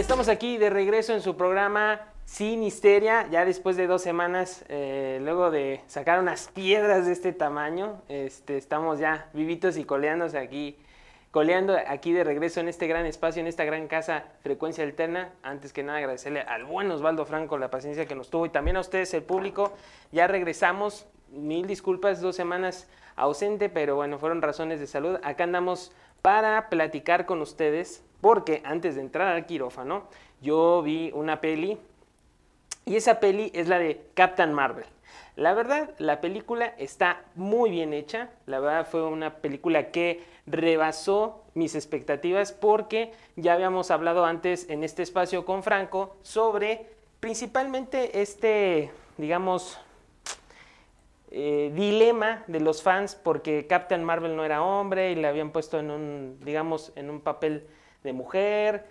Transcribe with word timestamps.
estamos 0.00 0.30
aquí 0.30 0.56
de 0.56 0.70
regreso 0.70 1.12
en 1.12 1.20
su 1.20 1.36
programa 1.36 2.00
Sin 2.24 2.62
Histeria, 2.62 3.28
ya 3.30 3.44
después 3.44 3.76
de 3.76 3.86
dos 3.86 4.00
semanas, 4.00 4.64
eh, 4.68 5.18
luego 5.20 5.50
de 5.50 5.82
sacar 5.88 6.18
unas 6.20 6.48
piedras 6.48 7.04
de 7.04 7.12
este 7.12 7.34
tamaño, 7.34 8.00
este, 8.08 8.56
estamos 8.56 8.98
ya 8.98 9.28
vivitos 9.34 9.76
y 9.76 9.84
coleándose 9.84 10.38
aquí, 10.38 10.78
coleando 11.30 11.76
aquí 11.86 12.14
de 12.14 12.24
regreso 12.24 12.60
en 12.60 12.68
este 12.68 12.86
gran 12.86 13.04
espacio, 13.04 13.40
en 13.40 13.46
esta 13.46 13.64
gran 13.64 13.88
casa 13.88 14.24
Frecuencia 14.42 14.84
Alterna. 14.84 15.34
Antes 15.42 15.74
que 15.74 15.82
nada 15.82 15.98
agradecerle 15.98 16.40
al 16.40 16.64
buen 16.64 16.90
Osvaldo 16.90 17.26
Franco 17.26 17.58
la 17.58 17.70
paciencia 17.70 18.06
que 18.06 18.14
nos 18.14 18.30
tuvo 18.30 18.46
y 18.46 18.48
también 18.48 18.78
a 18.78 18.80
ustedes, 18.80 19.12
el 19.12 19.22
público. 19.22 19.74
Ya 20.12 20.26
regresamos, 20.26 21.08
mil 21.30 21.66
disculpas, 21.66 22.22
dos 22.22 22.36
semanas 22.36 22.88
ausente, 23.16 23.68
pero 23.68 23.96
bueno, 23.96 24.18
fueron 24.18 24.40
razones 24.40 24.80
de 24.80 24.86
salud. 24.86 25.18
Acá 25.22 25.44
andamos 25.44 25.92
para 26.22 26.70
platicar 26.70 27.26
con 27.26 27.42
ustedes 27.42 28.02
porque 28.20 28.62
antes 28.64 28.94
de 28.94 29.00
entrar 29.00 29.28
al 29.28 29.46
quirófano, 29.46 30.04
yo 30.40 30.82
vi 30.82 31.10
una 31.14 31.40
peli 31.40 31.78
y 32.84 32.96
esa 32.96 33.20
peli 33.20 33.50
es 33.54 33.68
la 33.68 33.78
de 33.78 34.06
Captain 34.14 34.52
Marvel. 34.52 34.86
La 35.36 35.54
verdad, 35.54 35.90
la 35.98 36.20
película 36.20 36.74
está 36.76 37.22
muy 37.34 37.70
bien 37.70 37.92
hecha. 37.92 38.30
La 38.46 38.60
verdad 38.60 38.86
fue 38.86 39.06
una 39.06 39.36
película 39.36 39.90
que 39.90 40.22
rebasó 40.46 41.42
mis 41.54 41.74
expectativas 41.74 42.52
porque 42.52 43.12
ya 43.36 43.54
habíamos 43.54 43.90
hablado 43.90 44.24
antes 44.24 44.68
en 44.68 44.84
este 44.84 45.02
espacio 45.02 45.44
con 45.44 45.62
Franco 45.62 46.16
sobre 46.22 46.86
principalmente 47.20 48.20
este, 48.20 48.90
digamos, 49.18 49.78
eh, 51.30 51.70
dilema 51.74 52.42
de 52.48 52.60
los 52.60 52.82
fans 52.82 53.14
porque 53.14 53.66
Captain 53.68 54.02
Marvel 54.02 54.34
no 54.34 54.44
era 54.44 54.62
hombre 54.62 55.12
y 55.12 55.14
le 55.14 55.28
habían 55.28 55.52
puesto 55.52 55.78
en 55.78 55.90
un, 55.90 56.40
digamos, 56.40 56.92
en 56.96 57.08
un 57.08 57.20
papel 57.20 57.66
de 58.02 58.12
mujer, 58.12 58.84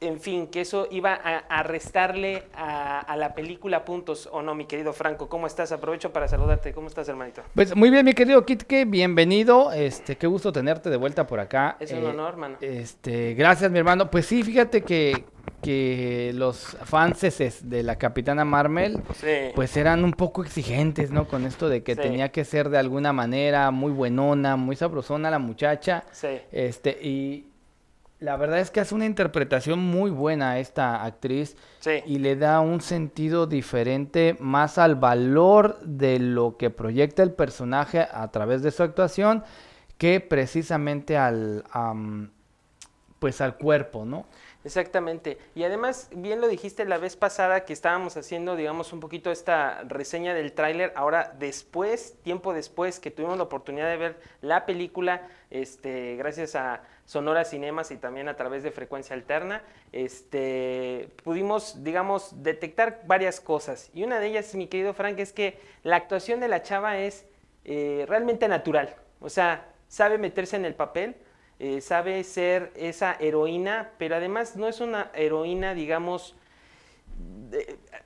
en 0.00 0.20
fin, 0.20 0.46
que 0.46 0.60
eso 0.60 0.86
iba 0.90 1.12
a, 1.14 1.62
restarle 1.64 2.44
a, 2.54 3.16
la 3.16 3.34
película 3.34 3.84
puntos 3.84 4.28
o 4.30 4.42
no, 4.42 4.54
mi 4.54 4.66
querido 4.66 4.92
Franco. 4.92 5.28
¿Cómo 5.28 5.46
estás? 5.46 5.72
Aprovecho 5.72 6.12
para 6.12 6.28
saludarte. 6.28 6.72
¿Cómo 6.72 6.86
estás, 6.86 7.08
hermanito? 7.08 7.42
Pues 7.54 7.74
muy 7.74 7.90
bien, 7.90 8.04
mi 8.04 8.14
querido 8.14 8.44
Kitke, 8.44 8.84
bienvenido. 8.84 9.72
Este, 9.72 10.16
qué 10.16 10.26
gusto 10.26 10.52
tenerte 10.52 10.88
de 10.88 10.96
vuelta 10.96 11.26
por 11.26 11.40
acá. 11.40 11.76
Es 11.80 11.90
un 11.92 12.04
eh, 12.04 12.06
honor, 12.06 12.30
hermano. 12.30 12.56
Este, 12.60 13.34
gracias, 13.34 13.70
mi 13.72 13.78
hermano. 13.78 14.08
Pues 14.08 14.26
sí, 14.26 14.44
fíjate 14.44 14.82
que, 14.82 15.24
que 15.62 16.30
los 16.34 16.76
fans 16.84 17.20
de 17.64 17.82
la 17.82 17.96
Capitana 17.96 18.44
Marvel, 18.44 19.02
pues 19.54 19.76
eran 19.76 20.04
un 20.04 20.12
poco 20.12 20.44
exigentes, 20.44 21.10
¿no? 21.10 21.26
Con 21.26 21.44
esto 21.44 21.68
de 21.68 21.82
que 21.82 21.96
tenía 21.96 22.30
que 22.30 22.44
ser 22.44 22.68
de 22.68 22.78
alguna 22.78 23.12
manera 23.12 23.72
muy 23.72 23.90
buenona, 23.90 24.54
muy 24.54 24.76
sabrosona 24.76 25.28
la 25.28 25.40
muchacha. 25.40 26.04
Sí. 26.12 26.38
Este, 26.52 26.90
y 27.02 27.48
la 28.20 28.36
verdad 28.36 28.58
es 28.58 28.70
que 28.70 28.80
hace 28.80 28.94
una 28.94 29.06
interpretación 29.06 29.78
muy 29.78 30.10
buena 30.10 30.52
a 30.52 30.58
esta 30.58 31.04
actriz 31.04 31.56
y 32.06 32.18
le 32.18 32.36
da 32.36 32.60
un 32.60 32.80
sentido 32.80 33.46
diferente 33.46 34.36
más 34.40 34.78
al 34.78 34.96
valor 34.96 35.78
de 35.82 36.18
lo 36.18 36.56
que 36.56 36.70
proyecta 36.70 37.22
el 37.22 37.32
personaje 37.32 38.06
a 38.10 38.28
través 38.32 38.62
de 38.62 38.72
su 38.72 38.82
actuación 38.82 39.44
que 39.98 40.20
precisamente 40.20 41.16
al 41.16 41.64
pues 43.18 43.40
al 43.40 43.56
cuerpo, 43.56 44.04
¿no? 44.04 44.26
Exactamente. 44.64 45.38
Y 45.54 45.64
además, 45.64 46.08
bien 46.14 46.40
lo 46.40 46.48
dijiste 46.48 46.84
la 46.84 46.98
vez 46.98 47.16
pasada 47.16 47.64
que 47.64 47.72
estábamos 47.72 48.16
haciendo, 48.16 48.54
digamos, 48.54 48.92
un 48.92 49.00
poquito 49.00 49.30
esta 49.30 49.82
reseña 49.84 50.34
del 50.34 50.52
tráiler. 50.52 50.92
Ahora, 50.94 51.34
después, 51.38 52.16
tiempo 52.22 52.52
después 52.52 53.00
que 53.00 53.10
tuvimos 53.10 53.36
la 53.36 53.44
oportunidad 53.44 53.88
de 53.88 53.96
ver 53.96 54.20
la 54.40 54.66
película, 54.66 55.28
este, 55.50 56.16
gracias 56.16 56.54
a 56.54 56.82
Sonora 57.08 57.46
Cinemas 57.46 57.90
y 57.90 57.96
también 57.96 58.28
a 58.28 58.36
través 58.36 58.62
de 58.62 58.70
Frecuencia 58.70 59.16
Alterna, 59.16 59.62
este, 59.92 61.08
pudimos, 61.24 61.82
digamos, 61.82 62.42
detectar 62.42 63.00
varias 63.06 63.40
cosas. 63.40 63.90
Y 63.94 64.04
una 64.04 64.20
de 64.20 64.26
ellas, 64.26 64.54
mi 64.54 64.66
querido 64.66 64.92
Frank, 64.92 65.18
es 65.18 65.32
que 65.32 65.58
la 65.84 65.96
actuación 65.96 66.38
de 66.38 66.48
la 66.48 66.62
chava 66.62 66.98
es 66.98 67.24
eh, 67.64 68.04
realmente 68.06 68.46
natural. 68.46 68.94
O 69.20 69.30
sea, 69.30 69.72
sabe 69.88 70.18
meterse 70.18 70.56
en 70.56 70.66
el 70.66 70.74
papel, 70.74 71.16
eh, 71.58 71.80
sabe 71.80 72.22
ser 72.24 72.72
esa 72.76 73.16
heroína, 73.18 73.92
pero 73.96 74.16
además 74.16 74.56
no 74.56 74.68
es 74.68 74.82
una 74.82 75.10
heroína, 75.14 75.72
digamos, 75.72 76.36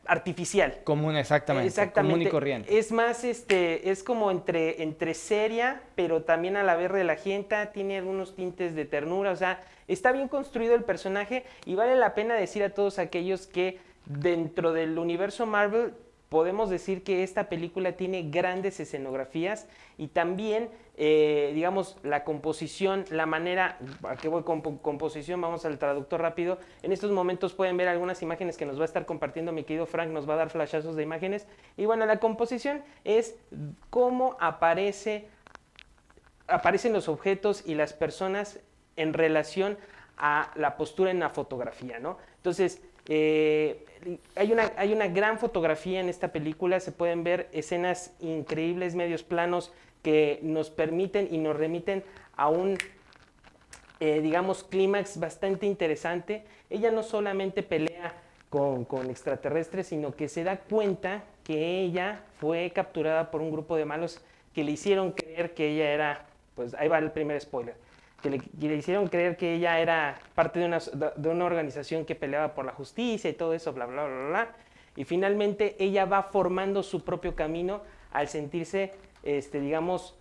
artificial. 0.06 0.80
Común, 0.84 1.16
exactamente. 1.16 1.68
Exactamente. 1.68 2.14
Común 2.14 2.26
y 2.26 2.30
corriente. 2.30 2.78
Es 2.78 2.92
más, 2.92 3.24
este, 3.24 3.90
es 3.90 4.02
como 4.02 4.30
entre, 4.30 4.82
entre 4.82 5.14
seria, 5.14 5.82
pero 5.94 6.22
también 6.22 6.56
a 6.56 6.62
la 6.62 6.76
vez 6.76 6.90
relajenta, 6.90 7.72
tiene 7.72 7.98
algunos 7.98 8.34
tintes 8.34 8.74
de 8.74 8.84
ternura, 8.84 9.30
o 9.30 9.36
sea, 9.36 9.60
está 9.88 10.12
bien 10.12 10.28
construido 10.28 10.74
el 10.74 10.84
personaje 10.84 11.44
y 11.66 11.74
vale 11.74 11.96
la 11.96 12.14
pena 12.14 12.34
decir 12.34 12.62
a 12.62 12.70
todos 12.70 12.98
aquellos 12.98 13.46
que 13.46 13.78
dentro 14.06 14.72
del 14.72 14.98
universo 14.98 15.46
Marvel 15.46 15.94
podemos 16.28 16.70
decir 16.70 17.02
que 17.02 17.22
esta 17.22 17.50
película 17.50 17.92
tiene 17.92 18.30
grandes 18.30 18.80
escenografías 18.80 19.68
y 19.98 20.08
también, 20.08 20.70
eh, 20.96 21.52
digamos, 21.54 21.96
la 22.02 22.22
composición, 22.22 23.06
la 23.10 23.24
manera, 23.24 23.78
¿a 24.02 24.28
voy 24.28 24.42
con 24.42 24.60
composición? 24.60 25.40
Vamos 25.40 25.64
al 25.64 25.78
traductor 25.78 26.20
rápido. 26.20 26.58
En 26.82 26.92
estos 26.92 27.10
momentos 27.10 27.54
pueden 27.54 27.78
ver 27.78 27.88
algunas 27.88 28.20
imágenes 28.22 28.58
que 28.58 28.66
nos 28.66 28.78
va 28.78 28.82
a 28.82 28.84
estar 28.84 29.06
compartiendo 29.06 29.52
mi 29.52 29.64
querido 29.64 29.86
Frank, 29.86 30.10
nos 30.10 30.28
va 30.28 30.34
a 30.34 30.36
dar 30.36 30.50
flashazos 30.50 30.94
de 30.94 31.02
imágenes. 31.02 31.46
Y 31.78 31.86
bueno, 31.86 32.04
la 32.04 32.18
composición 32.18 32.82
es 33.04 33.36
cómo 33.88 34.36
aparece, 34.38 35.28
aparecen 36.46 36.92
los 36.92 37.08
objetos 37.08 37.62
y 37.66 37.74
las 37.74 37.94
personas 37.94 38.60
en 38.96 39.14
relación 39.14 39.78
a 40.18 40.50
la 40.56 40.76
postura 40.76 41.10
en 41.10 41.20
la 41.20 41.30
fotografía, 41.30 42.00
¿no? 42.00 42.18
Entonces, 42.36 42.82
eh, 43.08 43.84
hay, 44.36 44.52
una, 44.52 44.72
hay 44.76 44.92
una 44.92 45.08
gran 45.08 45.38
fotografía 45.38 46.00
en 46.00 46.08
esta 46.08 46.32
película, 46.32 46.80
se 46.80 46.92
pueden 46.92 47.24
ver 47.24 47.48
escenas 47.52 48.14
increíbles, 48.20 48.94
medios 48.94 49.22
planos 49.22 49.72
que 50.02 50.40
nos 50.42 50.70
permiten 50.70 51.28
y 51.30 51.38
nos 51.38 51.56
remiten 51.56 52.04
a 52.36 52.48
un, 52.48 52.76
eh, 54.00 54.20
digamos, 54.20 54.64
clímax 54.64 55.18
bastante 55.18 55.66
interesante. 55.66 56.44
Ella 56.70 56.90
no 56.90 57.02
solamente 57.02 57.62
pelea 57.62 58.14
con, 58.50 58.84
con, 58.84 59.10
extraterrestres, 59.10 59.86
sino 59.86 60.14
que 60.14 60.28
se 60.28 60.44
da 60.44 60.58
cuenta 60.58 61.22
que 61.44 61.80
ella 61.80 62.20
fue 62.38 62.70
capturada 62.74 63.30
por 63.30 63.40
un 63.40 63.50
grupo 63.50 63.76
de 63.76 63.84
malos 63.84 64.20
que 64.54 64.64
le 64.64 64.72
hicieron 64.72 65.12
creer 65.12 65.54
que 65.54 65.68
ella 65.68 65.90
era, 65.90 66.26
pues 66.54 66.74
ahí 66.74 66.88
va 66.88 66.98
el 66.98 67.10
primer 67.10 67.40
spoiler, 67.40 67.74
que 68.22 68.30
le, 68.30 68.76
hicieron 68.76 69.08
creer 69.08 69.36
que 69.36 69.54
ella 69.54 69.80
era 69.80 70.18
parte 70.34 70.60
de 70.60 70.66
una, 70.66 70.78
de 71.16 71.28
una 71.28 71.44
organización 71.44 72.04
que 72.04 72.14
peleaba 72.14 72.54
por 72.54 72.64
la 72.64 72.72
justicia 72.72 73.30
y 73.30 73.32
todo 73.32 73.54
eso, 73.54 73.72
bla, 73.72 73.86
bla, 73.86 74.04
bla, 74.04 74.28
bla. 74.28 74.48
Y 74.94 75.04
finalmente 75.04 75.76
ella 75.78 76.04
va 76.04 76.22
formando 76.24 76.82
su 76.82 77.02
propio 77.02 77.34
camino 77.34 77.80
al 78.12 78.28
sentirse, 78.28 78.92
este, 79.22 79.60
digamos, 79.60 80.18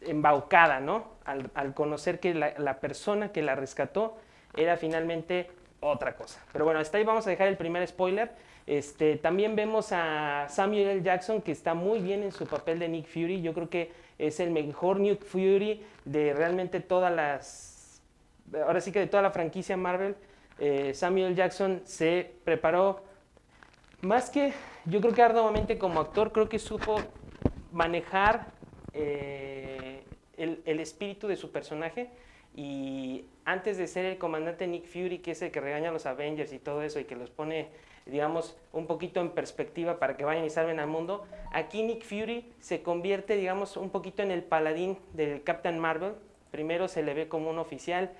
embaucada, 0.00 0.80
¿no? 0.80 1.14
Al, 1.24 1.74
conocer 1.74 2.20
que 2.20 2.34
la, 2.34 2.80
persona 2.80 3.32
que 3.32 3.42
la 3.42 3.54
rescató 3.54 4.16
era 4.56 4.76
finalmente 4.76 5.50
otra 5.80 6.16
cosa. 6.16 6.44
Pero 6.52 6.64
bueno, 6.64 6.80
hasta 6.80 6.98
ahí 6.98 7.04
vamos 7.04 7.26
a 7.26 7.30
dejar 7.30 7.48
el 7.48 7.56
primer 7.56 7.86
spoiler. 7.86 8.32
Este, 8.66 9.16
también 9.16 9.56
vemos 9.56 9.88
a 9.92 10.46
Samuel 10.48 10.88
L. 10.88 11.02
Jackson 11.02 11.42
que 11.42 11.52
está 11.52 11.74
muy 11.74 12.00
bien 12.00 12.22
en 12.22 12.32
su 12.32 12.46
papel 12.46 12.78
de 12.78 12.88
Nick 12.88 13.06
Fury. 13.06 13.42
Yo 13.42 13.52
creo 13.52 13.68
que 13.68 13.92
es 14.18 14.40
el 14.40 14.50
mejor 14.50 15.00
Nick 15.00 15.22
Fury 15.24 15.84
de 16.04 16.32
realmente 16.32 16.80
todas 16.80 17.12
las, 17.12 18.02
ahora 18.64 18.80
sí 18.80 18.92
que 18.92 19.00
de 19.00 19.06
toda 19.06 19.22
la 19.22 19.30
franquicia 19.30 19.76
Marvel. 19.76 20.16
Eh, 20.58 20.94
Samuel 20.94 21.34
Jackson 21.34 21.82
se 21.84 22.32
preparó 22.44 23.02
más 24.02 24.30
que, 24.30 24.52
yo 24.84 25.00
creo 25.00 25.14
que 25.14 25.22
arduamente 25.22 25.78
como 25.78 26.00
actor, 26.00 26.30
creo 26.30 26.48
que 26.48 26.58
supo 26.58 26.96
manejar 27.74 28.46
eh, 28.92 30.02
el, 30.36 30.62
el, 30.64 30.80
espíritu 30.80 31.26
de 31.26 31.36
su 31.36 31.50
personaje 31.50 32.08
y 32.54 33.24
antes 33.44 33.76
de 33.76 33.88
ser 33.88 34.04
el 34.04 34.16
comandante 34.16 34.66
Nick 34.68 34.86
Fury, 34.86 35.18
que 35.18 35.32
es 35.32 35.42
el 35.42 35.50
que 35.50 35.60
regaña 35.60 35.88
a 35.88 35.92
los 35.92 36.06
Avengers 36.06 36.52
y 36.52 36.60
todo 36.60 36.82
eso 36.82 37.00
y 37.00 37.04
que 37.04 37.16
los 37.16 37.30
pone, 37.30 37.68
digamos, 38.06 38.56
un 38.72 38.86
poquito 38.86 39.20
en 39.20 39.30
perspectiva 39.30 39.98
para 39.98 40.16
que 40.16 40.24
vayan 40.24 40.44
y 40.44 40.50
salven 40.50 40.78
al 40.78 40.86
mundo, 40.86 41.26
aquí 41.52 41.82
Nick 41.82 42.04
Fury 42.04 42.52
se 42.60 42.82
convierte, 42.82 43.36
digamos, 43.36 43.76
un 43.76 43.90
poquito 43.90 44.22
en 44.22 44.30
el 44.30 44.44
paladín 44.44 44.96
del 45.12 45.42
Captain 45.42 45.78
Marvel. 45.78 46.14
Primero 46.52 46.86
se 46.86 47.02
le 47.02 47.12
ve 47.12 47.28
como 47.28 47.50
un 47.50 47.58
oficial 47.58 48.12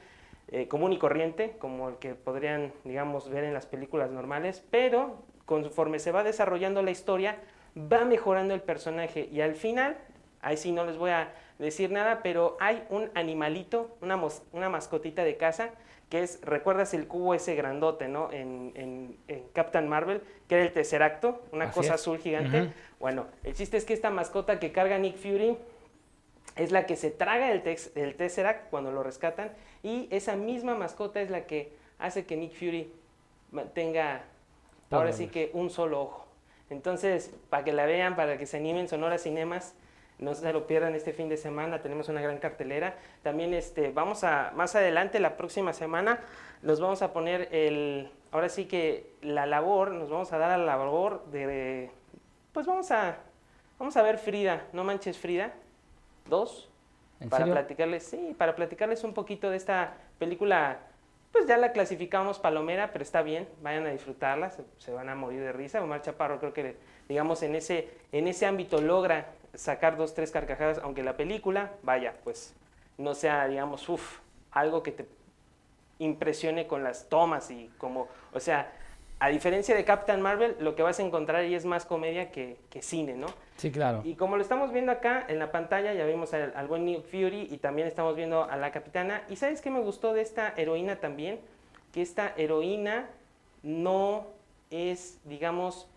eh, 0.49 0.67
común 0.67 0.93
y 0.93 0.99
corriente, 0.99 1.55
como 1.61 1.91
el 1.91 1.97
que 1.97 2.17
podrían, 2.17 2.73
digamos, 2.83 3.31
ver 3.31 3.45
en 3.45 3.55
las 3.55 3.67
películas 3.67 4.11
normales, 4.11 4.65
pero 4.71 5.23
conforme 5.47 6.01
se 6.01 6.11
va 6.11 6.25
desarrollando 6.25 6.83
la 6.83 6.91
historia, 6.91 7.39
va 7.77 8.05
mejorando 8.05 8.55
el 8.55 8.63
personaje 8.63 9.29
y 9.33 9.41
al 9.41 9.55
final, 9.55 9.97
ahí 10.41 10.57
sí 10.57 10.73
no 10.73 10.85
les 10.85 10.97
voy 10.97 11.11
a 11.11 11.33
decir 11.59 11.91
nada, 11.91 12.21
pero 12.23 12.57
hay 12.61 12.85
un 12.91 13.11
animalito, 13.15 13.97
una, 14.01 14.21
una 14.53 14.69
mascotita 14.69 15.25
de 15.25 15.37
casa, 15.37 15.71
que 16.09 16.23
es, 16.23 16.41
¿recuerdas 16.43 16.95
el 16.95 17.07
cubo 17.07 17.35
ese 17.35 17.55
grandote, 17.55 18.09
¿no? 18.09 18.31
En, 18.31 18.73
en, 18.77 19.17
Captain 19.53 19.89
Marvel, 19.89 20.23
que 20.49 20.57
era 20.57 20.65
el 20.65 20.73
Tesseracto, 20.73 21.43
una 21.53 21.71
cosa 21.71 21.95
azul 21.95 22.19
gigante. 22.19 22.73
Bueno, 23.01 23.27
el 23.43 23.55
chiste 23.55 23.77
es 23.77 23.85
que 23.85 23.95
esta 23.95 24.11
mascota 24.11 24.59
que 24.59 24.73
carga 24.73 24.99
Nick 24.99 25.17
Fury 25.17 25.57
es 26.57 26.73
la 26.73 26.87
que 26.87 26.97
se 26.97 27.11
traga 27.11 27.51
el, 27.51 27.63
el 27.95 28.15
Tesseract 28.15 28.71
cuando 28.71 28.93
lo 28.93 29.03
rescatan, 29.03 29.53
y 29.83 30.09
esa 30.11 30.37
misma 30.37 30.75
mascota 30.75 31.21
es 31.21 31.31
la 31.31 31.47
que 31.47 31.73
hace 31.99 32.27
que 32.27 32.37
Nick 32.37 32.55
Fury 32.55 32.93
tenga, 33.75 34.23
ahora 34.91 35.13
sí 35.13 35.29
que 35.29 35.51
un 35.53 35.71
solo 35.71 36.03
ojo. 36.03 36.24
Entonces, 36.75 37.33
para 37.51 37.63
que 37.65 37.73
la 37.73 37.87
vean, 37.87 38.17
para 38.17 38.37
que 38.37 38.47
se 38.47 38.57
animen, 38.57 38.89
Sonora 38.89 39.17
Cinemas, 39.17 39.75
no 40.19 40.35
se 40.35 40.53
lo 40.53 40.67
pierdan 40.67 40.95
este 40.95 41.13
fin 41.13 41.29
de 41.29 41.37
semana, 41.37 41.83
tenemos 41.83 42.09
una 42.09 42.21
gran 42.21 42.39
cartelera. 42.39 42.97
También 43.23 43.55
este, 43.55 43.91
vamos 43.93 44.25
a, 44.25 44.53
más 44.55 44.75
adelante, 44.75 45.21
la 45.21 45.37
próxima 45.37 45.73
semana, 45.73 46.21
nos 46.63 46.81
vamos 46.81 47.03
a 47.03 47.13
poner 47.13 47.49
el, 47.53 48.11
ahora 48.33 48.49
sí 48.49 48.65
que 48.65 49.13
la 49.23 49.47
labor, 49.47 49.93
nos 49.93 50.11
vamos 50.11 50.33
a 50.33 50.39
dar 50.39 50.51
a 50.51 50.59
la 50.59 50.65
labor 50.65 51.25
de, 51.27 51.91
pues 52.53 52.67
vamos 52.67 52.91
a, 52.91 53.19
vamos 53.79 53.97
a 53.97 54.03
ver 54.03 54.19
Frida, 54.19 54.67
no 54.73 54.83
manches 54.83 55.17
Frida, 55.17 55.53
dos, 56.29 56.69
para 57.31 57.47
platicarles, 57.47 58.03
sí, 58.05 58.35
para 58.37 58.57
platicarles 58.57 59.05
un 59.05 59.15
poquito 59.15 59.51
de 59.51 59.57
esta 59.57 59.95
película, 60.19 60.81
pues 61.35 61.47
ya 61.47 61.57
la 61.57 61.73
clasificamos 61.73 62.39
palomera, 62.39 62.93
pero 62.93 63.03
está 63.03 63.21
bien, 63.23 63.49
vayan 63.61 63.85
a 63.87 63.91
disfrutarla, 63.91 64.53
se, 64.79 64.93
van 64.93 65.09
a 65.09 65.17
morir 65.17 65.41
de 65.41 65.53
risa. 65.53 65.83
Omar 65.83 66.01
Chaparro 66.01 66.39
creo 66.39 66.53
que, 66.55 66.77
digamos, 67.09 67.43
en 67.43 67.57
ese, 67.57 67.91
en 68.13 68.29
ese 68.29 68.47
ámbito 68.47 68.81
logra 68.81 69.33
sacar 69.53 69.97
dos, 69.97 70.15
tres 70.15 70.31
carcajadas, 70.31 70.79
aunque 70.79 71.03
la 71.03 71.17
película, 71.17 71.73
vaya, 71.83 72.15
pues 72.23 72.55
no 72.99 73.17
sea, 73.17 73.49
digamos, 73.49 73.89
uff, 73.89 74.21
algo 74.53 74.85
que 74.85 74.93
te 74.93 75.09
impresione 75.99 76.69
con 76.69 76.85
las 76.85 77.09
tomas 77.09 77.51
y 77.51 77.69
como, 77.79 78.07
o 78.33 78.39
sea, 78.39 78.73
a 79.19 79.29
diferencia 79.29 79.75
de 79.75 79.85
Captain 79.85 80.23
Marvel, 80.23 80.55
lo 80.61 80.77
que 80.77 80.85
vas 80.85 81.01
a 81.01 81.03
encontrar 81.03 81.43
ahí 81.43 81.57
es 81.57 81.65
más 81.65 81.85
comedia 81.85 82.31
que, 82.31 82.59
cine, 82.81 83.15
¿no? 83.15 83.27
Sí, 83.57 83.71
claro. 83.71 84.03
Y 84.05 84.15
como 84.15 84.37
lo 84.37 84.43
estamos 84.43 84.73
viendo 84.73 84.93
acá 84.93 85.25
en 85.29 85.39
la 85.39 85.53
pantalla, 85.53 85.95
ya 85.95 86.05
vimos 86.07 86.35
al, 86.35 86.53
al 86.57 86.67
buen 86.67 86.85
Nick 86.85 87.05
Fury 87.05 87.49
y 87.51 87.59
también 87.59 87.87
estamos 87.87 88.17
viendo 88.17 88.45
a 88.45 88.57
la 88.57 88.73
capitana. 88.73 89.23
¿Y 89.29 89.37
sabes 89.37 89.61
qué 89.61 89.71
me 89.71 89.81
gustó 89.81 90.13
de 90.13 90.23
esta 90.23 90.53
heroína 90.57 90.97
también? 90.97 91.39
Que 91.93 92.03
esta 92.03 92.35
heroína 92.37 93.07
no 93.63 94.27
es, 94.71 95.21
digamos, 95.25 95.89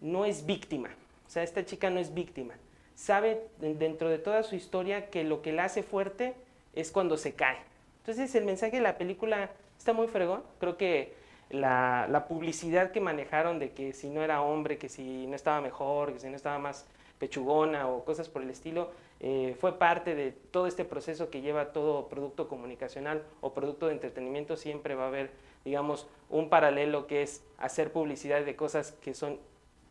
no 0.00 0.24
es 0.24 0.44
víctima. 0.44 0.90
O 1.26 1.30
sea, 1.30 1.42
esta 1.42 1.64
chica 1.64 1.88
no 1.90 2.00
es 2.00 2.12
víctima 2.12 2.54
sabe 2.98 3.46
dentro 3.58 4.10
de 4.10 4.18
toda 4.18 4.42
su 4.42 4.56
historia 4.56 5.08
que 5.08 5.22
lo 5.22 5.40
que 5.40 5.52
la 5.52 5.64
hace 5.64 5.84
fuerte 5.84 6.34
es 6.74 6.90
cuando 6.90 7.16
se 7.16 7.34
cae. 7.34 7.58
Entonces 8.00 8.34
el 8.34 8.44
mensaje 8.44 8.76
de 8.76 8.82
la 8.82 8.98
película 8.98 9.50
está 9.78 9.92
muy 9.92 10.08
fregón. 10.08 10.42
Creo 10.58 10.76
que 10.76 11.14
la, 11.50 12.26
publicidad 12.28 12.90
que 12.90 13.00
manejaron 13.00 13.58
de 13.58 13.72
que 13.72 13.92
si 13.92 14.10
no 14.10 14.22
era 14.22 14.42
hombre, 14.42 14.78
que 14.78 14.88
si 14.88 15.26
no 15.26 15.34
estaba 15.34 15.60
mejor, 15.60 16.12
que 16.12 16.20
si 16.20 16.28
no 16.28 16.36
estaba 16.36 16.58
más 16.58 16.86
pechugona 17.18 17.88
o 17.88 18.04
cosas 18.04 18.28
por 18.28 18.42
el 18.42 18.50
estilo, 18.50 18.90
eh, 19.20 19.56
fue 19.58 19.78
parte 19.78 20.14
de 20.14 20.30
todo 20.32 20.66
este 20.66 20.84
proceso 20.84 21.30
que 21.30 21.40
lleva 21.40 21.72
todo 21.72 22.08
producto 22.08 22.48
comunicacional 22.48 23.24
o 23.40 23.52
producto 23.54 23.86
de 23.86 23.94
entretenimiento. 23.94 24.56
Siempre 24.56 24.94
va 24.94 25.04
a 25.04 25.08
haber, 25.08 25.30
digamos, 25.64 26.06
un 26.30 26.48
paralelo 26.48 27.06
que 27.06 27.22
es 27.22 27.42
hacer 27.58 27.92
publicidad 27.92 28.44
de 28.44 28.54
cosas 28.54 28.92
que 28.92 29.14
son 29.14 29.38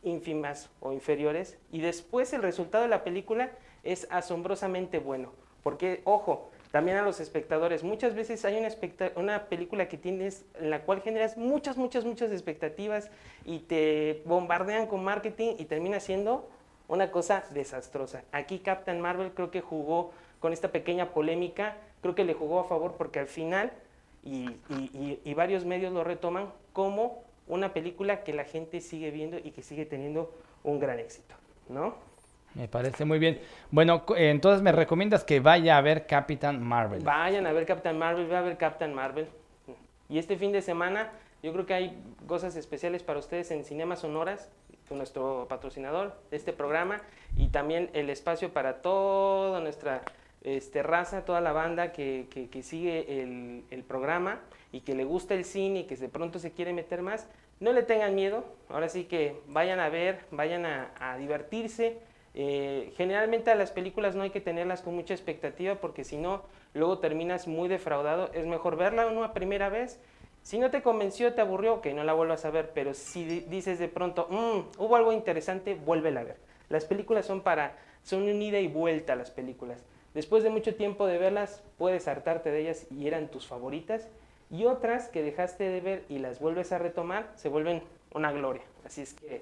ínfimas 0.04 0.69
o 0.80 0.94
inferiores 0.94 1.57
y 1.71 1.81
después 1.81 2.31
el 2.31 2.42
resultado 2.42 2.83
de 2.83 2.89
la 2.89 3.04
película 3.04 3.51
es 3.83 4.07
asombrosamente 4.09 5.00
bueno. 5.00 5.33
Porque, 5.63 6.01
ojo, 6.06 6.50
también 6.72 6.98
a 6.98 7.02
los 7.02 7.19
espectadores, 7.19 7.84
muchas 7.84 8.14
veces 8.14 8.44
hay 8.46 8.58
una, 8.58 8.69
una 9.16 9.46
película 9.46 9.88
que 9.88 9.98
tienes 9.98 10.46
en 10.60 10.69
la 10.69 10.81
cual 10.81 11.02
generas 11.02 11.38
muchas, 11.38 11.78
muchas, 11.78 12.06
muchas 12.06 12.31
expectativas 12.31 13.10
y 13.46 13.60
te 13.60 14.22
bombardean 14.25 14.88
con 14.88 15.04
marketing 15.04 15.56
y 15.58 15.66
termina 15.66 16.00
siendo 16.00 16.50
una 16.88 17.12
cosa 17.12 17.44
desastrosa. 17.52 18.24
Aquí 18.31 18.60
Captain 18.60 19.00
Marvel 19.00 19.31
creo 19.34 19.52
que 19.52 19.62
jugó 19.62 20.12
con 20.40 20.54
esta 20.54 20.72
pequeña 20.72 21.14
polémica, 21.14 21.78
creo 22.02 22.16
que 22.16 22.24
le 22.24 22.34
jugó 22.34 22.60
a 22.60 22.66
favor 22.66 22.95
porque 22.97 23.19
al 23.19 23.28
final, 23.28 23.71
y, 24.24 24.50
y 25.24 25.33
varios 25.33 25.64
medios 25.64 25.94
lo 25.94 26.04
retoman, 26.04 26.52
como 26.74 27.24
una 27.47 27.74
película 27.74 28.24
que 28.24 28.33
la 28.33 28.44
gente 28.44 28.81
sigue 28.81 29.09
viendo 29.09 29.38
y 29.38 29.52
que 29.52 29.64
sigue 29.64 29.86
teniendo 29.86 30.33
un 30.64 30.80
gran 30.80 31.00
éxito, 31.00 31.36
¿no? 31.69 31.95
Me 32.57 32.68
parece 32.68 33.06
muy 33.06 33.19
bien. 33.19 33.40
Bueno, 33.71 34.04
entonces 34.18 34.61
me 34.61 34.71
recomiendas 34.71 35.23
que 35.23 35.40
vaya 35.40 35.78
a 35.78 35.81
ver 35.81 36.07
Captain 36.07 36.61
Marvel. 36.61 37.04
Vayan 37.04 37.45
a 37.45 37.52
ver 37.52 37.66
Captain 37.66 37.97
Marvel, 37.97 38.31
va 38.31 38.40
a 38.40 38.42
ver 38.42 38.57
Captain 38.57 38.94
Marvel. 38.94 39.28
Y 40.09 40.18
este 40.18 40.37
fin 40.37 40.52
de 40.52 40.61
semana 40.61 41.11
yo 41.44 41.54
creo 41.54 41.66
que 41.66 41.73
hay 41.73 41.97
cosas 42.26 42.56
especiales 42.56 43.04
para 43.04 43.19
ustedes 43.19 43.52
en 43.52 43.64
Cinema 43.64 43.95
Sonoras, 43.95 44.49
nuestro 44.90 45.47
patrocinador 45.49 46.16
de 46.31 46.37
este 46.37 46.54
programa, 46.54 47.02
y 47.35 47.49
también 47.49 47.90
el 47.94 48.09
espacio 48.09 48.54
para 48.54 48.81
toda 48.81 49.59
nuestra 49.59 50.02
este, 50.42 50.81
raza, 50.81 51.26
toda 51.26 51.42
la 51.42 51.52
banda 51.52 51.92
que, 51.92 52.28
que, 52.31 52.64
sigue 52.64 53.21
el 53.69 53.83
programa 53.83 54.40
y 54.71 54.81
que 54.81 54.95
le 54.95 55.04
gusta 55.04 55.33
el 55.33 55.44
cine 55.44 55.81
y 55.81 55.83
que 55.83 55.97
de 55.97 56.07
pronto 56.07 56.40
se 56.40 56.54
quiere 56.54 56.71
meter 56.71 57.02
más, 57.02 57.28
no 57.59 57.73
le 57.73 57.83
tengan 57.83 58.14
miedo, 58.14 58.45
ahora 58.69 58.87
sí 58.87 59.06
que 59.06 59.35
vayan 59.47 59.80
a 59.80 59.90
ver, 59.90 60.19
vayan 60.31 60.66
a, 60.66 61.18
divertirse. 61.18 61.97
Eh, 62.34 62.94
generalmente 62.96 63.52
a 63.52 63.56
las 63.56 63.72
películas 63.72 64.16
no 64.16 64.24
hay 64.24 64.30
que 64.30 64.42
tenerlas 64.42 64.81
con 64.81 64.96
mucha 64.96 65.14
expectativa 65.14 65.76
porque 65.76 66.04
si 66.04 66.18
no, 66.18 66.44
luego 66.74 67.00
terminas 67.00 67.48
muy 67.48 67.68
defraudado. 67.68 68.31
Es 68.34 68.46
mejor 68.46 68.76
verla 68.76 69.07
una 69.07 69.34
primera 69.34 69.69
vez. 69.69 70.00
Si 70.44 70.60
no 70.60 70.72
te 70.72 70.81
convenció, 70.81 71.34
te 71.34 71.42
aburrió, 71.42 71.81
que 71.81 71.94
no 71.94 72.04
la 72.04 72.14
vuelvas 72.14 72.46
a 72.46 72.52
ver, 72.52 72.72
pero 72.74 72.94
si 72.94 73.26
dices 73.26 73.80
de 73.80 73.90
pronto, 73.90 74.28
mm, 74.30 74.81
hubo 74.81 74.96
algo 74.96 75.12
interesante, 75.12 75.76
vuélvela 75.76 76.22
a 76.22 76.24
ver. 76.24 76.38
Las 76.69 76.86
películas 76.86 77.26
son 77.26 77.42
para, 77.42 77.76
son 78.04 78.24
un 78.24 78.42
ida 78.42 78.60
y 78.60 78.68
vuelta 78.68 79.16
las 79.16 79.31
películas. 79.31 79.84
Después 80.14 80.44
de 80.44 80.50
mucho 80.50 80.76
tiempo 80.76 81.06
de 81.06 81.18
verlas, 81.18 81.64
puedes 81.78 82.07
hartarte 82.07 82.50
de 82.50 82.62
ellas 82.62 82.88
y 82.90 83.07
eran 83.07 83.28
tus 83.28 83.46
favoritas 83.46 84.07
y 84.50 84.66
otras 84.66 85.10
que 85.10 85.22
dejaste 85.22 85.66
de 85.66 85.81
ver 85.81 86.06
y 86.10 86.19
las 86.19 86.40
vuelves 86.40 86.72
a 86.72 86.78
retomar, 86.78 87.31
se 87.36 87.50
vuelven 87.50 87.84
una 88.14 88.31
gloria. 88.31 88.64
Así 88.86 89.02
es 89.02 89.14
que, 89.14 89.42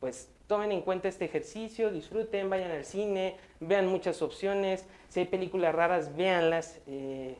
pues, 0.00 0.30
tomen 0.46 0.72
en 0.72 0.82
cuenta 0.82 1.08
este 1.08 1.24
ejercicio, 1.24 1.90
disfruten, 1.90 2.48
vayan 2.48 2.70
al 2.70 2.84
cine, 2.84 3.36
vean 3.60 3.86
muchas 3.86 4.22
opciones. 4.22 4.86
Si 5.08 5.20
hay 5.20 5.26
películas 5.26 5.74
raras, 5.74 6.16
véanlas. 6.16 6.80
Eh, 6.86 7.36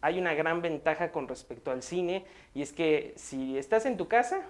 hay 0.00 0.18
una 0.18 0.34
gran 0.34 0.62
ventaja 0.62 1.10
con 1.10 1.26
respecto 1.26 1.70
al 1.70 1.82
cine 1.82 2.24
y 2.54 2.62
es 2.62 2.72
que 2.72 3.14
si 3.16 3.58
estás 3.58 3.84
en 3.84 3.96
tu 3.96 4.06
casa, 4.06 4.42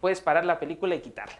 puedes 0.00 0.20
parar 0.20 0.44
la 0.44 0.58
película 0.58 0.94
y 0.94 1.00
quitarla. 1.00 1.38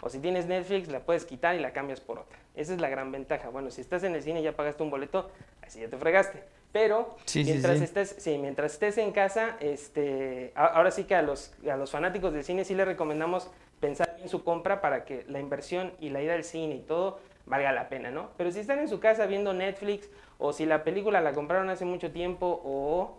O 0.00 0.08
si 0.08 0.20
tienes 0.20 0.46
Netflix, 0.46 0.88
la 0.88 1.00
puedes 1.00 1.24
quitar 1.24 1.56
y 1.56 1.60
la 1.60 1.72
cambias 1.72 2.00
por 2.00 2.20
otra. 2.20 2.38
Esa 2.54 2.72
es 2.72 2.80
la 2.80 2.88
gran 2.88 3.10
ventaja. 3.10 3.48
Bueno, 3.48 3.70
si 3.70 3.80
estás 3.80 4.04
en 4.04 4.14
el 4.14 4.22
cine 4.22 4.40
y 4.40 4.44
ya 4.44 4.52
pagaste 4.52 4.82
un 4.82 4.90
boleto, 4.90 5.30
así 5.62 5.80
ya 5.80 5.88
te 5.88 5.96
fregaste. 5.96 6.44
Pero 6.70 7.16
mientras, 7.34 7.80
Estés, 7.80 8.16
sí, 8.18 8.38
mientras 8.38 8.74
estés 8.74 8.98
en 8.98 9.10
casa, 9.10 9.56
este, 9.60 10.52
ahora 10.54 10.90
sí 10.90 11.04
que 11.04 11.14
a 11.14 11.22
los, 11.22 11.52
a 11.68 11.76
los 11.76 11.90
fanáticos 11.90 12.32
del 12.32 12.44
cine 12.44 12.64
sí 12.64 12.74
les 12.74 12.86
recomendamos 12.86 13.50
pensar 13.80 14.16
en 14.20 14.28
su 14.28 14.44
compra 14.44 14.80
para 14.80 15.04
que 15.04 15.24
la 15.28 15.40
inversión 15.40 15.92
y 16.00 16.10
la 16.10 16.22
ida 16.22 16.34
al 16.34 16.44
cine 16.44 16.76
y 16.76 16.80
todo 16.80 17.18
valga 17.46 17.72
la 17.72 17.88
pena, 17.88 18.10
¿no? 18.10 18.30
Pero 18.36 18.50
si 18.50 18.60
están 18.60 18.78
en 18.78 18.88
su 18.88 19.00
casa 19.00 19.26
viendo 19.26 19.52
Netflix 19.54 20.10
o 20.38 20.52
si 20.52 20.66
la 20.66 20.84
película 20.84 21.20
la 21.20 21.32
compraron 21.32 21.70
hace 21.70 21.84
mucho 21.84 22.12
tiempo 22.12 22.60
o 22.64 23.18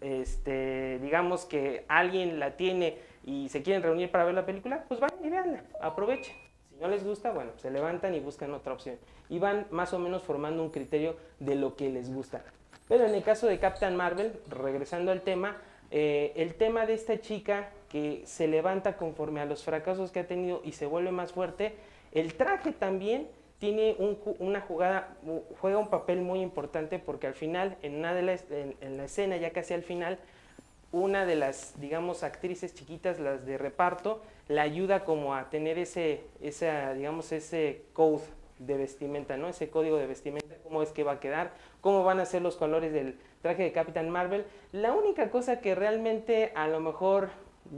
este, 0.00 0.98
digamos 1.00 1.44
que 1.44 1.84
alguien 1.88 2.38
la 2.38 2.56
tiene 2.56 2.98
y 3.24 3.48
se 3.48 3.62
quieren 3.62 3.82
reunir 3.82 4.10
para 4.10 4.24
ver 4.24 4.34
la 4.34 4.46
película, 4.46 4.84
pues 4.88 5.00
vayan 5.00 5.24
y 5.24 5.30
veanla, 5.30 5.64
aprovechen. 5.80 6.34
Si 6.70 6.76
no 6.80 6.88
les 6.88 7.04
gusta, 7.04 7.32
bueno, 7.32 7.50
se 7.56 7.70
levantan 7.70 8.14
y 8.14 8.20
buscan 8.20 8.54
otra 8.54 8.72
opción. 8.72 8.96
Y 9.28 9.38
van 9.38 9.66
más 9.70 9.92
o 9.92 9.98
menos 9.98 10.22
formando 10.22 10.62
un 10.62 10.70
criterio 10.70 11.16
de 11.38 11.56
lo 11.56 11.76
que 11.76 11.90
les 11.90 12.12
gusta. 12.12 12.42
Pero 12.88 13.04
en 13.04 13.14
el 13.14 13.22
caso 13.22 13.46
de 13.46 13.58
Captain 13.58 13.94
Marvel, 13.96 14.32
regresando 14.48 15.12
al 15.12 15.20
tema, 15.22 15.56
eh, 15.90 16.32
el 16.36 16.54
tema 16.54 16.86
de 16.86 16.94
esta 16.94 17.20
chica 17.20 17.70
que 17.88 18.22
se 18.26 18.46
levanta 18.46 18.96
conforme 18.96 19.40
a 19.40 19.46
los 19.46 19.64
fracasos 19.64 20.12
que 20.12 20.20
ha 20.20 20.26
tenido 20.26 20.60
y 20.64 20.72
se 20.72 20.86
vuelve 20.86 21.10
más 21.10 21.32
fuerte, 21.32 21.74
el 22.12 22.34
traje 22.34 22.72
también 22.72 23.28
tiene 23.58 23.96
una 24.38 24.60
jugada, 24.60 25.16
juega 25.60 25.78
un 25.78 25.88
papel 25.88 26.20
muy 26.20 26.40
importante 26.40 26.98
porque 26.98 27.26
al 27.26 27.34
final, 27.34 27.76
en, 27.82 27.96
una 27.96 28.14
de 28.14 28.22
las, 28.22 28.44
en, 28.50 28.96
la 28.96 29.04
escena, 29.04 29.36
ya 29.36 29.50
casi 29.50 29.74
al 29.74 29.82
final, 29.82 30.18
una 30.92 31.26
de 31.26 31.34
las, 31.34 31.78
digamos, 31.80 32.22
actrices 32.22 32.74
chiquitas, 32.74 33.18
las 33.18 33.44
de 33.44 33.58
reparto, 33.58 34.22
la 34.46 34.62
ayuda 34.62 35.04
como 35.04 35.34
a 35.34 35.50
tener 35.50 35.76
ese, 35.76 36.22
esa, 36.40 36.94
digamos, 36.94 37.32
ese 37.32 37.82
code 37.92 38.22
de 38.60 38.76
vestimenta, 38.76 39.36
¿no? 39.36 39.48
Ese 39.48 39.70
código 39.70 39.98
de 39.98 40.06
vestimenta, 40.06 40.54
cómo 40.62 40.82
es 40.82 40.90
que 40.90 41.02
va 41.02 41.12
a 41.12 41.20
quedar, 41.20 41.52
cómo 41.80 42.04
van 42.04 42.20
a 42.20 42.26
ser 42.26 42.42
los 42.42 42.56
colores 42.56 42.92
del 42.92 43.18
traje 43.42 43.64
de 43.64 43.72
Capitán 43.72 44.08
Marvel. 44.08 44.46
La 44.72 44.92
única 44.92 45.30
cosa 45.30 45.60
que 45.60 45.74
realmente 45.74 46.52
a 46.54 46.68
lo 46.68 46.80
mejor 46.80 47.30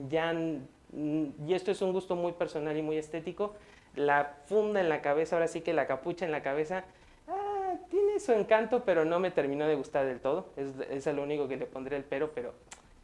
ya, 0.09 0.33
y 0.33 1.55
esto 1.55 1.71
es 1.71 1.83
un 1.83 1.93
gusto 1.93 2.17
muy 2.17 2.33
personal 2.33 2.77
y 2.77 2.83
muy 2.83 2.97
estético, 2.97 3.55
la 3.97 4.37
funda 4.47 4.81
en 4.81 4.89
la 4.89 5.03
cabeza, 5.03 5.37
ahora 5.37 5.49
sí 5.49 5.61
que 5.61 5.73
la 5.73 5.87
capucha 5.87 6.25
en 6.25 6.33
la 6.33 6.43
cabeza, 6.43 6.85
ah, 7.29 7.75
tiene 7.91 8.21
su 8.21 8.33
encanto, 8.33 8.85
pero 8.85 9.05
no 9.05 9.19
me 9.19 9.31
terminó 9.31 9.67
de 9.67 9.75
gustar 9.75 10.07
del 10.07 10.21
todo. 10.21 10.47
Es, 10.57 11.07
es 11.07 11.15
lo 11.15 11.23
único 11.23 11.49
que 11.49 11.57
le 11.57 11.67
pondré 11.67 11.97
el 11.97 12.05
pero, 12.05 12.31
pero 12.33 12.55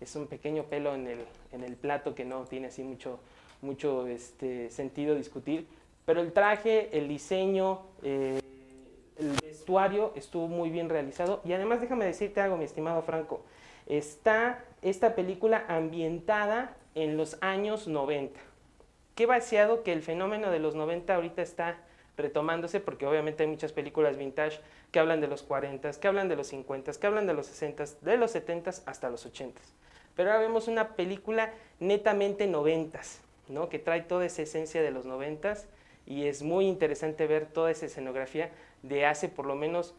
es 0.01 0.15
un 0.17 0.27
pequeño 0.27 0.65
pelo 0.65 0.95
en 0.95 1.07
el, 1.07 1.19
en 1.53 1.65
el 1.65 1.75
plato 1.77 2.15
que 2.15 2.25
no 2.25 2.45
tiene 2.45 2.69
así 2.69 2.83
mucho, 2.83 3.19
mucho 3.63 4.07
este, 4.07 4.71
sentido 4.71 5.15
discutir. 5.15 5.67
Pero 6.05 6.21
el 6.21 6.33
traje, 6.33 6.97
el 6.97 7.09
diseño, 7.09 7.81
eh, 8.03 8.41
el 9.19 9.33
vestuario 9.43 10.13
estuvo 10.15 10.47
muy 10.47 10.71
bien 10.71 10.89
realizado. 10.89 11.41
Y 11.45 11.53
además 11.53 11.81
déjame 11.81 12.05
decirte 12.05 12.41
algo, 12.41 12.57
mi 12.57 12.65
estimado 12.65 13.03
Franco. 13.03 13.43
Está 13.87 14.65
esta 14.91 15.17
película 15.17 15.65
ambientada 15.67 16.77
en 16.95 17.17
los 17.17 17.39
años 17.41 17.89
90. 17.89 18.39
Qué 19.17 19.27
vaciado 19.27 19.83
que 19.83 19.93
el 19.93 20.01
fenómeno 20.01 20.53
de 20.53 20.61
los 20.61 20.77
90 20.77 21.13
ahorita 21.13 21.43
está 21.43 21.79
retomándose, 22.17 22.79
porque 22.79 23.05
obviamente 23.05 23.43
hay 23.43 23.49
muchas 23.49 23.73
películas 23.73 24.17
vintage 24.17 24.61
que 24.93 25.01
hablan 25.01 25.21
de 25.21 25.27
los 25.27 25.43
40, 25.43 25.91
que 25.91 26.07
hablan 26.09 26.29
de 26.29 26.37
los 26.37 26.47
50, 26.47 26.93
que 26.93 27.07
hablan 27.07 27.27
de 27.27 27.35
los 27.35 27.47
60, 27.47 27.85
de 28.01 28.17
los 28.17 28.31
70 28.31 28.71
hasta 28.87 29.11
los 29.11 29.27
80. 29.27 29.61
Pero 30.15 30.31
ahora 30.31 30.43
vemos 30.43 30.69
una 30.69 30.95
película 30.95 31.53
netamente 31.81 32.47
90, 32.47 33.01
¿no? 33.49 33.69
que 33.69 33.81
trae 33.81 34.03
toda 34.03 34.25
esa 34.25 34.43
esencia 34.43 34.83
de 34.83 34.93
los 34.93 35.05
90 35.05 35.55
y 36.07 36.27
es 36.27 36.43
muy 36.43 36.69
interesante 36.69 37.27
ver 37.27 37.47
toda 37.47 37.73
esa 37.73 37.87
escenografía 37.87 38.51
de 38.83 39.05
hace 39.05 39.29
por 39.29 39.47
lo 39.47 39.57
menos 39.57 39.97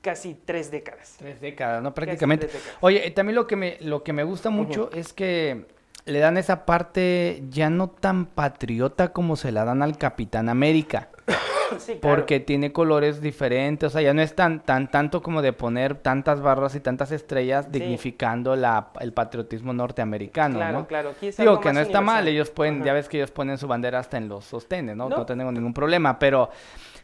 casi 0.00 0.34
tres 0.44 0.70
décadas. 0.70 1.16
Tres 1.18 1.40
décadas, 1.40 1.82
¿no? 1.82 1.94
Prácticamente. 1.94 2.48
Oye, 2.80 3.10
también 3.10 3.34
lo 3.36 3.46
que 3.46 3.56
me, 3.56 3.78
lo 3.80 4.02
que 4.02 4.12
me 4.12 4.24
gusta 4.24 4.50
mucho 4.50 4.90
es 4.92 5.12
que 5.12 5.66
le 6.04 6.18
dan 6.20 6.38
esa 6.38 6.64
parte 6.64 7.42
ya 7.50 7.70
no 7.70 7.88
tan 7.88 8.26
patriota 8.26 9.12
como 9.12 9.36
se 9.36 9.52
la 9.52 9.64
dan 9.64 9.82
al 9.82 9.98
Capitán 9.98 10.48
América. 10.48 11.08
Porque 12.00 12.40
tiene 12.40 12.72
colores 12.72 13.20
diferentes, 13.20 13.88
o 13.88 13.90
sea, 13.90 14.00
ya 14.00 14.14
no 14.14 14.22
es 14.22 14.34
tan, 14.34 14.60
tan 14.60 14.90
tanto 14.90 15.22
como 15.22 15.42
de 15.42 15.52
poner 15.52 15.96
tantas 15.96 16.40
barras 16.40 16.74
y 16.74 16.80
tantas 16.80 17.12
estrellas 17.12 17.70
dignificando 17.70 18.56
la, 18.56 18.88
el 19.00 19.12
patriotismo 19.12 19.74
norteamericano, 19.74 20.56
claro, 20.56 20.78
¿no? 20.78 20.86
Claro, 20.86 21.12
Digo 21.20 21.60
que 21.60 21.74
no 21.74 21.80
está 21.80 22.00
mal, 22.00 22.26
ellos 22.26 22.48
pueden, 22.48 22.82
ya 22.84 22.94
ves 22.94 23.06
que 23.10 23.18
ellos 23.18 23.30
ponen 23.30 23.58
su 23.58 23.68
bandera 23.68 23.98
hasta 23.98 24.16
en 24.16 24.30
los 24.30 24.46
sostenes, 24.46 24.96
¿no? 24.96 25.10
No, 25.10 25.18
no 25.18 25.26
tengo 25.26 25.52
ningún 25.52 25.74
problema, 25.74 26.18
pero 26.18 26.48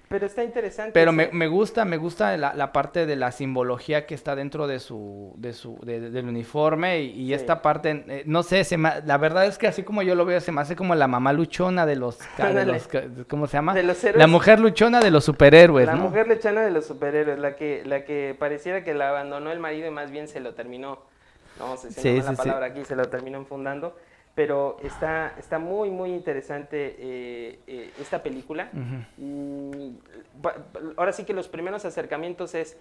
pero 0.08 0.26
está 0.26 0.44
interesante. 0.44 0.92
Pero 0.92 1.12
me, 1.12 1.30
me, 1.32 1.46
gusta, 1.46 1.84
me 1.84 1.96
gusta 1.96 2.37
la, 2.37 2.54
la, 2.54 2.73
parte 2.73 3.06
de 3.06 3.16
la 3.16 3.32
simbología 3.32 4.06
que 4.06 4.14
está 4.14 4.37
dentro 4.37 4.66
de 4.66 4.78
su, 4.78 5.32
de 5.37 5.52
su, 5.52 5.78
del 5.82 6.28
uniforme 6.28 7.00
y, 7.00 7.32
esta 7.32 7.62
parte, 7.62 8.04
eh, 8.08 8.23
no 8.26 8.42
sé, 8.42 8.64
se 8.64 8.76
la 8.76 9.18
verdad 9.18 9.46
es 9.46 9.56
que 9.56 9.66
así 9.66 9.82
como 9.82 10.02
yo 10.02 10.14
lo 10.14 10.25
veo, 10.25 10.40
se 10.40 10.52
me 10.52 10.61
hace 10.61 10.76
como 10.76 10.94
la 10.94 11.08
mamá 11.08 11.32
luchona 11.32 11.87
de 11.87 11.96
los, 11.96 12.18
de 12.38 12.66
los 12.66 12.88
¿cómo 13.28 13.46
se 13.46 13.56
llama? 13.56 13.75
De 13.75 13.82
los 13.82 14.02
héroes. 14.04 14.18
La 14.18 14.26
mujer 14.26 14.61
luchona 14.61 15.00
de 15.00 15.11
los 15.11 15.25
superhéroes, 15.25 15.87
La 15.87 15.96
mujer 15.96 16.28
luchona 16.28 16.62
de 16.62 16.70
los 16.70 16.87
superhéroes, 16.87 17.38
la 17.38 17.56
que, 17.56 17.82
la 17.84 18.04
que 18.04 18.37
pareciera 18.38 18.84
que 18.84 18.94
la 18.94 19.08
abandonó 19.08 19.50
el 19.50 19.58
marido 19.58 19.88
y 19.88 19.90
más 19.90 20.11
bien 20.11 20.28
se 20.28 20.40
lo 20.40 20.54
terminó, 20.54 20.99
no 21.58 21.76
sé 21.76 21.90
si 21.90 22.20
la 22.20 22.32
palabra 22.32 22.66
aquí, 22.66 22.84
se 22.84 22.94
lo 22.94 23.06
terminó 23.06 23.38
enfundando 23.38 23.96
pero 24.35 24.79
está, 24.83 25.35
está 25.38 25.59
muy, 25.59 25.91
muy 25.91 26.11
interesante 26.11 26.97
eh, 26.99 27.59
eh, 27.67 27.93
esta 28.00 28.23
película. 28.23 28.69
Mm, 29.17 29.91
ahora 30.97 31.12
sí 31.12 31.25
que 31.25 31.33
los 31.33 31.49
primeros 31.49 31.85
acercamientos 31.85 32.55
es 32.55 32.76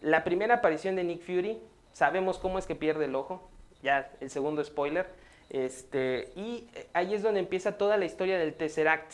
la 0.00 0.24
primera 0.24 0.56
aparición 0.56 0.96
de 0.96 1.04
Nick 1.04 1.22
Fury, 1.22 1.58
sabemos 1.92 2.38
cómo 2.38 2.58
es 2.58 2.66
que 2.66 2.74
pierde 2.74 3.06
el 3.06 3.14
ojo, 3.14 3.48
ya 3.82 4.10
el 4.20 4.30
segundo 4.30 4.62
spoiler, 4.64 5.06
este, 5.50 6.32
y 6.36 6.68
ahí 6.92 7.14
es 7.14 7.22
donde 7.22 7.40
empieza 7.40 7.78
toda 7.78 7.96
la 7.96 8.04
historia 8.04 8.38
del 8.38 8.54
Tesseract, 8.54 9.12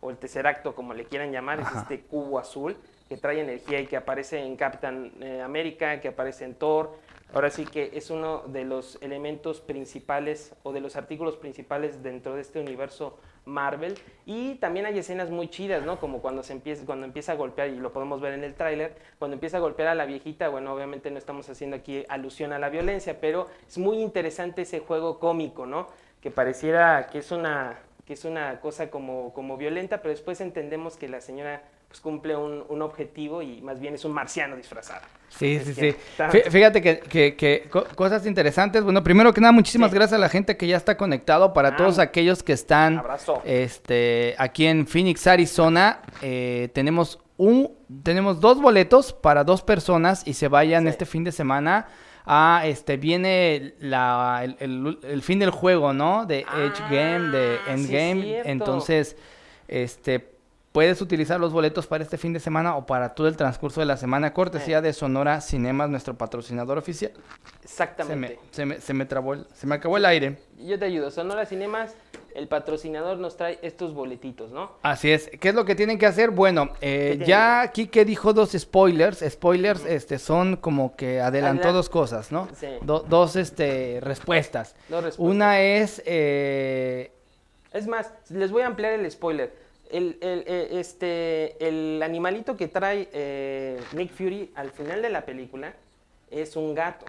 o 0.00 0.10
el 0.10 0.16
Tesseracto 0.16 0.74
como 0.74 0.94
le 0.94 1.04
quieran 1.04 1.32
llamar, 1.32 1.60
es 1.60 1.68
este 1.76 2.00
cubo 2.00 2.38
azul 2.38 2.76
que 3.08 3.16
trae 3.16 3.40
energía 3.40 3.80
y 3.80 3.86
que 3.86 3.96
aparece 3.96 4.40
en 4.40 4.56
Captain 4.56 5.12
eh, 5.20 5.40
America, 5.40 6.00
que 6.00 6.08
aparece 6.08 6.44
en 6.44 6.54
Thor, 6.54 6.98
Ahora 7.32 7.50
sí 7.50 7.64
que 7.64 7.90
es 7.94 8.10
uno 8.10 8.42
de 8.46 8.64
los 8.64 8.98
elementos 9.00 9.60
principales 9.60 10.54
o 10.62 10.72
de 10.72 10.80
los 10.80 10.96
artículos 10.96 11.36
principales 11.36 12.02
dentro 12.02 12.34
de 12.34 12.42
este 12.42 12.60
universo 12.60 13.18
Marvel. 13.44 13.94
Y 14.26 14.56
también 14.56 14.86
hay 14.86 14.98
escenas 14.98 15.30
muy 15.30 15.48
chidas, 15.48 15.84
¿no? 15.84 15.98
Como 15.98 16.20
cuando, 16.20 16.42
se 16.42 16.52
empieza, 16.52 16.84
cuando 16.84 17.06
empieza 17.06 17.32
a 17.32 17.34
golpear, 17.34 17.68
y 17.68 17.76
lo 17.76 17.92
podemos 17.92 18.20
ver 18.20 18.34
en 18.34 18.44
el 18.44 18.54
tráiler, 18.54 18.94
cuando 19.18 19.34
empieza 19.34 19.56
a 19.56 19.60
golpear 19.60 19.88
a 19.88 19.94
la 19.94 20.04
viejita, 20.04 20.48
bueno, 20.48 20.72
obviamente 20.72 21.10
no 21.10 21.18
estamos 21.18 21.48
haciendo 21.48 21.76
aquí 21.76 22.04
alusión 22.08 22.52
a 22.52 22.58
la 22.58 22.68
violencia, 22.68 23.20
pero 23.20 23.48
es 23.66 23.78
muy 23.78 23.98
interesante 23.98 24.62
ese 24.62 24.80
juego 24.80 25.18
cómico, 25.18 25.66
¿no? 25.66 25.86
Que 26.20 26.30
pareciera 26.30 27.08
que 27.08 27.18
es 27.18 27.32
una, 27.32 27.80
que 28.04 28.12
es 28.12 28.24
una 28.24 28.60
cosa 28.60 28.90
como, 28.90 29.32
como 29.32 29.56
violenta, 29.56 30.02
pero 30.02 30.10
después 30.10 30.40
entendemos 30.40 30.96
que 30.96 31.08
la 31.08 31.20
señora 31.20 31.62
pues 31.92 32.00
cumple 32.00 32.34
un, 32.34 32.64
un, 32.70 32.80
objetivo 32.80 33.42
y 33.42 33.60
más 33.60 33.78
bien 33.78 33.92
es 33.92 34.06
un 34.06 34.12
marciano 34.12 34.56
disfrazado. 34.56 35.02
Sí, 35.28 35.60
sí, 35.62 35.74
sí. 35.74 35.94
Fíjate 36.50 36.80
que, 36.80 37.00
que, 37.00 37.36
que, 37.36 37.68
cosas 37.94 38.24
interesantes. 38.24 38.82
Bueno, 38.82 39.04
primero 39.04 39.34
que 39.34 39.42
nada, 39.42 39.52
muchísimas 39.52 39.92
gracias 39.92 40.14
a 40.14 40.18
la 40.18 40.30
gente 40.30 40.56
que 40.56 40.66
ya 40.66 40.78
está 40.78 40.96
conectado. 40.96 41.52
Para 41.52 41.68
ah, 41.68 41.76
todos 41.76 41.98
aquellos 41.98 42.42
que 42.42 42.54
están 42.54 43.02
este, 43.44 44.34
aquí 44.38 44.64
en 44.64 44.86
Phoenix, 44.86 45.26
Arizona, 45.26 46.00
eh, 46.22 46.70
tenemos 46.72 47.18
un, 47.36 47.76
tenemos 48.02 48.40
dos 48.40 48.58
boletos 48.58 49.12
para 49.12 49.44
dos 49.44 49.60
personas 49.60 50.26
y 50.26 50.32
se 50.32 50.48
vayan 50.48 50.88
este 50.88 51.04
fin 51.04 51.24
de 51.24 51.32
semana 51.32 51.88
a 52.24 52.62
este 52.64 52.96
viene 52.96 53.74
la, 53.80 54.44
el, 54.60 54.98
el, 55.02 55.20
fin 55.20 55.40
del 55.40 55.50
juego, 55.50 55.92
¿no? 55.92 56.24
De 56.24 56.46
Edge 56.56 56.80
Game, 56.90 57.36
de 57.36 57.58
ah, 57.66 57.72
Endgame. 57.74 58.40
Entonces, 58.46 59.14
este 59.68 60.31
Puedes 60.72 61.02
utilizar 61.02 61.38
los 61.38 61.52
boletos 61.52 61.86
para 61.86 62.02
este 62.02 62.16
fin 62.16 62.32
de 62.32 62.40
semana 62.40 62.76
o 62.76 62.86
para 62.86 63.10
todo 63.14 63.28
el 63.28 63.36
transcurso 63.36 63.80
de 63.80 63.86
la 63.86 63.98
semana, 63.98 64.32
cortesía 64.32 64.80
de 64.80 64.94
Sonora 64.94 65.42
Cinemas, 65.42 65.90
nuestro 65.90 66.16
patrocinador 66.16 66.78
oficial. 66.78 67.12
Exactamente. 67.62 68.38
Se 68.52 68.64
me, 68.64 68.80
se 68.80 68.94
me, 68.94 69.04
trabó, 69.04 69.36
se 69.52 69.66
me 69.66 69.74
acabó 69.74 69.98
el 69.98 70.06
aire. 70.06 70.38
Yo 70.56 70.78
te 70.78 70.86
ayudo. 70.86 71.10
Sonora 71.10 71.44
Cinemas, 71.44 71.94
el 72.34 72.48
patrocinador 72.48 73.18
nos 73.18 73.36
trae 73.36 73.58
estos 73.60 73.92
boletitos, 73.92 74.50
¿no? 74.50 74.72
Así 74.80 75.10
es. 75.10 75.30
¿Qué 75.38 75.50
es 75.50 75.54
lo 75.54 75.66
que 75.66 75.74
tienen 75.74 75.98
que 75.98 76.06
hacer? 76.06 76.30
Bueno, 76.30 76.70
eh, 76.80 77.22
ya 77.26 77.60
aquí 77.60 77.88
que 77.88 78.06
dijo 78.06 78.32
dos 78.32 78.52
spoilers. 78.52 79.22
Spoilers 79.28 79.84
este, 79.84 80.18
son 80.18 80.56
como 80.56 80.96
que 80.96 81.20
adelantó 81.20 81.74
dos 81.74 81.90
cosas, 81.90 82.32
¿no? 82.32 82.48
Sí. 82.54 82.68
dos 82.80 83.36
este, 83.36 83.98
respuestas. 84.00 84.74
Dos 84.88 85.04
respuestas. 85.04 85.18
Una 85.18 85.60
es... 85.60 86.02
Eh... 86.06 87.12
Es 87.74 87.86
más, 87.86 88.10
les 88.30 88.50
voy 88.50 88.62
a 88.62 88.66
ampliar 88.66 88.94
el 88.94 89.10
spoiler 89.10 89.61
el, 89.92 90.18
el, 90.20 90.44
eh, 90.46 90.68
este, 90.72 91.66
el 91.66 92.02
animalito 92.02 92.56
que 92.56 92.66
trae 92.66 93.08
eh, 93.12 93.80
Nick 93.92 94.12
Fury 94.12 94.50
al 94.54 94.70
final 94.70 95.02
de 95.02 95.10
la 95.10 95.24
película 95.24 95.74
es 96.30 96.56
un 96.56 96.74
gato. 96.74 97.06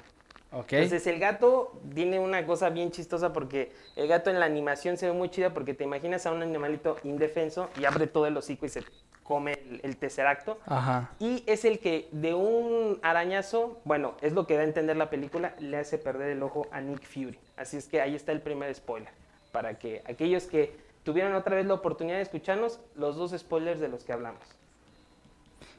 Okay. 0.52 0.84
Entonces 0.84 1.08
el 1.08 1.20
gato 1.20 1.82
tiene 1.96 2.20
una 2.20 2.46
cosa 2.46 2.70
bien 2.70 2.92
chistosa 2.92 3.34
porque 3.34 3.72
el 3.96 4.08
gato 4.08 4.30
en 4.30 4.40
la 4.40 4.46
animación 4.46 4.98
se 4.98 5.08
ve 5.08 5.13
muy 5.13 5.30
chida 5.30 5.52
porque 5.52 5.74
te 5.74 5.84
imaginas 5.84 6.28
a 6.28 6.32
un 6.32 6.44
animalito 6.44 6.98
indefenso 7.04 7.70
y 7.80 7.86
abre 7.86 8.06
todo 8.06 8.28
el 8.28 8.38
hocico 8.38 8.68
y 8.68 8.70
se 8.70 8.84
come 9.24 9.58
el, 9.82 9.98
tercer 9.98 10.28
acto. 10.28 10.60
Ajá. 10.66 11.12
Y 11.20 11.44
es 11.48 11.66
el 11.66 11.80
que 11.80 12.08
de 12.12 12.36
un 12.36 13.00
arañazo, 13.02 13.80
bueno, 13.86 14.16
es 14.22 14.34
lo 14.34 14.46
que 14.46 14.56
da 14.56 14.62
a 14.62 14.66
entender 14.66 14.98
la 14.98 15.10
película, 15.10 15.56
le 15.60 15.78
hace 15.78 15.98
perder 15.98 16.30
el 16.30 16.44
ojo 16.44 16.68
a 16.72 16.82
Nick 16.82 17.04
Fury. 17.04 17.40
Así 17.58 17.78
es 17.78 17.88
que 17.88 18.02
ahí 18.02 18.13
está 18.13 18.32
el 18.32 18.42
primer 18.42 18.74
spoiler. 18.75 19.10
Para 19.52 19.80
que 19.80 20.04
aquellos 20.06 20.44
que 20.44 20.75
tuvieron 21.03 21.36
otra 21.36 21.55
vez 21.55 21.65
la 21.65 21.74
oportunidad 21.75 22.17
de 22.17 22.24
escucharnos 22.24 22.79
los 22.95 23.15
dos 23.15 23.36
spoilers 23.38 23.79
de 23.79 23.89
los 23.89 24.03
que 24.03 24.13
hablamos. 24.13 24.41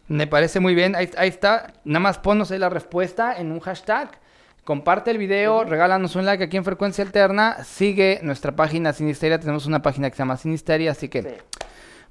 Me 0.07 0.27
parece 0.27 0.61
muy 0.61 0.75
bien, 0.75 0.95
ahí, 0.97 1.09
está, 1.29 1.73
nada 1.85 2.01
más 2.01 2.19
ponnos 2.19 2.51
ahí 2.51 2.59
la 2.59 2.69
respuesta 2.69 3.35
en 3.39 3.51
un 3.51 3.61
hashtag, 3.61 4.11
comparte 4.63 5.11
el 5.11 5.17
video, 5.17 5.65
regálanos 5.65 6.15
un 6.15 6.27
like 6.27 6.45
aquí 6.45 6.59
en 6.59 6.65
Frecuencia 6.65 7.03
Alterna, 7.03 7.65
sigue 7.65 8.21
nuestra 8.23 8.55
página 8.55 8.93
Sinisteria, 8.93 9.41
tenemos 9.41 9.65
una 9.65 9.81
página 9.81 10.11
que 10.11 10.17
se 10.17 10.21
llama 10.21 10.37
Sinisteria, 10.37 10.91
así 10.91 11.09
que 11.09 11.39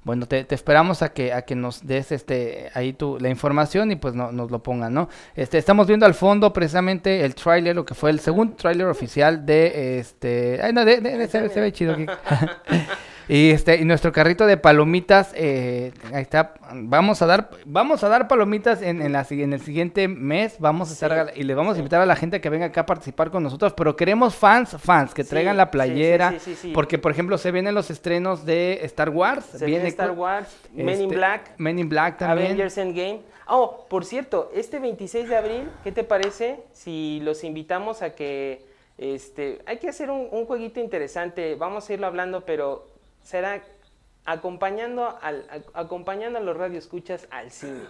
bueno, 0.04 0.26
te, 0.26 0.46
esperamos 0.50 1.02
a 1.02 1.12
que, 1.12 1.32
a 1.32 1.42
que 1.42 1.54
nos 1.54 1.86
des 1.86 2.12
este, 2.12 2.70
ahí 2.74 2.92
tu, 2.92 3.18
la 3.18 3.30
información 3.30 3.90
y 3.90 3.96
pues 3.96 4.14
no, 4.14 4.32
nos 4.32 4.50
lo 4.50 4.62
pongan, 4.62 4.92
¿no? 4.92 5.08
Este, 5.34 5.56
estamos 5.56 5.86
viendo 5.86 6.04
al 6.04 6.14
fondo 6.14 6.52
precisamente 6.52 7.24
el 7.24 7.34
tráiler, 7.34 7.74
lo 7.74 7.86
que 7.86 7.94
fue 7.94 8.10
el 8.10 8.20
segundo 8.20 8.54
tráiler 8.54 8.86
oficial 8.86 9.46
de 9.46 9.98
este... 9.98 10.60
Ay, 10.62 10.74
no, 10.74 10.84
de, 10.84 11.00
de, 11.00 11.28
se, 11.28 11.48
ve 11.48 11.72
chido 11.72 11.94
aquí. 11.94 12.06
Y 13.28 13.50
este, 13.50 13.76
y 13.76 13.84
nuestro 13.84 14.12
carrito 14.12 14.46
de 14.46 14.56
palomitas, 14.56 15.32
eh, 15.34 15.92
ahí 16.12 16.22
está. 16.22 16.54
Vamos 16.72 17.22
a 17.22 17.26
dar, 17.26 17.50
vamos 17.64 18.04
a 18.04 18.08
dar 18.08 18.28
palomitas 18.28 18.82
en, 18.82 19.00
en, 19.00 19.12
la, 19.12 19.26
en 19.30 19.52
el 19.52 19.60
siguiente 19.60 20.08
mes. 20.08 20.56
Vamos 20.58 20.90
a 20.90 20.92
estar 20.92 21.32
y 21.34 21.42
le 21.42 21.54
vamos 21.54 21.76
a 21.76 21.78
invitar 21.78 22.00
a 22.00 22.06
la 22.06 22.16
gente 22.16 22.40
que 22.40 22.50
venga 22.50 22.66
acá 22.66 22.82
a 22.82 22.86
participar 22.86 23.30
con 23.30 23.42
nosotros. 23.42 23.72
Pero 23.72 23.96
queremos 23.96 24.34
fans, 24.34 24.76
fans, 24.78 25.14
que 25.14 25.24
traigan 25.24 25.56
la 25.56 25.70
playera. 25.70 26.34
Porque, 26.74 26.98
por 26.98 27.12
ejemplo, 27.12 27.38
se 27.38 27.50
vienen 27.50 27.74
los 27.74 27.90
estrenos 27.90 28.44
de 28.44 28.80
Star 28.82 29.08
Wars. 29.08 29.46
Se 29.46 29.64
viene 29.64 29.88
Star 29.88 30.10
Wars, 30.10 30.48
Men 30.74 30.88
in 30.88 31.02
este, 31.02 31.16
Black. 31.16 31.50
Men 31.58 31.78
in 31.78 31.88
Black 31.88 32.18
también. 32.18 32.46
Avengers 32.48 32.76
Endgame. 32.78 33.20
Oh, 33.46 33.86
por 33.88 34.04
cierto, 34.04 34.50
este 34.54 34.78
26 34.78 35.28
de 35.28 35.36
abril, 35.36 35.68
¿qué 35.82 35.92
te 35.92 36.02
parece 36.02 36.60
si 36.72 37.20
los 37.22 37.44
invitamos 37.44 38.00
a 38.00 38.14
que 38.14 38.64
este, 38.96 39.60
hay 39.66 39.76
que 39.76 39.88
hacer 39.88 40.10
un, 40.10 40.28
un 40.30 40.46
jueguito 40.46 40.80
interesante? 40.80 41.54
Vamos 41.54 41.88
a 41.88 41.92
irlo 41.92 42.06
hablando, 42.06 42.46
pero 42.46 42.93
será 43.24 43.62
acompañando, 44.24 45.18
al, 45.20 45.44
acompañando 45.74 46.38
a 46.38 46.42
los 46.42 46.56
radioescuchas 46.56 47.26
al 47.30 47.50
cine. 47.50 47.80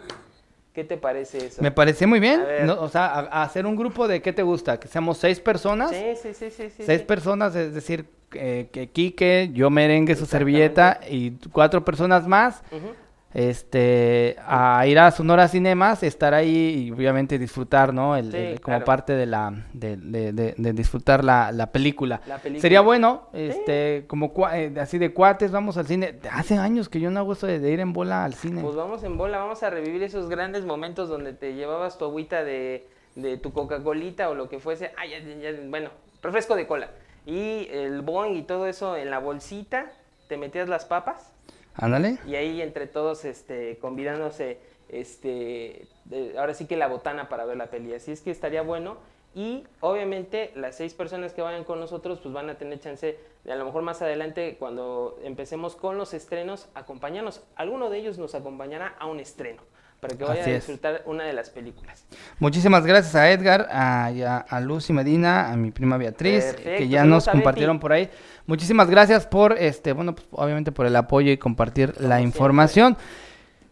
¿Qué 0.72 0.82
te 0.82 0.96
parece 0.96 1.46
eso? 1.46 1.62
Me 1.62 1.70
parece 1.70 2.06
muy 2.06 2.18
bien. 2.18 2.42
o 2.70 2.88
sea, 2.88 3.20
hacer 3.42 3.66
un 3.66 3.76
grupo 3.76 4.08
de, 4.08 4.22
¿qué 4.22 4.32
te 4.32 4.42
gusta? 4.42 4.80
Que 4.80 4.88
seamos 4.88 5.18
seis 5.18 5.38
personas. 5.38 5.90
Sí, 5.90 6.32
sí, 6.34 6.34
sí, 6.34 6.50
sí. 6.50 6.82
seis 6.82 7.02
personas, 7.02 7.54
es 7.54 7.74
decir, 7.74 8.06
eh, 8.32 8.68
que 8.72 8.88
Quique, 8.88 9.50
yo 9.52 9.70
merengue 9.70 10.16
su 10.16 10.26
servilleta 10.26 10.98
y 11.08 11.32
cuatro 11.52 11.84
personas 11.84 12.26
más 12.26 12.62
este 13.34 14.36
a 14.46 14.86
ir 14.86 14.96
a 15.00 15.10
Sonora 15.10 15.48
Cinemas, 15.48 16.04
estar 16.04 16.34
ahí 16.34 16.86
y 16.86 16.90
obviamente 16.92 17.36
disfrutar, 17.36 17.92
¿no? 17.92 18.16
El, 18.16 18.60
como 18.60 18.82
parte 18.84 19.14
de 19.14 19.26
la 19.26 19.52
de, 19.72 19.96
de, 19.96 20.32
de, 20.32 20.72
disfrutar 20.72 21.24
la, 21.24 21.50
la, 21.50 21.72
película. 21.72 22.20
Sería 22.58 22.80
bueno, 22.80 23.28
este, 23.32 24.04
como 24.06 24.32
eh, 24.52 24.72
así 24.80 24.98
de 24.98 25.12
cuates, 25.12 25.50
vamos 25.50 25.76
al 25.76 25.86
cine. 25.86 26.20
Hace 26.30 26.56
años 26.56 26.88
que 26.88 27.00
yo 27.00 27.10
no 27.10 27.18
hago 27.18 27.32
eso 27.32 27.48
de, 27.48 27.68
ir 27.68 27.80
en 27.80 27.92
bola 27.92 28.24
al 28.24 28.34
cine. 28.34 28.62
Pues 28.62 28.76
vamos 28.76 29.02
en 29.02 29.18
bola, 29.18 29.38
vamos 29.38 29.64
a 29.64 29.70
revivir 29.70 30.04
esos 30.04 30.28
grandes 30.28 30.64
momentos 30.64 31.08
donde 31.08 31.32
te 31.32 31.54
llevabas 31.54 31.98
tu 31.98 32.04
agüita 32.04 32.44
de, 32.44 32.86
tu 33.42 33.52
Coca-Colita 33.52 34.30
o 34.30 34.36
lo 34.36 34.48
que 34.48 34.60
fuese. 34.60 34.92
Ah, 34.96 35.06
ya, 35.06 35.18
ya, 35.18 35.50
bueno, 35.68 35.90
refresco 36.22 36.54
de 36.54 36.68
cola. 36.68 36.90
Y 37.26 37.66
el 37.72 38.02
bong 38.02 38.36
y 38.36 38.42
todo 38.42 38.68
eso 38.68 38.96
en 38.96 39.10
la 39.10 39.18
bolsita, 39.18 39.90
te 40.28 40.36
metías 40.36 40.68
las 40.68 40.84
papas 40.84 41.33
Ándale. 41.74 42.18
Y 42.26 42.36
ahí 42.36 42.62
entre 42.62 42.86
todos 42.86 43.24
este, 43.24 43.78
convidándose, 43.78 44.58
este, 44.88 45.88
ahora 46.38 46.54
sí 46.54 46.66
que 46.66 46.76
la 46.76 46.86
botana 46.86 47.28
para 47.28 47.44
ver 47.44 47.56
la 47.56 47.70
peli. 47.70 47.94
Así 47.94 48.12
es 48.12 48.20
que 48.20 48.30
estaría 48.30 48.62
bueno. 48.62 48.96
Y 49.34 49.64
obviamente 49.80 50.52
las 50.54 50.76
seis 50.76 50.94
personas 50.94 51.32
que 51.32 51.42
vayan 51.42 51.64
con 51.64 51.80
nosotros 51.80 52.20
pues 52.20 52.32
van 52.32 52.48
a 52.50 52.56
tener 52.56 52.78
chance 52.78 53.18
de 53.42 53.52
a 53.52 53.56
lo 53.56 53.64
mejor 53.64 53.82
más 53.82 54.00
adelante 54.00 54.56
cuando 54.58 55.18
empecemos 55.24 55.74
con 55.74 55.98
los 55.98 56.14
estrenos 56.14 56.68
acompañarnos. 56.74 57.42
Alguno 57.56 57.90
de 57.90 57.98
ellos 57.98 58.16
nos 58.16 58.36
acompañará 58.36 58.94
a 58.98 59.06
un 59.06 59.18
estreno 59.18 59.62
para 60.04 60.18
que 60.18 60.24
vaya 60.24 60.44
a 60.44 60.46
disfrutar 60.46 61.00
una 61.06 61.24
de 61.24 61.32
las 61.32 61.48
películas. 61.48 62.04
Muchísimas 62.38 62.84
gracias 62.84 63.14
a 63.14 63.30
Edgar, 63.30 63.68
a, 63.70 64.08
a, 64.46 64.60
Lucy 64.60 64.92
Medina, 64.92 65.50
a 65.50 65.56
mi 65.56 65.70
prima 65.70 65.96
Beatriz, 65.96 66.54
que 66.62 66.88
ya 66.88 67.06
nos 67.06 67.26
compartieron 67.26 67.80
por 67.80 67.94
ahí. 67.94 68.10
Muchísimas 68.44 68.90
gracias 68.90 69.26
por, 69.26 69.56
este, 69.56 69.94
bueno, 69.94 70.14
pues, 70.14 70.28
obviamente 70.32 70.72
por 70.72 70.84
el 70.84 70.94
apoyo 70.94 71.32
y 71.32 71.38
compartir 71.38 71.98
la 72.02 72.20
información. 72.20 72.98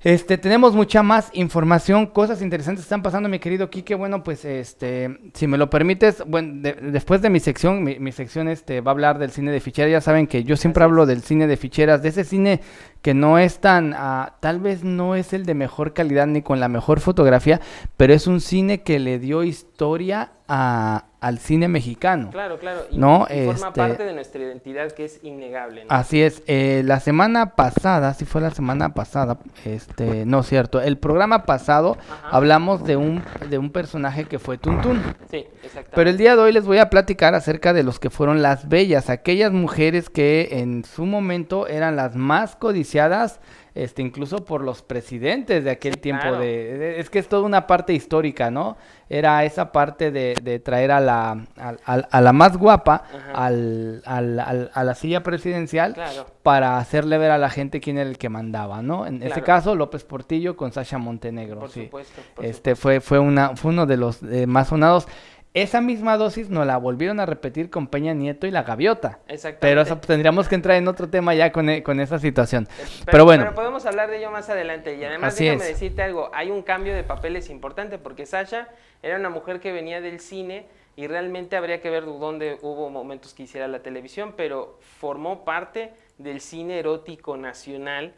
Este, 0.05 0.37
tenemos 0.37 0.75
mucha 0.75 1.05
más 1.05 1.31
información, 1.33 2.07
cosas 2.07 2.43
interesantes 2.43 2.85
están 2.85 3.03
pasando, 3.03 3.29
mi 3.29 3.38
querido 3.38 3.71
Quique. 3.71 3.95
Bueno, 3.95 4.25
pues, 4.25 4.45
este, 4.45 5.31
si 5.33 5.47
me 5.47 5.57
lo 5.57 5.71
permites, 5.71 6.25
bueno, 6.27 6.69
después 6.83 7.23
de 7.23 7.31
mi 7.31 7.38
sección, 7.38 7.85
mi, 7.85 8.11
sección 8.11 8.49
este, 8.49 8.81
va 8.81 8.91
a 8.91 8.95
hablar 8.95 9.21
del 9.21 9.31
cine 9.31 9.53
de 9.53 9.61
ficheras. 9.61 9.93
Ya 9.93 10.01
saben 10.01 10.27
que 10.27 10.43
yo 10.43 10.57
siempre 10.57 10.83
hablo 10.83 11.07
del 11.07 11.23
cine 11.23 11.47
de 11.47 11.57
ficheras, 11.57 12.03
de 12.03 12.09
ese 12.09 12.25
cine 12.25 12.61
que 13.01 13.15
no 13.15 13.38
es 13.38 13.61
tan, 13.61 13.95
ah, 13.97 14.38
tal 14.41 14.59
vez 14.59 14.83
no 14.83 15.15
es 15.15 15.33
el 15.33 15.47
de 15.47 15.55
mejor 15.55 15.93
calidad 15.93 16.27
ni 16.27 16.43
con 16.43 16.59
la 16.59 16.69
mejor 16.69 16.99
fotografía, 16.99 17.61
pero 17.97 18.12
es 18.12 18.27
un 18.27 18.41
cine 18.41 18.83
que 18.83 18.99
le 18.99 19.21
dio 19.21 19.45
historia 19.45 20.33
a, 20.48 21.05
al 21.20 21.38
cine 21.38 21.68
mexicano. 21.68 22.31
Claro, 22.31 22.59
claro. 22.59 22.81
Y, 22.90 22.98
¿no? 22.98 23.26
forma 23.26 23.52
este 23.52 23.70
parte 23.70 24.05
de 24.05 24.12
nuestra 24.12 24.42
identidad 24.42 24.90
que 24.92 25.05
es 25.05 25.20
innegable. 25.22 25.87
Así 25.88 26.22
es. 26.22 26.42
Eh, 26.46 26.83
la 26.85 27.00
semana 27.00 27.55
pasada, 27.55 28.14
si 28.14 28.24
fue 28.24 28.40
la 28.40 28.50
semana 28.50 28.92
pasada, 28.92 29.38
este, 29.64 30.26
no 30.26 30.40
es 30.40 30.46
cierto. 30.46 30.81
El 30.81 30.98
programa 30.98 31.44
pasado 31.44 31.96
hablamos 32.31 32.85
de 32.85 32.96
un, 32.96 33.22
de 33.48 33.59
un 33.59 33.70
personaje 33.70 34.24
que 34.24 34.38
fue 34.38 34.59
Tuntún. 34.59 35.00
Sí, 35.31 35.46
exactamente. 35.62 35.92
Pero 35.94 36.11
el 36.11 36.18
día 36.18 36.37
de 36.37 36.42
hoy 36.42 36.52
les 36.52 36.64
voy 36.64 36.78
a 36.78 36.90
platicar 36.90 37.35
acerca 37.35 37.72
de 37.72 37.83
los 37.85 38.00
que 38.00 38.11
fueron 38.11 38.42
las 38.42 38.68
bellas, 38.68 39.11
aquellas 39.11 39.52
mujeres 39.52 40.11
que 40.11 40.48
en 40.61 40.85
su 40.85 41.07
momento 41.07 41.66
eran 41.68 41.96
las 41.96 42.16
más 42.16 42.57
codiciadas 42.57 43.40
este, 43.74 44.02
incluso 44.02 44.44
por 44.44 44.62
los 44.62 44.82
presidentes 44.82 45.64
de 45.64 45.70
aquel 45.70 45.98
tiempo. 45.98 46.32
De, 46.32 47.00
es 47.00 47.11
que 47.11 47.18
es 47.18 47.28
toda 47.28 47.42
una 47.42 47.66
parte 47.66 47.94
histórica, 47.94 48.50
¿no? 48.50 48.76
Era 49.08 49.44
esa 49.44 49.72
parte 49.72 50.11
de, 50.11 50.61
traer 50.64 50.90
a 50.90 51.00
la, 51.00 51.44
a, 51.85 52.20
la 52.20 52.32
más 52.32 52.56
guapa 52.56 53.04
al, 53.35 54.02
al, 54.04 54.70
a 54.72 54.85
la 54.85 54.94
silla 54.94 55.22
presidencial 55.22 55.96
para 56.42 56.78
hacerle 56.78 57.18
ver 57.18 57.30
a 57.30 57.38
la 57.38 57.50
gente 57.50 57.80
quién 57.80 57.98
era 57.98 58.08
el 58.08 58.18
que 58.18 58.28
mandaba, 58.28 58.82
¿no? 58.82 59.06
En 59.06 59.22
este 59.22 59.42
caso, 59.42 59.74
López 59.74 60.04
Portillo 60.04 60.56
con 60.56 60.72
Sasha 60.72 60.98
Montenegro. 60.98 61.61
Por 61.61 61.70
supuesto. 61.70 62.22
este 62.40 62.74
Fue, 62.74 63.00
fue, 63.00 63.18
una, 63.18 63.56
fue 63.56 63.70
uno 63.70 63.87
de 63.87 63.96
los 63.96 64.22
eh, 64.22 64.46
más 64.46 64.68
sonados. 64.68 65.06
Esa 65.55 65.83
misma 65.83 66.17
dosis 66.17 66.49
nos 66.49 66.67
la 66.67 66.79
volvieron 66.79 67.21
a 67.21 67.27
repetir 67.27 67.69
con 67.69 67.87
Peña 67.87 68.15
Nieto 68.15 68.47
y 68.47 68.51
la 68.51 68.62
gaviota. 68.62 69.19
Exactamente. 69.29 69.59
Pero 69.61 69.83
eso, 69.83 69.99
tendríamos 69.99 70.49
que 70.49 70.55
entrar 70.55 70.79
en 70.79 70.88
otro 70.88 71.11
tema 71.11 71.35
ya 71.35 71.53
con, 71.53 71.69
e, 71.69 71.83
con 71.83 72.01
esa 72.01 72.19
situación. 72.19 72.67
Pero, 73.05 73.27
bueno. 73.27 73.43
Pero 73.45 73.55
podemos 73.55 73.85
hablar 73.85 74.09
de 74.09 74.17
ello 74.17 74.31
más 74.31 74.49
adelante. 74.49 74.97
Y 74.97 75.05
además 75.05 75.37
déjame 75.37 75.65
decirte 75.65 76.01
algo, 76.03 76.31
hay 76.33 76.51
un 76.51 76.62
cambio 76.62 76.95
de 76.95 77.05
papeles 77.05 77.51
importante 77.51 77.99
porque 77.99 78.25
Sasha 78.25 78.69
era 79.03 79.17
una 79.17 79.29
mujer 79.29 79.61
que 79.61 79.73
venía 79.73 80.01
del 80.01 80.21
cine 80.21 80.67
y 80.97 81.07
realmente 81.07 81.57
habría 81.57 81.83
que 81.83 81.91
ver 81.91 82.07
dónde 82.07 82.59
hubo 82.62 82.88
momentos 82.88 83.35
que 83.35 83.43
hiciera 83.43 83.69
la 83.69 83.83
televisión, 83.83 84.33
pero 84.35 84.79
formó 84.81 85.45
parte 85.45 85.93
del 86.17 86.41
cine 86.41 86.79
erótico 86.79 87.37
nacional. 87.37 88.15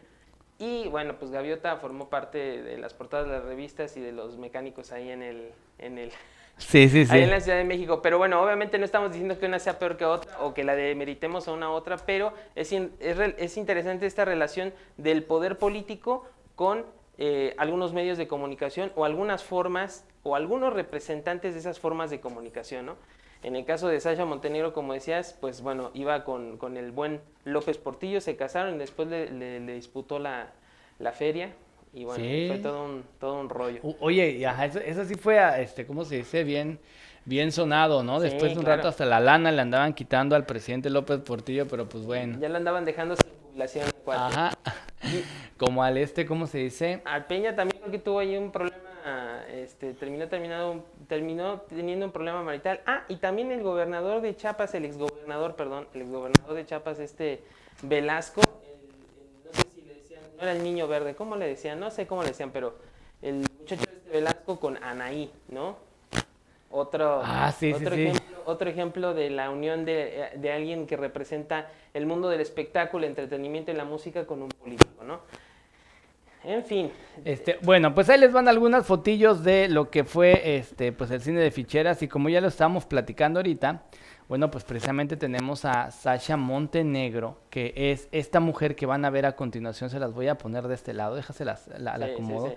Y 0.61 0.87
bueno, 0.87 1.16
pues 1.18 1.33
Gaviota 1.33 1.77
formó 1.79 2.09
parte 2.09 2.62
de 2.62 2.79
las 2.79 2.94
portadas 2.94 3.27
de 3.27 3.33
las 3.33 3.44
revistas 3.44 3.97
y 3.97 4.01
de 4.01 4.12
los 4.12 4.38
mecánicos 4.38 4.92
ahí 4.92 5.11
en 5.11 5.23
el, 5.23 5.51
en 5.79 5.99
el 5.99 6.12
Sí, 6.56 6.88
sí, 6.88 7.04
sí. 7.04 7.12
Ahí 7.12 7.22
en 7.22 7.30
la 7.30 7.40
Ciudad 7.40 7.58
de 7.58 7.64
México. 7.64 8.00
Pero 8.00 8.18
bueno, 8.18 8.40
obviamente 8.42 8.78
no 8.78 8.84
estamos 8.84 9.10
diciendo 9.10 9.38
que 9.38 9.46
una 9.46 9.58
sea 9.58 9.78
peor 9.78 9.96
que 9.96 10.04
otra 10.04 10.40
o 10.40 10.54
que 10.54 10.64
la 10.64 10.76
demeritemos 10.76 11.48
a 11.48 11.52
una 11.52 11.70
otra, 11.70 11.96
pero 11.98 12.32
es, 12.54 12.72
es, 12.72 13.56
interesante 13.56 14.06
esta 14.06 14.24
relación 14.24 14.72
del 14.96 15.24
poder 15.24 15.58
político 15.58 16.26
con 16.54 16.86
eh, 17.18 17.54
algunos 17.58 17.92
medios 17.92 18.18
de 18.18 18.28
comunicación 18.28 18.92
o 18.94 19.04
algunas 19.04 19.42
formas 19.42 20.06
o 20.22 20.36
algunos 20.36 20.72
representantes 20.72 21.54
de 21.54 21.60
esas 21.60 21.80
formas 21.80 22.10
de 22.10 22.20
comunicación, 22.20 22.86
¿no? 22.86 22.96
En 23.42 23.56
el 23.56 23.66
caso 23.66 23.88
de 23.88 24.00
Sasha 24.00 24.24
Montenegro, 24.24 24.72
como 24.72 24.94
decías, 24.94 25.36
pues 25.38 25.60
bueno, 25.60 25.90
iba 25.92 26.24
con, 26.24 26.56
con 26.56 26.78
el 26.78 26.92
buen 26.92 27.20
López 27.44 27.76
Portillo, 27.76 28.22
se 28.22 28.36
casaron 28.36 28.76
y 28.76 28.78
después 28.78 29.08
le, 29.08 29.30
le, 29.30 29.60
le 29.60 29.74
disputó 29.74 30.18
la, 30.18 30.52
la 30.98 31.12
feria 31.12 31.54
y 31.94 32.04
bueno, 32.04 32.24
fue 32.24 32.59
todo 32.59 32.85
un, 32.85 33.04
todo 33.20 33.40
un 33.40 33.48
rollo. 33.48 33.80
oye, 34.00 34.44
eso, 34.85 35.04
sí 35.04 35.14
fue, 35.14 35.38
este, 35.62 35.87
¿cómo 35.87 36.04
se 36.04 36.16
dice? 36.16 36.42
Bien, 36.42 36.80
bien 37.24 37.52
sonado, 37.52 38.02
¿no? 38.02 38.18
Después 38.18 38.52
de 38.52 38.59
un 38.59 38.66
rato 38.66 38.88
hasta 38.88 39.04
la 39.07 39.20
lana 39.20 39.52
le 39.52 39.61
andaban 39.61 39.94
quitando 39.94 40.35
al 40.35 40.44
presidente 40.44 40.90
López 40.90 41.20
Portillo, 41.20 41.68
pero 41.68 41.88
pues 41.88 42.04
bueno. 42.04 42.38
Ya 42.40 42.48
lo 42.48 42.57
andaban 42.57 42.85
dejando 42.85 43.14
sin 43.14 43.30
jubilación. 43.46 43.87
Ajá. 44.09 44.50
Como 45.57 45.85
al 45.85 45.96
este, 45.96 46.26
¿cómo 46.26 46.48
se 46.48 46.59
dice? 46.59 47.00
Al 47.04 47.26
Peña 47.26 47.54
también 47.54 47.80
creo 47.80 47.92
que 47.92 47.98
tuvo 48.00 48.18
ahí 48.18 48.37
un 48.37 48.50
problema, 48.50 49.44
este, 49.52 49.94
terminó, 49.94 50.26
terminado, 50.26 50.85
terminó 51.07 51.61
teniendo 51.68 52.07
un 52.07 52.12
problema 52.12 52.42
marital. 52.42 52.80
Ah, 52.87 53.04
y 53.09 53.16
también 53.16 53.52
el 53.52 53.62
gobernador 53.62 54.20
de 54.20 54.35
Chiapas, 54.35 54.74
el 54.74 54.85
exgobernador, 54.85 55.54
perdón, 55.54 55.87
el 55.94 56.02
exgobernador 56.02 56.54
de 56.54 56.66
Chiapas, 56.66 56.98
este 56.98 57.44
Velasco, 57.83 58.40
no 60.37 60.42
era 60.42 60.53
el 60.53 60.62
niño 60.62 60.88
verde, 60.88 61.14
¿cómo 61.14 61.37
le 61.37 61.47
decían? 61.47 61.81
No 61.81 61.90
sé 61.90 62.07
cómo 62.07 62.23
le 62.23 62.29
decían, 62.29 62.51
pero 62.51 62.77
el 63.23 63.47
muchacho 63.59 63.85
de 64.07 64.12
Velasco 64.12 64.61
con 64.61 64.83
Anaí, 64.83 65.31
¿no? 65.49 65.77
Otro, 66.70 67.20
ah, 67.25 67.55
otro, 67.55 67.94
ejemplo, 67.94 68.42
otro 68.47 68.68
ejemplo 68.68 69.14
de 69.14 69.31
la 69.31 69.51
unión 69.51 69.85
de, 69.85 70.31
de, 70.35 70.53
alguien 70.53 70.88
que 70.88 70.97
representa 70.97 71.70
el 71.92 72.05
mundo 72.05 72.29
del 72.29 72.40
espectáculo, 72.40 73.05
el 73.05 73.11
entretenimiento 73.11 73.70
y 73.70 73.75
la 73.75 73.85
música 73.85 74.27
con 74.27 74.42
un 74.42 74.49
político, 74.49 75.05
¿no? 75.05 75.20
En 76.44 76.62
fin. 76.62 76.90
Este, 77.25 77.59
bueno, 77.62 77.94
pues 77.94 78.09
ahí 78.11 78.20
les 78.20 78.33
van 78.33 78.49
algunas 78.49 78.87
fotillos 78.87 79.42
de 79.44 79.68
lo 79.68 79.90
que 79.90 80.05
fue 80.05 80.57
este, 80.57 80.92
pues 80.92 81.11
el 81.11 81.23
cine 81.23 81.40
de 81.40 81.51
ficheras 81.51 82.03
y 82.03 82.09
como 82.09 82.29
ya 82.29 82.40
lo 82.40 82.49
estábamos 82.49 82.85
platicando 82.85 83.38
ahorita, 83.38 83.83
Bueno, 84.28 84.50
pues 84.50 84.64
precisamente 84.64 85.16
tenemos 85.16 85.64
a 85.64 85.90
Sasha 85.90 86.37
Montenegro, 86.37 87.38
que 87.50 87.72
es 87.76 88.08
esta 88.10 88.40
mujer 88.40 88.74
que 88.74 88.87
van 88.87 89.04
a 89.04 89.10
ver 89.10 89.26
a 89.26 89.37
continuación, 89.37 89.90
se 89.90 89.98
las 89.98 90.12
voy 90.12 90.28
a 90.28 90.38
poner 90.38 90.66
de 90.66 90.74
este 90.74 90.94
lado, 90.94 91.14
déjase 91.14 91.44
la, 91.44 91.58
la 91.78 91.94
acomodo. 92.06 92.54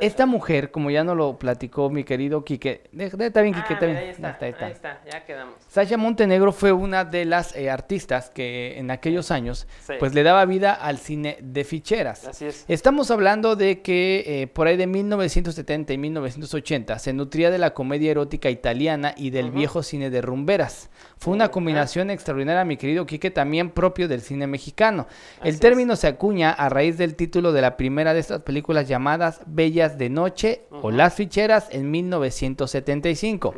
Esta 0.00 0.26
mujer, 0.26 0.70
como 0.70 0.90
ya 0.90 1.04
nos 1.04 1.16
lo 1.16 1.38
platicó 1.38 1.90
mi 1.90 2.02
querido 2.02 2.44
Quique, 2.44 2.82
está 2.92 3.40
bien, 3.40 3.54
Quique, 3.54 3.74
está 3.74 3.86
bien. 3.86 3.98
Ahí 3.98 4.08
está, 4.08 4.36
ahí 4.40 4.72
está, 4.72 5.00
ya 5.10 5.24
quedamos. 5.24 5.54
Sasha 5.68 5.96
Montenegro 5.96 6.52
fue 6.52 6.72
una 6.72 7.04
de 7.04 7.24
las 7.24 7.54
eh, 7.54 7.70
artistas 7.70 8.30
que 8.30 8.78
en 8.78 8.90
aquellos 8.90 9.30
años, 9.30 9.66
pues 9.98 10.12
le 10.12 10.22
daba 10.22 10.44
vida 10.44 10.72
al 10.72 10.98
cine 10.98 11.38
de 11.40 11.64
ficheras. 11.64 12.26
Así 12.26 12.46
es. 12.46 12.64
Estamos 12.68 13.10
hablando 13.10 13.54
de 13.54 13.80
que 13.80 14.24
eh, 14.26 14.46
por 14.48 14.66
ahí 14.66 14.76
de 14.76 14.86
1970 14.86 15.92
y 15.92 15.98
1980 15.98 16.98
se 16.98 17.12
nutría 17.12 17.50
de 17.50 17.58
la 17.58 17.72
comedia 17.72 18.10
erótica 18.10 18.50
italiana 18.50 19.14
y 19.16 19.30
del 19.30 19.50
viejo 19.50 19.82
cine 19.82 20.10
de 20.10 20.20
rumberas. 20.20 20.90
Fue 21.18 21.32
una 21.32 21.48
combinación 21.48 22.10
extraordinaria, 22.10 22.64
mi 22.64 22.76
querido 22.76 23.06
Quique, 23.06 23.30
también 23.30 23.70
propio 23.70 24.06
del 24.06 24.20
cine 24.20 24.46
mexicano. 24.46 25.06
El 25.42 25.58
término 25.60 25.96
se 25.96 26.06
acuña 26.06 26.50
a 26.50 26.68
raíz 26.68 26.98
del 26.98 27.14
título 27.14 27.52
de 27.52 27.62
la 27.62 27.76
primera 27.76 28.12
de 28.12 28.20
estas 28.20 28.42
películas 28.42 28.86
llamadas 28.86 29.40
Bellas 29.46 29.98
de 29.98 30.10
Noche 30.10 30.62
o 30.70 30.90
Las 30.90 31.14
Ficheras 31.14 31.68
en 31.72 31.90
1975. 31.90 33.54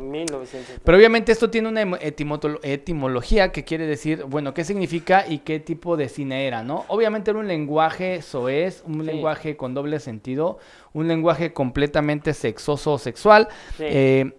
Pero 0.83 0.97
obviamente 0.97 1.31
esto 1.31 1.49
tiene 1.49 1.67
una 1.67 1.81
etimología 2.01 3.51
que 3.51 3.63
quiere 3.63 3.85
decir, 3.85 4.23
bueno, 4.23 4.53
qué 4.53 4.63
significa 4.63 5.25
y 5.27 5.39
qué 5.39 5.59
tipo 5.59 5.97
de 5.97 6.09
cine 6.09 6.47
era, 6.47 6.63
¿no? 6.63 6.85
Obviamente 6.87 7.31
era 7.31 7.39
un 7.39 7.47
lenguaje 7.47 8.21
soez, 8.21 8.83
un 8.85 9.05
lenguaje 9.05 9.57
con 9.57 9.73
doble 9.73 9.99
sentido, 9.99 10.59
un 10.93 11.07
lenguaje 11.07 11.53
completamente 11.53 12.33
sexoso 12.33 12.93
o 12.93 12.97
sexual. 12.97 13.47
Eh, 13.79 14.33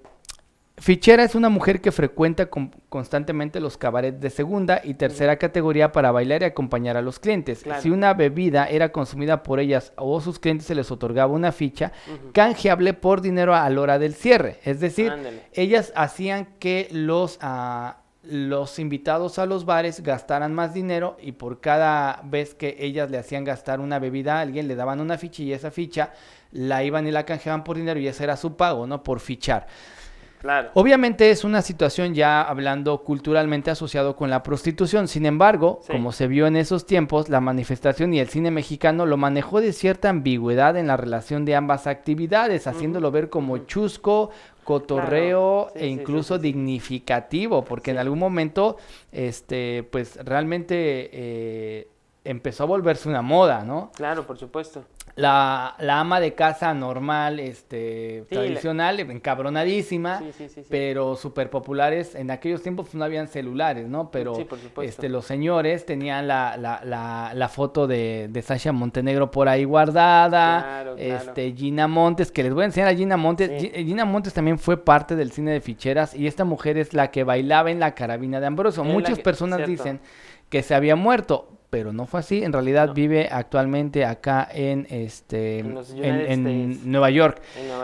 Fichera 0.81 1.25
es 1.25 1.35
una 1.35 1.51
mujer 1.51 1.83
que 1.83 1.93
frecuenta 1.93 2.49
constantemente 2.89 3.61
los 3.61 3.77
cabarets 3.77 4.19
de 4.19 4.31
segunda 4.31 4.81
y 4.83 4.95
tercera 4.95 5.37
categoría 5.37 5.93
para 5.93 6.11
bailar 6.11 6.41
y 6.41 6.47
acompañar 6.47 6.97
a 6.97 7.03
los 7.03 7.19
clientes. 7.19 7.63
Si 7.81 7.91
una 7.91 8.15
bebida 8.15 8.65
era 8.65 8.91
consumida 8.91 9.43
por 9.43 9.61
ellas 9.61 9.93
o 9.97 10.19
sus 10.23 10.39
clientes 10.39 10.67
se 10.67 10.75
les 10.75 10.91
otorgaba 10.91 11.35
una 11.35 11.53
ficha 11.53 11.93
canjeable 12.33 12.95
por 12.95 13.21
dinero 13.21 13.55
a 13.55 13.69
la 13.69 13.79
hora 13.79 13.99
del 13.99 14.15
cierre. 14.15 14.59
Es 14.65 14.81
decir, 14.81 15.13
ellas 15.53 15.93
hacían 15.95 16.49
que 16.59 16.89
los, 16.93 17.39
ah, 17.43 17.99
los 18.23 18.79
invitados 18.79 19.39
a 19.39 19.45
los 19.45 19.67
bares 19.67 20.03
gastaran 20.03 20.55
más 20.55 20.73
dinero 20.73 21.19
y 21.21 21.33
por 21.33 21.61
cada 21.61 22.23
vez 22.25 22.55
que 22.55 22.77
ellas 22.81 23.11
le 23.11 23.19
hacían 23.19 23.45
gastar 23.45 23.81
una 23.81 23.99
bebida 23.99 24.39
a 24.39 24.41
alguien 24.41 24.67
le 24.67 24.77
daban 24.77 25.01
una 25.01 25.19
ficha 25.19 25.43
y 25.43 25.53
esa 25.53 25.71
ficha 25.71 26.15
la 26.53 26.83
iban 26.83 27.07
y 27.07 27.11
la 27.11 27.27
canjeaban 27.27 27.65
por 27.65 27.77
dinero 27.77 28.01
y 28.01 28.09
ese 28.09 28.25
era 28.25 28.39
su 28.39 28.57
pago, 28.57 28.87
¿no? 28.87 29.03
Por 29.03 29.21
fichar. 29.21 29.67
Obviamente 30.75 31.31
es 31.31 31.45
una 31.45 31.63
situación 31.63 32.15
ya 32.15 32.43
hablando 32.43 33.03
culturalmente 33.03 33.71
asociado 33.71 34.17
con 34.17 34.31
la 34.31 34.43
prostitución. 34.43 35.09
Sin 35.09 35.27
embargo, 35.27 35.81
como 35.87 36.13
se 36.13 36.27
vio 36.29 36.47
en 36.47 36.57
esos 36.57 36.87
tiempos, 36.87 37.29
la 37.29 37.41
manifestación 37.41 38.15
y 38.15 38.21
el 38.21 38.29
cine 38.29 38.51
mexicano 38.51 39.07
lo 39.07 39.17
manejó 39.17 39.61
de 39.61 39.73
cierta 39.73 40.09
ambigüedad 40.09 40.77
en 40.77 40.87
la 40.87 40.97
relación 40.97 41.45
de 41.45 41.57
ambas 41.57 41.87
actividades, 41.87 42.67
haciéndolo 42.67 43.11
ver 43.11 43.29
como 43.29 43.59
chusco, 43.59 44.31
cotorreo 44.65 45.73
e 45.75 45.87
incluso 45.87 46.39
dignificativo, 46.39 47.65
porque 47.65 47.91
en 47.91 47.99
algún 47.99 48.19
momento, 48.19 48.77
este, 49.13 49.83
pues 49.91 50.17
realmente 50.25 51.11
eh, 51.13 51.89
empezó 52.25 52.65
a 52.65 52.67
volverse 52.67 53.09
una 53.09 53.23
moda, 53.23 53.65
¿no? 53.65 53.91
Claro, 53.95 54.27
por 54.27 54.39
supuesto 54.39 54.85
la, 55.17 55.75
la, 55.79 56.01
ama 56.01 56.21
de 56.21 56.35
casa 56.35 56.73
normal, 56.75 57.41
este, 57.41 58.25
tradicional, 58.31 59.01
encabronadísima, 59.01 60.23
pero 60.69 61.17
súper 61.17 61.51
populares. 61.51 62.15
En 62.15 62.31
aquellos 62.31 62.63
tiempos 62.63 62.87
pues, 62.87 62.95
no 62.95 63.05
habían 63.05 63.29
celulares, 63.29 63.89
¿no? 63.89 64.11
Pero 64.11 64.35
este, 64.83 65.09
los 65.09 65.27
señores 65.27 65.85
tenían 65.87 66.29
la, 66.29 66.57
la, 66.57 67.33
la, 67.35 67.49
foto 67.49 67.87
de, 67.87 68.29
de, 68.31 68.43
Sasha 68.43 68.73
Montenegro 68.73 69.31
por 69.31 69.49
ahí 69.49 69.65
guardada, 69.65 70.95
este, 70.97 71.53
Gina 71.53 71.89
Montes, 71.89 72.31
que 72.33 72.43
les 72.43 72.55
voy 72.55 72.63
a 72.63 72.67
enseñar 72.67 72.89
a 72.89 72.95
Gina 72.95 73.17
Montes. 73.17 73.51
Gina 73.75 74.05
Montes 74.05 74.33
también 74.33 74.59
fue 74.59 74.83
parte 74.83 75.17
del 75.17 75.33
cine 75.33 75.53
de 75.53 75.61
ficheras 75.61 76.15
y 76.15 76.27
esta 76.27 76.45
mujer 76.45 76.79
es 76.79 76.95
la 76.95 77.11
que 77.11 77.25
bailaba 77.25 77.71
en 77.71 77.81
la 77.81 77.95
carabina 77.95 78.41
de 78.41 78.47
Ambrosio. 78.47 78.85
Muchas 78.85 79.19
personas 79.19 79.67
dicen 79.67 80.01
que 80.49 80.63
se 80.63 80.75
había 80.75 80.97
muerto 80.97 81.60
pero 81.71 81.93
no 81.93 82.07
fue 82.07 82.21
así. 82.21 82.43
En 82.43 82.53
realidad 82.53 82.93
vive 82.93 83.29
actualmente 83.31 84.05
acá 84.05 84.47
en 84.53 84.87
este 84.91 85.61
en, 85.61 86.91
Nueva 86.91 87.11
York. 87.11 87.41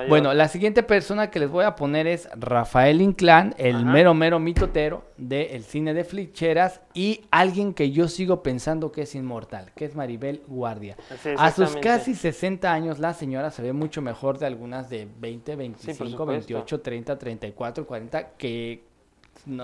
Bueno, 0.08 0.34
la 0.34 0.48
siguiente 0.48 0.82
persona 0.82 1.30
que 1.30 1.38
les 1.38 1.50
voy 1.50 1.64
a 1.64 1.76
poner 1.76 2.06
es 2.06 2.28
Rafael 2.36 3.00
Inclán, 3.00 3.54
el 3.58 3.86
mero 3.86 4.12
mero 4.12 4.38
mitotero 4.38 5.04
del 5.16 5.62
cine 5.64 5.94
de 5.94 6.04
flicheras 6.04 6.80
y 6.92 7.22
alguien 7.30 7.72
que 7.72 7.90
yo 7.90 8.08
sigo 8.08 8.42
pensando 8.42 8.92
que 8.92 9.02
es 9.02 9.14
inmortal, 9.14 9.72
que 9.74 9.84
es 9.84 9.94
Maribel 9.94 10.42
Guardia. 10.46 10.96
a 11.38 11.50
sus 11.52 11.76
casi 11.76 12.14
60 12.14 12.72
años 12.72 12.98
la 12.98 13.14
señora 13.14 13.50
se 13.50 13.62
ve 13.62 13.72
mucho 13.72 14.02
mejor 14.02 14.38
de 14.38 14.46
algunas 14.46 14.90
de 14.90 15.08
20, 15.18 15.56
25, 15.56 16.26
28, 16.26 16.80
30, 16.80 17.18
34, 17.18 17.86
40 17.86 18.28
que 18.30 18.85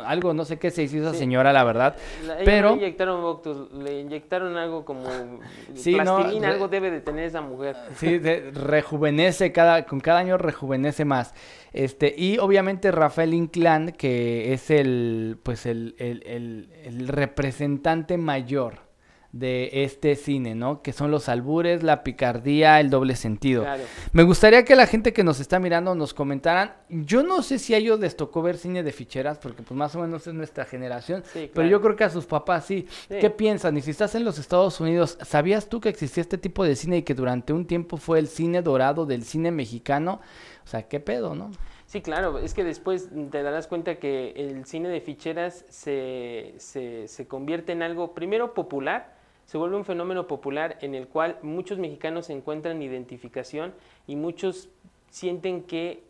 algo, 0.05 0.35
no 0.35 0.45
sé 0.45 0.59
qué 0.59 0.71
se 0.71 0.83
hizo 0.83 0.99
esa 0.99 1.15
señora, 1.15 1.53
la 1.53 1.65
verdad. 1.65 1.97
pero 2.45 2.71
le 2.71 2.77
inyectaron 2.77 3.41
le 3.85 4.01
inyectaron 4.01 4.57
algo 4.57 4.85
como 4.85 5.05
sí, 5.75 5.95
plastilina, 5.95 6.49
algo 6.49 6.69
debe 6.69 6.91
de 6.91 7.01
tener 7.01 7.25
esa 7.25 7.41
mujer. 7.41 7.77
Sí, 7.97 8.19
rejuvenece 8.19 9.53
cada 9.53 9.85
con 9.87 10.01
cada 10.01 10.21
año 10.21 10.39
rejuvenece 10.39 11.05
más. 11.05 11.35
Este, 11.73 12.15
y 12.17 12.39
obviamente 12.39 12.91
Rafael 12.91 13.35
Inclán, 13.35 13.93
que 13.93 14.53
es 14.53 14.71
el 14.71 15.39
pues 15.43 15.67
el, 15.67 15.95
el, 15.99 16.71
el 16.85 17.09
representante 17.09 18.19
mayor 18.19 18.92
de 19.33 19.71
este 19.85 20.15
cine, 20.15 20.55
¿no? 20.55 20.83
Que 20.83 20.93
son 20.93 21.11
los 21.11 21.31
albures, 21.31 21.83
la 21.83 22.05
picardía, 22.05 22.79
el 22.81 22.91
doble 22.91 23.17
sentido. 23.17 23.65
Me 24.13 24.25
gustaría 24.25 24.65
que 24.65 24.77
la 24.77 24.87
gente 24.87 25.15
que 25.15 25.25
nos 25.25 25.41
está 25.41 25.59
mirando 25.59 25.95
nos 25.95 26.13
comentaran. 26.13 26.75
Yo 26.91 27.23
no 27.23 27.43
sé 27.43 27.59
si 27.59 27.73
a 27.73 27.79
ellos 27.79 27.99
les 27.99 28.15
tocó 28.15 28.43
ver 28.43 28.59
cine 28.59 28.83
de 28.83 28.93
ficheras, 28.93 29.39
porque 29.39 29.63
pues 29.63 29.77
más 29.77 29.97
o 29.97 30.01
menos 30.01 30.27
es 30.27 30.35
nuestra 30.35 30.67
generación, 30.67 31.25
pero 31.55 31.67
yo 31.67 31.81
creo 31.81 31.97
que 31.97 32.05
a 32.05 32.11
sus 32.11 32.27
papás 32.27 32.67
sí. 32.67 32.87
¿Qué 33.09 33.31
piensan? 33.31 33.77
Y 33.79 33.81
si 33.81 33.91
estás 33.91 34.15
en 34.15 34.25
los 34.25 34.39
Estados 34.39 34.79
Unidos, 34.81 35.17
¿sabías 35.23 35.69
tú 35.69 35.81
que 35.81 35.89
existía 35.89 36.21
este 36.21 36.37
tipo 36.37 36.63
de 36.65 36.77
cine 36.77 36.99
y 36.99 37.03
que 37.03 37.15
durante 37.15 37.55
un 37.55 37.67
tiempo 37.67 37.97
fue 37.97 38.19
el 38.19 38.29
cine 38.29 38.61
dorado 38.61 39.07
del 39.07 39.25
cine 39.25 39.51
mexicano? 39.51 40.21
O 40.65 40.69
sea, 40.69 40.83
¿qué 40.83 41.01
pedo, 41.01 41.35
no? 41.35 41.51
Sí, 41.87 42.01
claro, 42.01 42.39
es 42.39 42.55
que 42.55 42.65
después 42.65 43.09
te 43.31 43.43
darás 43.43 43.67
cuenta 43.67 43.97
que 43.97 44.33
el 44.37 44.65
cine 44.65 44.89
de 44.89 45.01
ficheras 45.01 45.65
se, 45.69 46.55
se, 46.57 47.07
se 47.09 47.27
convierte 47.27 47.73
en 47.73 47.83
algo 47.83 48.15
primero 48.15 48.55
popular, 48.55 49.22
se 49.53 49.59
vuelve 49.59 49.77
un 49.77 49.85
fenómeno 49.85 50.27
popular 50.29 50.79
en 50.81 50.95
el 50.95 51.09
cual 51.09 51.37
muchos 51.43 51.79
mexicanos 51.79 52.31
encuentran 52.31 52.81
identificación 52.81 53.75
y 54.07 54.17
muchos 54.17 54.71
sienten 55.11 55.65
que 55.65 56.03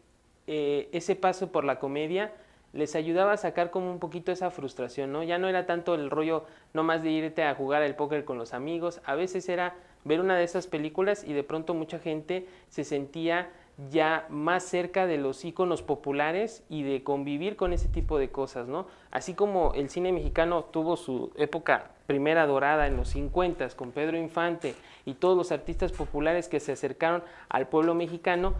eh, 0.46 0.88
ese 0.92 1.16
paso 1.16 1.50
por 1.50 1.64
la 1.64 1.80
comedia 1.80 2.32
les 2.72 2.94
ayudaba 2.94 3.32
a 3.32 3.36
sacar 3.36 3.72
como 3.72 3.90
un 3.90 3.98
poquito 3.98 4.30
esa 4.30 4.52
frustración, 4.52 5.10
¿no? 5.10 5.24
Ya 5.24 5.38
no 5.38 5.48
era 5.48 5.66
tanto 5.66 5.96
el 5.96 6.08
rollo 6.08 6.44
no 6.72 6.84
más 6.84 7.02
de 7.02 7.10
irte 7.10 7.42
a 7.42 7.56
jugar 7.56 7.82
al 7.82 7.96
póker 7.96 8.24
con 8.24 8.38
los 8.38 8.54
amigos, 8.54 9.00
a 9.04 9.16
veces 9.16 9.48
era 9.48 9.74
ver 10.04 10.20
una 10.20 10.36
de 10.36 10.44
esas 10.44 10.68
películas 10.68 11.24
y 11.24 11.32
de 11.32 11.42
pronto 11.42 11.74
mucha 11.74 11.98
gente 11.98 12.46
se 12.68 12.84
sentía 12.84 13.50
ya 13.90 14.26
más 14.28 14.64
cerca 14.64 15.06
de 15.06 15.18
los 15.18 15.44
íconos 15.44 15.82
populares 15.82 16.62
y 16.68 16.82
de 16.82 17.02
convivir 17.02 17.56
con 17.56 17.72
ese 17.72 17.88
tipo 17.88 18.18
de 18.18 18.30
cosas, 18.30 18.68
¿no? 18.68 18.86
Así 19.10 19.34
como 19.34 19.72
el 19.74 19.88
cine 19.88 20.12
mexicano 20.12 20.64
tuvo 20.64 20.96
su 20.96 21.32
época 21.36 21.90
primera 22.06 22.46
dorada 22.46 22.86
en 22.86 22.96
los 22.96 23.08
50 23.08 23.68
con 23.70 23.92
Pedro 23.92 24.18
Infante 24.18 24.74
y 25.06 25.14
todos 25.14 25.36
los 25.36 25.52
artistas 25.52 25.92
populares 25.92 26.48
que 26.48 26.60
se 26.60 26.72
acercaron 26.72 27.22
al 27.48 27.68
pueblo 27.68 27.94
mexicano, 27.94 28.54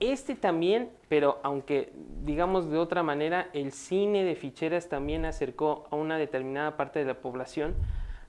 este 0.00 0.34
también, 0.34 0.90
pero 1.08 1.38
aunque 1.42 1.92
digamos 2.24 2.70
de 2.70 2.78
otra 2.78 3.02
manera, 3.02 3.48
el 3.54 3.72
cine 3.72 4.24
de 4.24 4.34
ficheras 4.34 4.88
también 4.88 5.24
acercó 5.24 5.86
a 5.90 5.96
una 5.96 6.18
determinada 6.18 6.76
parte 6.76 6.98
de 6.98 7.06
la 7.06 7.14
población 7.14 7.74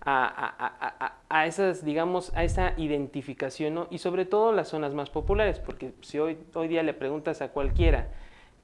a, 0.09 1.45
esas, 1.45 1.83
digamos, 1.83 2.31
a 2.33 2.43
esa 2.43 2.73
identificación, 2.77 3.87
y 3.89 3.97
sobre 3.97 4.25
todo 4.25 4.53
las 4.53 4.69
zonas 4.69 4.93
más 4.93 5.09
populares, 5.09 5.59
porque 5.59 5.91
si 6.01 6.17
hoy, 6.17 6.37
hoy 6.53 6.67
día 6.69 6.81
le 6.83 6.93
preguntas 6.93 7.41
a 7.41 7.49
cualquiera 7.49 8.07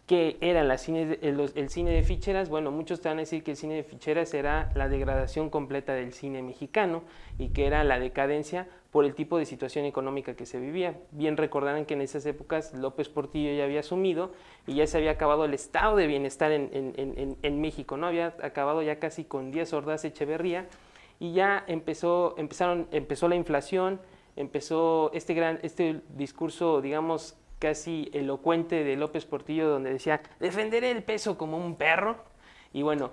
qué 0.08 0.38
era 0.42 0.62
el, 0.62 0.72
el, 0.72 1.70
cine 1.70 1.92
de 1.92 2.04
ficheras, 2.04 2.50
bueno, 2.50 2.72
muchos 2.72 3.02
te 3.02 3.10
van 3.10 3.18
a 3.18 3.22
decir 3.22 3.44
que 3.44 3.52
el 3.52 3.58
cine 3.58 3.76
de 3.76 3.84
ficheras 3.84 4.34
era 4.34 4.72
la 4.76 4.90
degradación 4.90 5.50
completa 5.50 5.94
del 5.94 6.14
cine 6.14 6.42
mexicano 6.42 7.04
y 7.38 7.50
que 7.50 7.66
era 7.66 7.84
la 7.84 8.00
decadencia 8.00 8.68
por 8.92 9.06
el 9.06 9.16
tipo 9.16 9.38
de 9.38 9.46
situación 9.46 9.86
económica 9.86 10.36
que 10.36 10.46
se 10.46 10.60
vivía. 10.60 11.00
Bien 11.12 11.36
recordarán 11.38 11.86
que 11.86 11.94
en 11.94 12.02
esas 12.02 12.26
épocas 12.26 12.74
López 12.74 13.10
Portillo 13.10 13.54
ya 13.54 13.64
había 13.64 13.80
asumido 13.80 14.32
y 14.68 14.76
ya 14.76 14.88
se 14.88 14.98
había 14.98 15.12
acabado 15.12 15.46
el 15.46 15.54
estado 15.54 15.96
de 15.96 16.06
bienestar 16.08 16.52
en, 16.52 17.62
México, 17.62 17.98
¿no? 17.98 18.08
Había 18.08 18.36
acabado 18.44 18.82
ya 18.82 19.00
casi 19.00 19.24
con 19.24 19.52
10 19.52 19.72
hordas 19.74 20.06
Echeverría 20.06 20.68
y 21.24 21.32
ya 21.32 21.64
empezó, 21.68 22.36
empezaron, 22.38 22.86
empezó 22.92 23.30
la 23.30 23.36
inflación, 23.36 24.02
empezó 24.36 25.10
este, 25.14 25.34
gran, 25.34 25.58
este 25.62 26.02
discurso, 26.18 26.82
digamos, 26.82 27.38
casi 27.60 28.10
elocuente 28.12 28.84
de 28.84 28.98
López 28.98 29.24
Portillo, 29.24 29.70
donde 29.70 29.94
decía, 29.94 30.22
defenderé 30.42 30.92
el 30.92 31.02
peso 31.02 31.38
como 31.38 31.66
un 31.66 31.76
perro. 31.76 32.18
Y 32.74 32.82
bueno, 32.82 33.12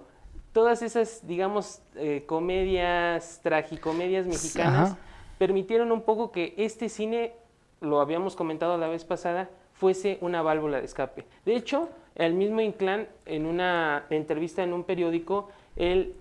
todas 0.53 0.83
esas, 0.83 1.25
digamos, 1.29 1.83
eh, 1.95 2.25
comedias, 2.27 3.39
tragicomedias 3.45 4.27
mexicanas, 4.27 4.97
permitieron 5.39 5.93
un 5.93 6.03
poco 6.03 6.33
que 6.33 6.55
este 6.57 6.89
cine, 6.89 7.35
lo 7.81 8.01
habíamos 8.01 8.35
comentado 8.35 8.77
la 8.77 8.89
vez 8.89 9.05
pasada, 9.05 9.51
fuese 9.73 10.19
una 10.21 10.43
válvula 10.43 10.81
de 10.81 10.87
escape. 10.87 11.27
De 11.45 11.55
hecho, 11.55 11.89
el 12.17 12.35
mismo 12.35 12.61
Inclán, 12.61 13.07
en 13.25 13.47
una 13.47 14.07
entrevista 14.11 14.65
en 14.65 14.73
un 14.73 14.83
periódico, 14.83 15.49
él 15.77 16.17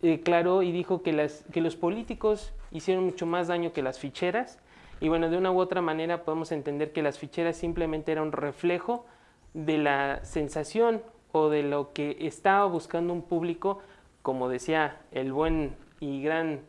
declaró 0.00 0.62
y 0.62 0.72
dijo 0.72 1.02
que, 1.02 1.12
las, 1.12 1.44
que 1.52 1.60
los 1.60 1.76
políticos 1.76 2.52
hicieron 2.70 3.04
mucho 3.04 3.26
más 3.26 3.48
daño 3.48 3.72
que 3.72 3.82
las 3.82 3.98
ficheras. 3.98 4.58
Y 5.00 5.08
bueno, 5.08 5.30
de 5.30 5.36
una 5.36 5.52
u 5.52 5.58
otra 5.58 5.80
manera 5.80 6.24
podemos 6.24 6.52
entender 6.52 6.92
que 6.92 7.02
las 7.02 7.18
ficheras 7.18 7.56
simplemente 7.56 8.12
eran 8.12 8.24
un 8.24 8.32
reflejo 8.32 9.06
de 9.54 9.78
la 9.78 10.24
sensación 10.24 11.02
o 11.32 11.48
de 11.48 11.62
lo 11.62 11.92
que 11.92 12.16
estaba 12.20 12.64
buscando 12.66 13.12
un 13.12 13.22
público, 13.22 13.78
como 14.22 14.48
decía 14.48 15.00
el 15.12 15.32
buen 15.32 15.76
y 16.00 16.22
gran, 16.22 16.60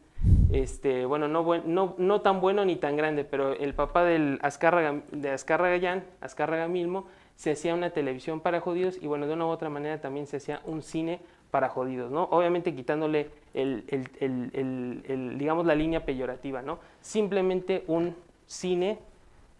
este, 0.51 1.05
bueno, 1.05 1.27
no, 1.27 1.57
no, 1.65 1.95
no 1.97 2.21
tan 2.21 2.41
bueno 2.41 2.65
ni 2.65 2.75
tan 2.75 2.95
grande, 2.95 3.23
pero 3.23 3.53
el 3.53 3.73
papá 3.73 4.03
del 4.03 4.39
Azcárraga, 4.41 5.01
de 5.11 5.31
Azcárraga 5.31 6.03
Azcárraga 6.21 6.67
Milmo, 6.67 7.07
se 7.35 7.51
hacía 7.51 7.73
una 7.73 7.91
televisión 7.91 8.41
para 8.41 8.59
jodidos 8.59 8.97
y 9.01 9.07
bueno, 9.07 9.25
de 9.25 9.33
una 9.33 9.45
u 9.45 9.49
otra 9.49 9.69
manera 9.69 10.01
también 10.01 10.27
se 10.27 10.37
hacía 10.37 10.61
un 10.65 10.81
cine 10.81 11.21
para 11.51 11.69
jodidos, 11.69 12.11
¿no? 12.11 12.23
Obviamente 12.31 12.75
quitándole 12.75 13.29
el, 13.53 13.83
el, 14.19 15.37
digamos, 15.37 15.65
la 15.65 15.75
línea 15.75 16.05
peyorativa, 16.05 16.61
¿no? 16.61 16.79
Simplemente 17.01 17.83
un 17.87 18.15
cine 18.45 18.99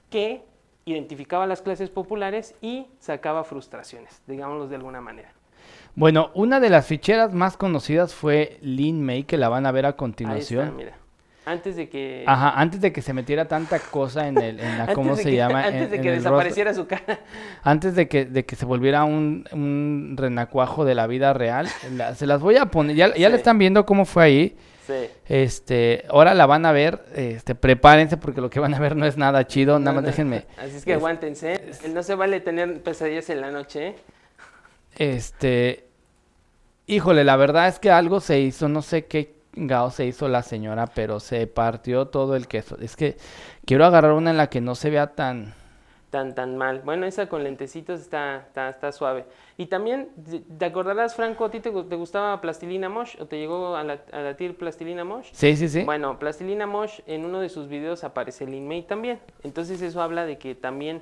que 0.10 0.43
identificaba 0.86 1.47
las 1.47 1.62
clases 1.62 1.89
populares 1.89 2.56
y 2.62 2.88
sacaba 2.99 3.43
frustraciones, 3.43 4.21
digámoslo 4.28 4.67
de 4.67 4.75
alguna 4.75 5.02
manera. 5.02 5.32
Bueno, 5.95 6.32
una 6.34 6.60
de 6.60 6.69
las 6.69 6.86
ficheras 6.86 7.34
más 7.34 7.58
conocidas 7.58 8.13
fue 8.13 8.58
Lin 8.62 9.04
May, 9.04 9.23
que 9.23 9.38
la 9.38 9.49
van 9.49 9.65
a 9.65 9.71
ver 9.71 9.86
a 9.86 9.93
continuación. 9.93 10.75
mira. 10.75 10.98
Antes 11.49 11.75
de 11.75 11.89
que... 11.89 12.23
Ajá, 12.27 12.59
antes 12.62 12.79
de 12.79 12.93
que 12.93 13.01
se 13.01 13.12
metiera 13.12 13.47
tanta 13.47 13.79
cosa 13.79 14.27
en, 14.27 14.38
el, 14.38 14.59
en 14.59 14.77
la, 14.77 14.93
¿cómo 14.93 15.15
se 15.15 15.33
llama? 15.35 15.63
Antes 15.65 15.89
de 15.89 15.99
que 15.99 16.12
desapareciera 16.12 16.75
su 16.75 16.85
cara. 16.85 17.21
Antes 17.63 17.95
de 17.95 18.07
que, 18.07 18.25
de 18.25 18.45
que 18.45 18.55
se 18.55 18.65
volviera 18.65 19.03
un, 19.03 19.45
un 19.51 20.13
renacuajo 20.15 20.85
de 20.85 20.93
la 20.93 21.07
vida 21.07 21.33
real. 21.33 21.67
se 22.15 22.27
las 22.27 22.39
voy 22.41 22.57
a 22.57 22.67
poner, 22.67 22.95
ya, 22.95 23.15
ya 23.15 23.29
le 23.29 23.35
están 23.35 23.57
viendo 23.57 23.83
cómo 23.88 24.05
fue 24.05 24.23
ahí. 24.25 24.57
Este, 25.25 26.05
ahora 26.09 26.35
la 26.35 26.45
van 26.45 26.67
a 26.67 26.71
ver, 26.71 27.03
este, 27.15 27.55
prepárense 27.55 28.17
porque 28.17 28.41
lo 28.41 28.51
que 28.51 28.59
van 28.59 28.75
a 28.75 28.79
ver 28.79 28.95
no 28.95 29.07
es 29.07 29.17
nada 29.17 29.47
chido, 29.47 29.79
nada 29.79 29.93
más 29.93 30.05
déjenme. 30.05 30.45
Así 30.55 30.77
es 30.77 30.85
que 30.85 30.93
aguántense, 30.93 31.62
no 31.91 32.03
se 32.03 32.13
vale 32.13 32.41
tener 32.41 32.83
pesadillas 32.83 33.27
en 33.31 33.41
la 33.41 33.49
noche. 33.49 33.88
¿eh? 33.88 33.95
Este, 34.97 35.88
híjole, 36.85 37.23
la 37.23 37.38
verdad 37.38 37.67
es 37.67 37.79
que 37.79 37.89
algo 37.89 38.19
se 38.19 38.39
hizo, 38.39 38.69
no 38.69 38.83
sé 38.83 39.05
qué 39.05 39.38
gao 39.67 39.91
se 39.91 40.06
hizo 40.06 40.28
la 40.28 40.43
señora, 40.43 40.88
pero 40.88 41.19
se 41.19 41.48
partió 41.48 42.08
todo 42.08 42.36
el 42.36 42.48
queso. 42.48 42.78
Es 42.80 42.95
que 42.95 43.17
quiero 43.65 43.86
agarrar 43.86 44.13
una 44.13 44.32
en 44.32 44.38
la 44.38 44.50
que 44.50 44.62
no 44.62 44.76
se 44.76 44.89
vea 44.89 45.08
tan 45.15 45.54
tan 46.10 46.34
tan 46.34 46.58
mal. 46.58 46.82
Bueno, 46.84 47.06
esa 47.06 47.28
con 47.30 47.43
lentecitos 47.43 48.00
está, 48.00 48.48
está, 48.54 48.91
suave. 48.91 49.26
Y 49.58 49.67
también, 49.67 50.10
¿te 50.58 50.65
acordarás, 50.65 51.15
Franco, 51.15 51.45
a 51.45 51.52
ti 51.52 51.60
te, 51.60 51.69
gustaba 51.69 52.41
Plastilina 52.41 52.89
Mosh 52.89 53.15
o 53.19 53.26
te 53.26 53.38
llegó 53.38 53.76
a, 53.76 53.84
latir 53.84 54.58
Plastilina 54.58 55.04
Mosh? 55.04 55.30
Sí, 55.32 55.56
sí, 55.56 55.69
sí. 55.69 55.84
Bueno, 55.84 56.17
Plastilina 56.17 56.65
Mosh 56.65 57.02
en 57.06 57.26
uno 57.26 57.39
de 57.39 57.50
sus 57.50 57.67
videos 57.67 58.04
aparece 58.04 58.48
Lin 58.48 58.67
May 58.67 58.84
también. 58.84 59.19
Entonces 59.43 59.82
eso 59.82 60.02
habla 60.02 60.26
de 60.26 60.38
que 60.38 60.56
también 60.56 61.02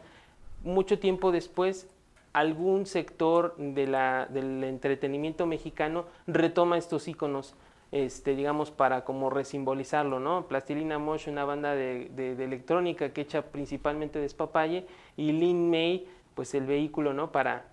mucho 0.63 0.99
tiempo 0.99 1.31
después 1.31 1.87
algún 2.33 2.85
sector 2.85 3.55
de 3.57 3.87
la, 3.87 4.27
del 4.29 4.63
entretenimiento 4.63 5.45
mexicano 5.45 6.05
retoma 6.27 6.77
estos 6.77 7.07
iconos 7.07 7.55
este, 7.91 8.35
digamos, 8.35 8.71
para 8.71 9.03
como 9.03 9.29
resimbolizarlo, 9.29 10.19
¿no? 10.19 10.47
Plastilina 10.47 10.99
Mosh, 10.99 11.29
una 11.29 11.45
banda 11.45 11.73
de, 11.73 12.09
de, 12.09 12.43
electrónica 12.43 13.13
que 13.13 13.21
echa 13.21 13.43
principalmente 13.43 14.19
despapalle, 14.19 14.85
y 15.15 15.31
Lin 15.31 15.69
May, 15.69 16.07
pues 16.35 16.53
el 16.53 16.65
vehículo, 16.65 17.13
¿no? 17.13 17.31
Para 17.31 17.65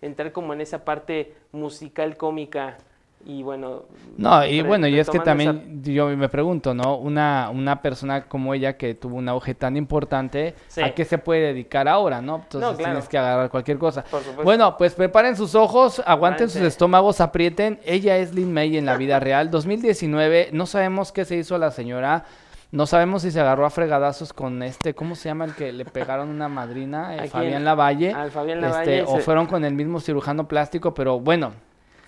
entrar 0.00 0.32
como 0.32 0.52
en 0.52 0.60
esa 0.60 0.84
parte 0.84 1.34
musical 1.52 2.16
cómica 2.16 2.78
y 3.24 3.42
bueno. 3.42 3.84
No, 4.16 4.44
y 4.44 4.62
bueno, 4.62 4.86
y 4.86 4.98
es 4.98 5.08
que 5.08 5.20
también 5.20 5.82
yo 5.84 6.08
me 6.08 6.28
pregunto, 6.28 6.74
¿no? 6.74 6.96
Una, 6.96 7.50
una 7.50 7.80
persona 7.80 8.22
como 8.22 8.54
ella 8.54 8.76
que 8.76 8.94
tuvo 8.94 9.16
un 9.16 9.28
auge 9.28 9.54
tan 9.54 9.76
importante, 9.76 10.54
¿a 10.82 10.90
qué 10.90 11.04
se 11.04 11.18
puede 11.18 11.40
dedicar 11.48 11.88
ahora, 11.88 12.20
no? 12.20 12.36
Entonces 12.36 12.76
tienes 12.76 13.08
que 13.08 13.18
agarrar 13.18 13.50
cualquier 13.50 13.78
cosa. 13.78 14.04
Bueno, 14.42 14.76
pues 14.76 14.94
preparen 14.94 15.36
sus 15.36 15.54
ojos, 15.54 16.02
aguanten 16.04 16.50
sus 16.50 16.62
estómagos, 16.62 17.20
aprieten. 17.20 17.80
Ella 17.84 18.18
es 18.18 18.34
Lin 18.34 18.52
May 18.52 18.76
en 18.76 18.86
la 18.86 18.96
vida 18.96 19.20
real. 19.20 19.50
2019, 19.50 20.50
no 20.52 20.66
sabemos 20.66 21.12
qué 21.12 21.24
se 21.24 21.36
hizo 21.36 21.54
a 21.54 21.58
la 21.58 21.70
señora. 21.70 22.24
No 22.72 22.86
sabemos 22.86 23.20
si 23.20 23.30
se 23.30 23.38
agarró 23.38 23.66
a 23.66 23.70
fregadazos 23.70 24.32
con 24.32 24.62
este, 24.62 24.94
¿cómo 24.94 25.14
se 25.14 25.28
llama 25.28 25.44
el 25.44 25.54
que 25.54 25.72
le 25.72 25.84
pegaron 25.84 26.30
una 26.30 26.48
madrina? 26.48 27.16
Eh, 27.16 27.28
Fabián 27.28 27.66
Lavalle. 27.66 28.12
Al 28.14 28.30
Fabián 28.30 28.62
Lavalle. 28.62 29.00
Este, 29.00 29.12
o 29.12 29.18
fueron 29.18 29.46
con 29.46 29.66
el 29.66 29.74
mismo 29.74 30.00
cirujano 30.00 30.48
plástico, 30.48 30.94
pero 30.94 31.20
bueno, 31.20 31.52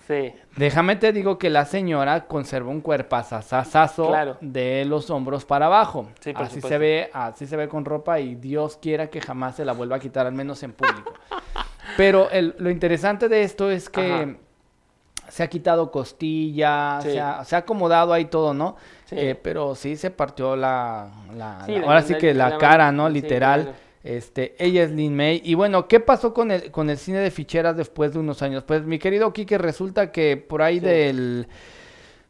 Sí. 0.07 0.33
Déjame 0.55 0.95
te 0.97 1.11
digo 1.11 1.37
que 1.37 1.49
la 1.49 1.65
señora 1.65 2.27
conserva 2.27 2.69
un 2.69 2.81
cuerpazazazo 2.81 4.13
de 4.39 4.85
los 4.85 5.09
hombros 5.09 5.45
para 5.45 5.65
abajo. 5.65 6.09
así 6.35 6.61
se 6.61 6.77
ve, 6.77 7.09
así 7.13 7.47
se 7.47 7.57
ve 7.57 7.67
con 7.67 7.85
ropa 7.85 8.19
y 8.19 8.35
Dios 8.35 8.77
quiera 8.79 9.07
que 9.07 9.19
jamás 9.19 9.55
se 9.55 9.65
la 9.65 9.73
vuelva 9.73 9.95
a 9.95 9.99
quitar, 9.99 10.27
al 10.27 10.33
menos 10.33 10.61
en 10.63 10.73
público. 10.73 11.13
Pero 11.97 12.29
lo 12.57 12.69
interesante 12.69 13.29
de 13.29 13.43
esto 13.43 13.71
es 13.71 13.89
que 13.89 14.37
se 15.27 15.43
ha 15.43 15.47
quitado 15.47 15.91
costilla, 15.91 16.99
se, 17.01 17.19
ha, 17.19 17.41
acomodado 17.51 18.13
ahí 18.13 18.25
todo, 18.25 18.53
¿no? 18.53 18.75
Eh, 19.11 19.39
pero 19.41 19.75
sí 19.75 19.95
se 19.95 20.11
partió 20.11 20.55
la, 20.55 21.09
ahora 21.85 22.01
sí 22.01 22.15
que 22.15 22.33
la, 22.33 22.57
cara, 22.57 22.91
¿no? 22.91 23.09
Literal. 23.09 23.73
Este, 24.05 24.55
ella 24.59 24.83
es 24.83 24.91
Lin 24.91 25.15
May. 25.15 25.41
Y 25.43 25.55
bueno, 25.55 25.87
¿qué 25.87 25.99
pasó 25.99 26.31
con 26.31 26.51
el, 26.51 26.69
con 26.69 26.91
el 26.91 26.97
cine 26.97 27.17
de 27.19 27.31
ficheras 27.31 27.75
después 27.75 28.13
de 28.13 28.19
unos 28.19 28.43
años? 28.43 28.63
Pues 28.63 28.85
mi 28.85 28.99
querido 28.99 29.33
Kike, 29.33 29.57
resulta 29.57 30.11
que 30.11 30.37
por 30.37 30.61
ahí 30.61 30.79
del... 30.79 31.47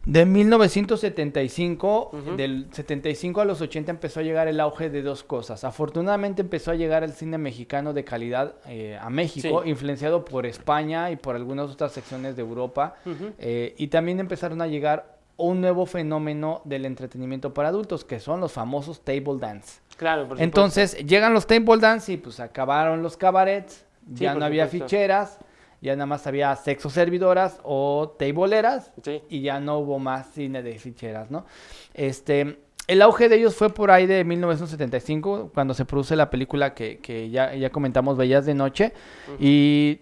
De 0.05 0.23
1975, 0.23 2.11
del 2.37 2.67
75 2.71 3.41
a 3.41 3.45
los 3.45 3.59
80 3.59 3.89
empezó 3.89 4.19
a 4.19 4.23
llegar 4.23 4.47
el 4.47 4.59
auge 4.59 4.91
de 4.91 5.01
dos 5.01 5.23
cosas. 5.23 5.63
Afortunadamente 5.63 6.43
empezó 6.43 6.69
a 6.69 6.75
llegar 6.75 7.03
el 7.03 7.11
cine 7.11 7.39
mexicano 7.39 7.91
de 7.91 8.03
calidad 8.03 8.53
eh, 8.67 8.99
a 9.01 9.09
México, 9.09 9.65
influenciado 9.65 10.23
por 10.23 10.45
España 10.45 11.09
y 11.09 11.15
por 11.15 11.35
algunas 11.35 11.71
otras 11.71 11.91
secciones 11.91 12.35
de 12.35 12.43
Europa. 12.43 12.97
Eh, 13.39 13.73
y 13.79 13.87
también 13.87 14.19
empezaron 14.19 14.61
a 14.61 14.67
llegar 14.67 15.14
un 15.37 15.61
nuevo 15.61 15.85
fenómeno 15.85 16.61
del 16.63 16.85
entretenimiento 16.85 17.53
para 17.53 17.69
adultos, 17.69 18.05
que 18.05 18.19
son 18.19 18.39
los 18.39 18.51
famosos 18.51 19.01
table 19.01 19.37
dance. 19.39 19.81
Claro, 19.97 20.27
por 20.27 20.41
Entonces 20.41 20.97
llegan 21.05 21.33
los 21.33 21.47
table 21.47 21.77
dance 21.77 22.11
y 22.11 22.17
pues 22.17 22.39
acabaron 22.39 23.01
los 23.01 23.17
cabarets, 23.17 23.85
ya 24.13 24.33
no 24.33 24.45
había 24.45 24.67
ficheras, 24.67 25.39
ya 25.81 25.95
nada 25.95 26.05
más 26.05 26.25
había 26.27 26.55
sexo 26.55 26.89
servidoras 26.89 27.59
o 27.63 28.15
tableeras 28.17 28.91
y 29.29 29.41
ya 29.41 29.59
no 29.59 29.79
hubo 29.79 29.99
más 29.99 30.27
cine 30.33 30.63
de 30.63 30.77
ficheras, 30.79 31.31
¿no? 31.31 31.45
Este, 31.93 32.59
el 32.87 33.01
auge 33.01 33.29
de 33.29 33.37
ellos 33.37 33.55
fue 33.55 33.73
por 33.73 33.91
ahí 33.91 34.05
de 34.05 34.23
1975, 34.23 35.51
cuando 35.53 35.73
se 35.73 35.85
produce 35.85 36.15
la 36.15 36.29
película 36.29 36.73
que, 36.73 36.99
que 36.99 37.29
ya, 37.29 37.53
ya 37.55 37.71
comentamos, 37.71 38.17
Bellas 38.17 38.45
de 38.45 38.53
Noche, 38.53 38.93
y 39.39 40.01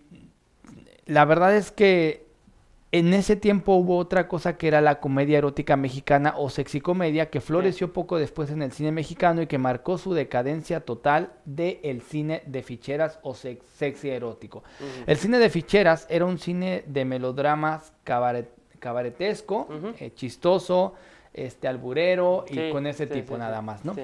la 1.06 1.26
verdad 1.26 1.56
es 1.56 1.72
que 1.72 2.26
en 2.94 3.12
ese 3.16 3.36
tiempo 3.36 3.74
hubo 3.74 3.98
otra 3.98 4.28
cosa 4.28 4.56
que 4.56 4.68
era 4.68 4.80
la 4.80 5.00
comedia 5.00 5.40
erótica 5.40 5.76
mexicana 5.76 6.36
o 6.38 6.52
sexicomedia 6.52 7.32
que 7.32 7.42
floreció 7.42 7.92
poco 7.92 8.20
después 8.20 8.52
en 8.52 8.62
el 8.62 8.72
cine 8.72 8.92
mexicano 8.92 9.42
y 9.42 9.48
que 9.48 9.58
marcó 9.58 9.98
su 9.98 10.14
decadencia 10.14 10.82
total 10.82 11.34
del 11.44 11.80
el 11.82 12.04
cine 12.04 12.44
de 12.46 12.62
ficheras 12.62 13.18
o 13.24 13.34
sexy 13.34 14.10
erótico. 14.10 14.64
El 15.08 15.18
cine 15.18 15.40
de 15.40 15.50
ficheras 15.50 16.06
era 16.08 16.26
un 16.26 16.38
cine 16.38 16.84
de 16.86 17.04
melodramas 17.04 17.94
cabaretesco, 18.04 19.68
eh, 19.98 20.14
chistoso, 20.14 20.94
este 21.34 21.68
alburero 21.68 22.46
y 22.48 22.70
con 22.70 22.86
ese 22.86 23.08
tipo 23.08 23.36
nada 23.40 23.64
más, 23.64 23.84
¿no? 23.84 23.96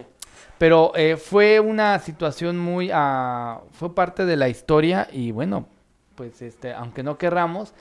Pero 0.58 0.94
eh, 0.96 1.16
fue 1.16 1.60
una 1.60 2.00
situación 2.00 2.58
muy, 2.58 2.92
uh, 2.92 3.60
fue 3.72 3.94
parte 3.94 4.26
de 4.26 4.36
la 4.36 4.50
historia 4.50 5.08
y 5.12 5.30
bueno, 5.30 5.68
pues 6.16 6.42
este, 6.42 6.74
aunque 6.74 7.04
no 7.04 7.20
querramos, 7.20 7.76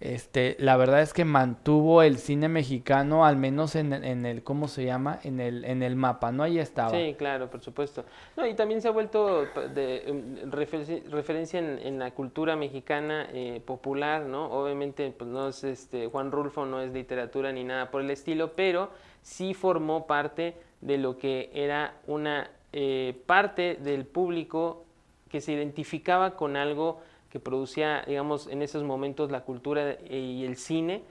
este, 0.00 0.56
la 0.58 0.76
verdad 0.76 1.00
es 1.00 1.12
que 1.12 1.24
mantuvo 1.24 2.02
el 2.02 2.18
cine 2.18 2.48
mexicano, 2.48 3.24
al 3.24 3.36
menos 3.36 3.74
en, 3.76 3.92
el, 3.92 4.42
¿cómo 4.42 4.68
se 4.68 4.84
llama? 4.84 5.20
En 5.22 5.40
el, 5.40 5.64
en 5.64 5.82
el 5.82 5.96
mapa, 5.96 6.32
¿no? 6.32 6.42
Ahí 6.42 6.58
estaba. 6.58 6.90
Sí, 6.90 7.14
claro, 7.16 7.48
por 7.48 7.60
supuesto. 7.60 8.04
No, 8.36 8.46
y 8.46 8.54
también 8.54 8.82
se 8.82 8.88
ha 8.88 8.90
vuelto 8.90 9.46
de, 9.74 10.02
em, 10.06 10.50
referencia 10.50 11.58
en, 11.58 11.98
la 11.98 12.10
cultura 12.10 12.56
mexicana 12.56 13.28
eh, 13.32 13.62
popular, 13.64 14.22
¿no? 14.22 14.50
Obviamente, 14.50 15.14
pues 15.16 15.30
no 15.30 15.48
es 15.48 15.64
este, 15.64 16.08
Juan 16.08 16.32
Rulfo 16.32 16.66
no 16.66 16.80
es 16.80 16.92
literatura 16.92 17.52
ni 17.52 17.64
nada 17.64 17.90
por 17.90 18.02
el 18.02 18.10
estilo, 18.10 18.52
pero 18.54 18.90
sí 19.22 19.54
formó 19.54 20.06
parte 20.06 20.56
de 20.80 20.98
lo 20.98 21.16
que 21.16 21.50
era 21.54 21.94
una 22.06 22.50
eh, 22.72 23.22
parte 23.26 23.76
del 23.76 24.04
público 24.04 24.84
que 25.30 25.40
se 25.40 25.52
identificaba 25.52 26.36
con 26.36 26.56
algo 26.56 27.00
que 27.34 27.40
producía, 27.40 28.04
digamos, 28.06 28.46
en 28.46 28.62
esos 28.62 28.84
momentos 28.84 29.32
la 29.32 29.40
cultura 29.40 29.98
y 30.08 30.44
el 30.44 30.56
cine, 30.56 31.02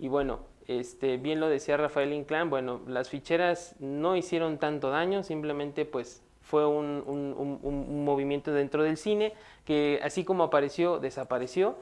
Y 0.00 0.08
bueno, 0.08 0.40
este, 0.66 1.18
bien 1.18 1.38
lo 1.38 1.48
decía 1.48 1.76
Rafael 1.76 2.12
Inclán, 2.12 2.50
bueno, 2.50 2.80
las 2.88 3.08
ficheras 3.08 3.76
no 3.78 4.16
hicieron 4.16 4.58
tanto 4.58 4.90
daño, 4.90 5.22
simplemente 5.22 5.84
pues 5.84 6.24
fue 6.42 6.66
un, 6.66 7.04
un, 7.06 8.04
movimiento 8.04 8.52
dentro 8.52 8.82
del 8.82 8.96
cine 8.96 9.34
que 9.64 10.00
así 10.02 10.24
como 10.24 10.42
apareció, 10.42 10.98
desapareció 10.98 11.76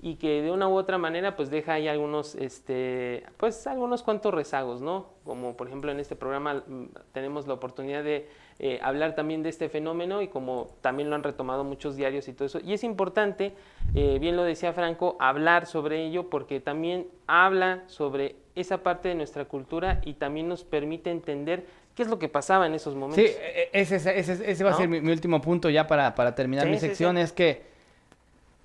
y 0.00 0.14
que 0.14 0.40
de 0.40 0.50
una 0.50 0.66
u 0.66 0.74
otra 0.74 0.96
manera 0.96 1.36
pues 1.36 1.50
deja 1.50 1.74
ahí 1.74 1.88
algunos, 1.88 2.34
este, 2.36 3.26
pues 3.36 3.66
algunos 3.66 4.02
cuantos 4.02 4.32
rezagos, 4.32 4.80
¿no? 4.80 5.08
Como 5.24 5.58
por 5.58 5.66
ejemplo 5.66 5.92
en 5.92 6.00
este 6.00 6.16
programa 6.16 6.64
mm, 6.66 6.86
tenemos 7.12 7.46
la 7.46 7.52
oportunidad 7.52 8.02
de 8.02 8.30
eh, 8.64 8.78
hablar 8.80 9.16
también 9.16 9.42
de 9.42 9.48
este 9.48 9.68
fenómeno 9.68 10.22
y 10.22 10.28
como 10.28 10.68
también 10.82 11.10
lo 11.10 11.16
han 11.16 11.24
retomado 11.24 11.64
muchos 11.64 11.96
diarios 11.96 12.28
y 12.28 12.32
todo 12.32 12.46
eso. 12.46 12.60
Y 12.64 12.74
es 12.74 12.84
importante, 12.84 13.54
eh, 13.92 14.18
bien 14.20 14.36
lo 14.36 14.44
decía 14.44 14.72
Franco, 14.72 15.16
hablar 15.18 15.66
sobre 15.66 16.06
ello 16.06 16.30
porque 16.30 16.60
también 16.60 17.08
habla 17.26 17.82
sobre 17.88 18.36
esa 18.54 18.84
parte 18.84 19.08
de 19.08 19.16
nuestra 19.16 19.46
cultura 19.46 20.00
y 20.04 20.14
también 20.14 20.46
nos 20.46 20.62
permite 20.62 21.10
entender 21.10 21.66
qué 21.96 22.04
es 22.04 22.08
lo 22.08 22.20
que 22.20 22.28
pasaba 22.28 22.64
en 22.68 22.74
esos 22.74 22.94
momentos. 22.94 23.24
Sí, 23.24 23.36
e, 23.36 23.68
e, 23.72 23.80
ese, 23.80 23.96
ese, 23.96 24.62
va 24.62 24.70
a 24.70 24.74
ser 24.74 24.88
mi, 24.88 25.10
último 25.10 25.40
punto 25.40 25.68
ya 25.68 25.88
para, 25.88 26.14
para 26.14 26.36
terminar 26.36 26.68
mi 26.68 26.78
sección, 26.78 27.18
es 27.18 27.32
que 27.32 27.71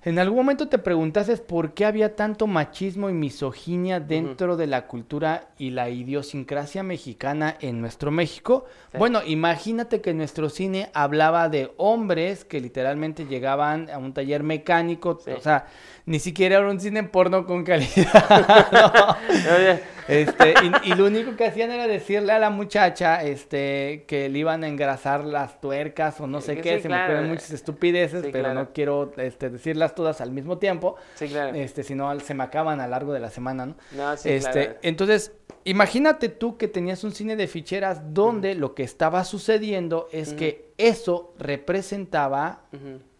¿En 0.08 0.18
algún 0.18 0.38
momento 0.38 0.68
te 0.68 0.78
preguntaste 0.78 1.36
por 1.36 1.74
qué 1.74 1.84
había 1.84 2.16
tanto 2.16 2.46
machismo 2.46 3.10
y 3.10 3.12
misoginia 3.12 4.00
dentro 4.00 4.56
de 4.56 4.66
la 4.66 4.86
cultura 4.86 5.50
y 5.58 5.68
la 5.68 5.90
idiosincrasia 5.90 6.82
mexicana 6.82 7.58
en 7.60 7.82
nuestro 7.82 8.10
México? 8.10 8.64
Bueno, 8.96 9.20
imagínate 9.22 10.00
que 10.00 10.14
nuestro 10.14 10.48
cine 10.48 10.88
hablaba 10.94 11.50
de 11.50 11.72
hombres 11.76 12.46
que 12.46 12.58
literalmente 12.58 13.26
llegaban 13.26 13.90
a 13.90 13.98
un 13.98 14.14
taller 14.14 14.42
mecánico, 14.42 15.20
o 15.26 15.40
sea, 15.42 15.66
ni 16.06 16.18
siquiera 16.20 16.56
era 16.56 16.70
un 16.70 16.80
cine 16.80 17.02
porno 17.02 17.44
con 17.44 17.62
calidad. 17.62 19.18
este, 20.08 20.54
y, 20.84 20.94
lo 20.94 21.06
único 21.06 21.36
que 21.36 21.46
hacían 21.46 21.70
era 21.70 21.86
decirle 21.86 22.32
a 22.32 22.38
la 22.38 22.50
muchacha 22.50 23.22
este, 23.22 24.04
que 24.08 24.28
le 24.28 24.38
iban 24.38 24.64
a 24.64 24.68
engrasar 24.68 25.24
las 25.24 25.60
tuercas 25.60 26.20
o 26.20 26.26
no 26.26 26.40
sé 26.40 26.60
qué. 26.60 26.80
se 26.80 26.88
me 26.88 27.02
ocurren 27.02 27.28
muchas 27.28 27.50
estupideces, 27.50 28.26
pero 28.32 28.54
no 28.54 28.72
quiero 28.72 29.12
este, 29.18 29.50
decirlas 29.50 29.94
todas 29.94 30.20
al 30.20 30.30
mismo 30.30 30.58
tiempo. 30.58 30.96
Sí, 31.14 31.28
claro. 31.28 31.54
Este, 31.54 31.82
si 31.82 31.94
no, 31.94 32.18
se 32.20 32.34
me 32.34 32.44
acaban 32.44 32.80
a 32.80 32.86
lo 32.86 32.90
largo 32.90 33.12
de 33.12 33.20
la 33.20 33.30
semana, 33.30 33.66
¿no? 33.66 33.76
Este, 34.24 34.78
Entonces, 34.82 35.32
imagínate 35.64 36.28
tú 36.28 36.56
que 36.56 36.68
tenías 36.68 37.04
un 37.04 37.12
cine 37.12 37.36
de 37.36 37.46
ficheras 37.46 38.14
donde 38.14 38.54
lo 38.54 38.74
que 38.74 38.82
estaba 38.82 39.24
sucediendo 39.24 40.08
es 40.12 40.32
que 40.32 40.72
eso 40.78 41.34
representaba 41.38 42.62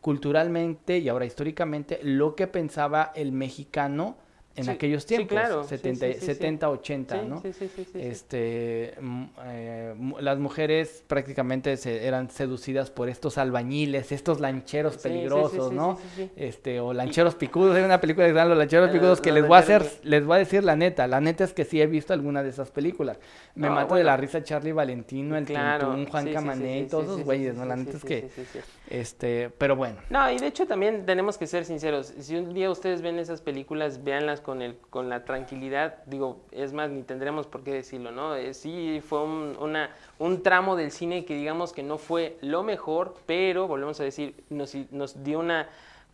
culturalmente 0.01 0.98
y 0.98 1.09
ahora 1.09 1.27
históricamente 1.27 2.01
lo 2.03 2.35
que 2.35 2.46
pensaba 2.46 3.12
el 3.14 3.33
mexicano 3.33 4.16
en 4.59 4.68
aquellos 4.68 5.07
tiempos, 5.07 5.29
claro. 5.29 5.64
70, 5.64 6.68
80, 6.68 7.23
¿no? 7.23 7.42
Este, 7.94 8.94
mm, 9.01 9.25
eh, 9.44 9.94
las 10.21 10.38
mujeres 10.38 11.05
prácticamente 11.07 11.77
se, 11.77 12.07
eran 12.07 12.31
seducidas 12.31 12.90
por 12.90 13.09
estos 13.09 13.38
albañiles, 13.38 14.12
estos 14.12 14.40
lancheros 14.40 14.97
peligrosos, 14.97 15.73
¿no? 15.73 15.99
Este, 16.37 16.81
o 16.81 16.92
lancheros 16.92 17.35
picudos, 17.35 17.77
hay 17.77 17.83
una 17.83 18.01
película 18.01 18.27
que 18.27 18.33
llama 18.33 18.51
Los 18.51 18.59
lancheros 18.59 18.90
picudos 18.90 19.21
que 19.21 19.33
les 19.33 19.47
voy 19.47 19.57
a 19.57 19.61
hacer, 19.61 19.87
les 20.03 20.25
voy 20.25 20.37
a 20.37 20.38
decir 20.38 20.64
la 20.64 20.77
neta, 20.77 21.07
la 21.07 21.21
neta 21.21 21.44
es 21.44 21.53
que 21.53 21.64
sí 21.64 21.81
he 21.81 21.87
visto 21.87 22.12
alguna 22.12 22.42
de 22.42 22.51
esas 22.51 22.71
películas. 22.71 23.18
Me 23.55 23.71
mato 23.71 23.94
de 23.94 24.05
la 24.05 24.16
risa 24.16 24.42
Charlie 24.42 24.73
Valentino, 24.73 25.37
el 25.37 25.44
claro. 25.44 25.97
Juan 26.11 26.33
Camané 26.33 26.81
y 26.81 26.87
todos 26.87 27.05
esos 27.05 27.25
güeyes, 27.25 27.55
¿no? 27.55 27.64
La 27.64 27.77
neta 27.77 27.97
es 27.97 28.05
que, 28.05 28.29
este, 28.88 29.51
pero 29.59 29.77
bueno. 29.77 29.97
No, 30.11 30.31
y 30.31 30.38
de 30.38 30.47
hecho 30.47 30.66
también 30.66 31.05
tenemos 31.07 31.38
que 31.38 31.47
ser 31.47 31.64
sinceros, 31.64 32.14
si 32.18 32.37
un 32.37 32.55
día 32.55 32.71
ustedes 32.71 33.03
ven 33.03 33.18
esas 33.18 33.40
películas, 33.40 34.03
véanlas 34.05 34.40
con, 34.49 34.63
el, 34.63 34.79
con 34.89 35.11
la 35.11 35.27
tranquilidad, 35.27 36.03
digo, 36.07 36.41
es 36.53 36.73
más, 36.73 36.89
ni 36.89 37.03
tendremos 37.03 37.47
por 37.47 37.63
qué 37.63 37.71
decirlo, 37.71 38.13
¿no? 38.13 38.35
Eh, 38.35 38.55
sí 38.55 39.03
fue 39.07 39.23
un, 39.23 39.55
una, 39.61 39.91
un 40.19 40.43
tramo 40.43 40.75
del 40.75 40.91
cine 40.91 41.27
que 41.27 41.35
digamos 41.35 41.75
que 41.75 41.83
no 41.83 41.99
fue 41.99 42.39
lo 42.41 42.63
mejor, 42.63 43.15
pero, 43.27 43.69
volvemos 43.69 44.01
a 44.01 44.05
decir, 44.05 44.43
nos, 44.49 44.75
nos 44.91 45.23
dio 45.23 45.41
una 45.41 45.69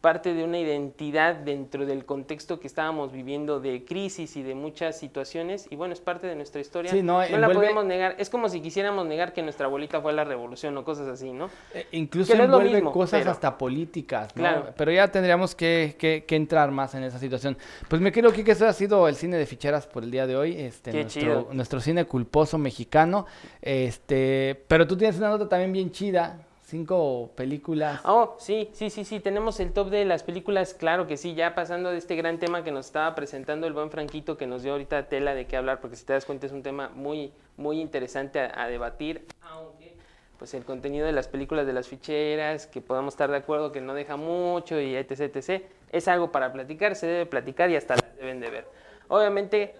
parte 0.04 0.34
de 0.34 0.44
una 0.44 0.58
identidad 0.58 1.34
dentro 1.34 1.86
del 1.86 2.04
contexto 2.04 2.60
que 2.60 2.66
estábamos 2.66 3.10
viviendo 3.10 3.58
de 3.58 3.86
crisis 3.86 4.36
y 4.36 4.42
de 4.42 4.54
muchas 4.54 4.98
situaciones 4.98 5.66
y 5.70 5.76
bueno, 5.76 5.94
es 5.94 6.02
parte 6.02 6.26
de 6.26 6.36
nuestra 6.36 6.60
historia. 6.60 6.92
no, 7.02 7.26
la 7.26 7.48
podemos 7.48 7.86
negar. 7.86 8.14
Es 8.18 8.28
como 8.28 8.50
si 8.50 8.60
quisiéramos 8.60 9.06
negar 9.06 9.32
que 9.32 9.40
nuestra 9.40 9.64
abuelita 9.64 10.02
fue 10.02 10.12
la 10.12 10.24
revolución 10.24 10.76
o 10.76 10.84
cosas 10.84 11.08
así, 11.08 11.32
¿no? 11.32 11.48
Eh, 11.72 11.86
incluso 11.92 12.34
envuelve 12.34 12.82
cosas 12.82 13.26
hasta 13.26 13.56
políticas, 13.56 14.36
¿no? 14.36 14.42
Claro. 14.42 14.74
Pero 14.76 14.92
ya 14.92 15.08
tendríamos 15.08 15.54
que, 15.54 15.96
que, 15.98 16.36
entrar 16.36 16.70
más 16.70 16.94
en 16.94 17.04
esa 17.04 17.18
situación. 17.18 17.56
Pues 17.88 18.02
me 18.02 18.12
creo 18.12 18.30
que 18.30 18.42
eso 18.52 18.66
ha 18.66 18.74
sido 18.74 19.08
el 19.08 19.16
cine 19.16 19.38
de 19.38 19.46
ficheras 19.46 19.86
por 19.86 20.04
el 20.04 20.10
día 20.10 20.26
de 20.26 20.36
hoy, 20.36 20.54
este 20.60 20.92
nuestro, 20.92 21.48
nuestro 21.50 21.80
cine 21.80 22.04
culposo 22.04 22.58
mexicano. 22.58 23.24
Este, 23.62 24.62
pero 24.68 24.86
tú 24.86 24.98
tienes 24.98 25.16
una 25.16 25.30
nota 25.30 25.48
también 25.48 25.72
bien 25.72 25.90
chida 25.90 26.44
cinco 26.74 27.30
películas. 27.36 28.00
Oh, 28.04 28.34
sí, 28.40 28.68
sí, 28.72 28.90
sí, 28.90 29.04
sí, 29.04 29.20
tenemos 29.20 29.60
el 29.60 29.72
top 29.72 29.90
de 29.90 30.04
las 30.04 30.24
películas, 30.24 30.74
claro 30.74 31.06
que 31.06 31.16
sí, 31.16 31.34
ya 31.34 31.54
pasando 31.54 31.92
de 31.92 31.98
este 31.98 32.16
gran 32.16 32.40
tema 32.40 32.64
que 32.64 32.72
nos 32.72 32.86
estaba 32.86 33.14
presentando 33.14 33.68
el 33.68 33.72
buen 33.72 33.92
Franquito, 33.92 34.36
que 34.36 34.48
nos 34.48 34.64
dio 34.64 34.72
ahorita 34.72 35.08
tela 35.08 35.36
de 35.36 35.46
qué 35.46 35.56
hablar, 35.56 35.80
porque 35.80 35.94
si 35.94 36.04
te 36.04 36.14
das 36.14 36.24
cuenta 36.24 36.46
es 36.46 36.52
un 36.52 36.64
tema 36.64 36.88
muy, 36.88 37.32
muy 37.56 37.80
interesante 37.80 38.40
a, 38.40 38.66
debatir, 38.66 39.24
aunque 39.42 39.94
pues 40.36 40.52
el 40.54 40.64
contenido 40.64 41.06
de 41.06 41.12
las 41.12 41.28
películas 41.28 41.64
de 41.64 41.74
las 41.74 41.86
ficheras, 41.86 42.66
que 42.66 42.80
podamos 42.80 43.14
estar 43.14 43.30
de 43.30 43.36
acuerdo 43.36 43.70
que 43.70 43.80
no 43.80 43.94
deja 43.94 44.16
mucho 44.16 44.80
y 44.80 44.96
etc, 44.96 45.32
etc, 45.32 45.62
es 45.92 46.08
algo 46.08 46.32
para 46.32 46.52
platicar, 46.52 46.96
se 46.96 47.06
debe 47.06 47.26
platicar 47.26 47.70
y 47.70 47.76
hasta 47.76 47.94
las 47.94 48.16
deben 48.16 48.40
de 48.40 48.50
ver. 48.50 48.66
Obviamente, 49.06 49.76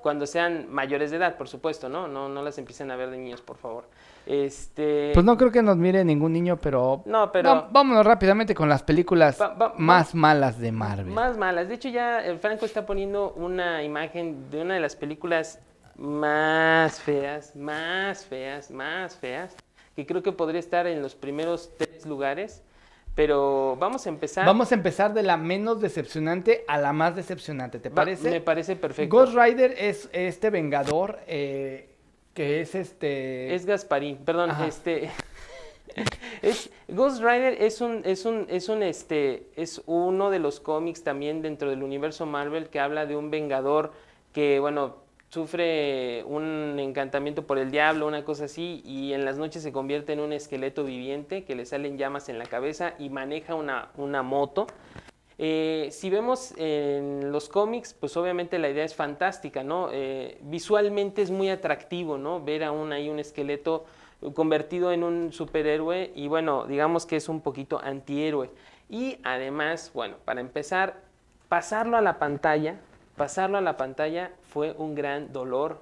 cuando 0.00 0.26
sean 0.26 0.72
mayores 0.72 1.10
de 1.10 1.18
edad, 1.18 1.36
por 1.36 1.46
supuesto, 1.46 1.90
¿no? 1.90 2.08
No, 2.08 2.30
no 2.30 2.42
las 2.42 2.56
empiecen 2.56 2.90
a 2.90 2.96
ver 2.96 3.10
de 3.10 3.18
niños, 3.18 3.42
por 3.42 3.58
favor. 3.58 3.84
Este... 4.28 5.12
Pues 5.14 5.24
no 5.24 5.38
creo 5.38 5.50
que 5.50 5.62
nos 5.62 5.78
mire 5.78 6.04
ningún 6.04 6.34
niño, 6.34 6.58
pero... 6.58 7.02
No, 7.06 7.32
pero... 7.32 7.68
vámonos 7.70 8.04
rápidamente 8.04 8.54
con 8.54 8.68
las 8.68 8.82
películas 8.82 9.38
más 9.78 10.14
malas 10.14 10.58
de 10.58 10.70
Marvel. 10.70 11.06
Más 11.06 11.38
malas. 11.38 11.66
De 11.68 11.76
hecho, 11.76 11.88
ya 11.88 12.22
el 12.22 12.38
Franco 12.38 12.66
está 12.66 12.84
poniendo 12.84 13.32
una 13.32 13.82
imagen 13.82 14.50
de 14.50 14.60
una 14.60 14.74
de 14.74 14.80
las 14.80 14.96
películas 14.96 15.60
más 15.96 17.00
feas, 17.00 17.56
más 17.56 18.26
feas, 18.26 18.70
más 18.70 19.16
feas, 19.16 19.56
que 19.96 20.04
creo 20.04 20.22
que 20.22 20.32
podría 20.32 20.60
estar 20.60 20.86
en 20.86 21.00
los 21.00 21.14
primeros 21.14 21.70
tres 21.78 22.04
lugares. 22.04 22.62
Pero 23.14 23.76
vamos 23.80 24.04
a 24.06 24.10
empezar. 24.10 24.44
Vamos 24.44 24.70
a 24.72 24.74
empezar 24.74 25.14
de 25.14 25.22
la 25.22 25.38
menos 25.38 25.80
decepcionante 25.80 26.66
a 26.68 26.76
la 26.76 26.92
más 26.92 27.16
decepcionante, 27.16 27.78
¿te 27.78 27.90
parece? 27.90 28.30
me 28.30 28.42
parece 28.42 28.76
perfecto. 28.76 29.16
Ghost 29.16 29.34
Rider 29.34 29.74
es 29.78 30.10
este 30.12 30.50
vengador 30.50 31.18
eh, 31.26 31.87
que 32.38 32.60
es 32.60 32.76
este... 32.76 33.52
Es 33.52 33.66
Gasparín, 33.66 34.18
perdón, 34.18 34.52
este... 34.64 35.10
es, 36.42 36.70
Ghost 36.86 37.20
Rider 37.20 37.60
es 37.60 37.80
un, 37.80 38.02
es 38.04 38.24
un, 38.24 38.46
es 38.48 38.68
un, 38.68 38.84
este, 38.84 39.48
es 39.56 39.82
uno 39.86 40.30
de 40.30 40.38
los 40.38 40.60
cómics 40.60 41.02
también 41.02 41.42
dentro 41.42 41.68
del 41.68 41.82
universo 41.82 42.26
Marvel 42.26 42.68
que 42.68 42.78
habla 42.78 43.06
de 43.06 43.16
un 43.16 43.32
vengador 43.32 43.90
que, 44.32 44.60
bueno, 44.60 44.98
sufre 45.30 46.22
un 46.28 46.76
encantamiento 46.78 47.44
por 47.44 47.58
el 47.58 47.72
diablo, 47.72 48.06
una 48.06 48.24
cosa 48.24 48.44
así, 48.44 48.82
y 48.84 49.14
en 49.14 49.24
las 49.24 49.36
noches 49.36 49.64
se 49.64 49.72
convierte 49.72 50.12
en 50.12 50.20
un 50.20 50.32
esqueleto 50.32 50.84
viviente 50.84 51.42
que 51.42 51.56
le 51.56 51.66
salen 51.66 51.98
llamas 51.98 52.28
en 52.28 52.38
la 52.38 52.46
cabeza 52.46 52.94
y 53.00 53.08
maneja 53.08 53.56
una, 53.56 53.88
una 53.96 54.22
moto. 54.22 54.68
Eh, 55.40 55.88
si 55.92 56.10
vemos 56.10 56.52
en 56.56 57.30
los 57.30 57.48
cómics, 57.48 57.94
pues 57.94 58.16
obviamente 58.16 58.58
la 58.58 58.68
idea 58.68 58.84
es 58.84 58.96
fantástica, 58.96 59.62
¿no? 59.62 59.88
Eh, 59.92 60.38
visualmente 60.42 61.22
es 61.22 61.30
muy 61.30 61.48
atractivo, 61.48 62.18
¿no? 62.18 62.42
Ver 62.42 62.64
aún 62.64 62.92
ahí 62.92 63.08
un 63.08 63.20
esqueleto 63.20 63.84
convertido 64.34 64.90
en 64.90 65.04
un 65.04 65.32
superhéroe 65.32 66.10
y 66.16 66.26
bueno, 66.26 66.66
digamos 66.66 67.06
que 67.06 67.14
es 67.16 67.28
un 67.28 67.40
poquito 67.40 67.80
antihéroe. 67.80 68.50
Y 68.90 69.18
además, 69.22 69.92
bueno, 69.94 70.16
para 70.24 70.40
empezar, 70.40 71.02
pasarlo 71.48 71.96
a 71.96 72.00
la 72.00 72.18
pantalla, 72.18 72.80
pasarlo 73.16 73.58
a 73.58 73.60
la 73.60 73.76
pantalla 73.76 74.32
fue 74.48 74.74
un 74.76 74.96
gran 74.96 75.32
dolor, 75.32 75.80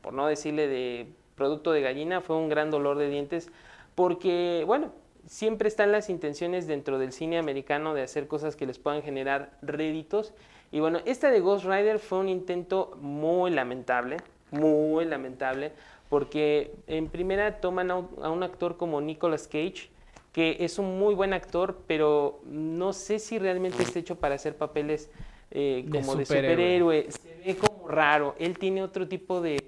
por 0.00 0.14
no 0.14 0.26
decirle 0.26 0.66
de 0.66 1.06
producto 1.36 1.70
de 1.70 1.82
gallina, 1.82 2.20
fue 2.20 2.36
un 2.36 2.48
gran 2.48 2.72
dolor 2.72 2.98
de 2.98 3.08
dientes, 3.08 3.50
porque, 3.94 4.64
bueno, 4.66 4.90
siempre 5.26 5.68
están 5.68 5.92
las 5.92 6.08
intenciones 6.08 6.66
dentro 6.66 6.98
del 6.98 7.12
cine 7.12 7.38
americano 7.38 7.94
de 7.94 8.02
hacer 8.02 8.26
cosas 8.26 8.56
que 8.56 8.66
les 8.66 8.78
puedan 8.78 9.02
generar 9.02 9.58
réditos. 9.62 10.32
Y 10.72 10.80
bueno, 10.80 11.00
esta 11.04 11.30
de 11.30 11.40
Ghost 11.40 11.64
Rider 11.64 11.98
fue 11.98 12.18
un 12.18 12.28
intento 12.28 12.96
muy 13.00 13.50
lamentable, 13.50 14.18
muy 14.50 15.04
lamentable, 15.04 15.72
porque 16.08 16.74
en 16.86 17.08
primera 17.08 17.60
toman 17.60 17.90
a 17.90 17.96
un, 17.96 18.42
actor 18.42 18.76
como 18.76 19.00
Nicolas 19.00 19.48
Cage, 19.48 19.90
que 20.32 20.56
es 20.60 20.78
un 20.78 20.98
muy 20.98 21.14
buen 21.14 21.32
actor, 21.32 21.78
pero 21.86 22.40
no 22.44 22.92
sé 22.92 23.18
si 23.18 23.38
realmente 23.38 23.82
está 23.82 23.98
hecho 23.98 24.16
para 24.16 24.34
hacer 24.34 24.56
papeles 24.56 25.10
eh, 25.50 25.86
como 25.90 26.16
de 26.16 26.26
superhéroe. 26.26 27.06
Se 27.10 27.36
ve 27.44 27.56
como 27.56 27.88
raro. 27.88 28.34
Él 28.38 28.58
tiene 28.58 28.82
otro 28.82 29.08
tipo 29.08 29.40
de, 29.40 29.64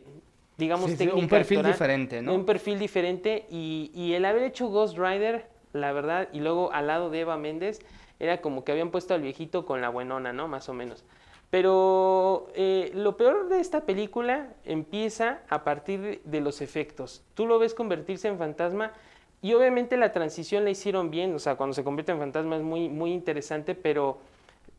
digamos, 0.59 0.91
Un 1.15 1.29
perfil 1.29 1.63
diferente, 1.63 2.21
¿no? 2.21 2.35
Un 2.35 2.45
perfil 2.45 2.79
diferente 2.79 3.47
y, 3.49 3.91
y, 3.95 4.13
el 4.15 4.25
haber 4.25 4.43
hecho 4.43 4.69
Ghost 4.69 4.99
Rider, 4.99 5.47
la 5.73 5.93
verdad, 5.93 6.29
y 6.33 6.41
luego 6.41 6.73
al 6.73 6.89
lado 6.89 7.09
de 7.11 7.21
Eva 7.21 7.39
Méndez, 7.39 7.79
era 8.19 8.41
como 8.41 8.65
que 8.65 8.73
habían 8.73 8.91
puesto 8.91 9.15
al 9.15 9.23
viejito 9.23 9.65
con 9.65 9.81
la 9.81 9.89
buenona, 9.89 10.33
¿no? 10.33 10.49
Más 10.49 10.69
o 10.69 10.75
menos. 10.75 11.05
Pero 11.51 12.49
eh, 12.55 12.91
lo 12.95 13.17
peor 13.17 13.49
de 13.49 13.61
esta 13.61 13.87
película 13.87 14.49
empieza 14.65 15.41
a 15.49 15.65
partir 15.65 16.21
de 16.25 16.41
los 16.41 16.61
efectos. 16.61 17.23
Tú 17.35 17.47
lo 17.47 17.59
ves 17.59 17.73
convertirse 17.73 18.29
en 18.29 18.37
fantasma 18.37 18.93
y 19.41 19.55
obviamente 19.55 19.97
la 19.97 20.13
transición 20.13 20.65
la 20.65 20.71
hicieron 20.71 21.11
bien, 21.11 21.35
o 21.35 21.39
sea, 21.39 21.55
cuando 21.55 21.73
se 21.73 21.85
convierte 21.85 22.13
en 22.13 22.19
fantasma 22.19 22.57
es 22.57 22.63
muy, 22.63 22.89
muy 22.89 23.13
interesante, 23.13 23.75
pero 23.75 24.19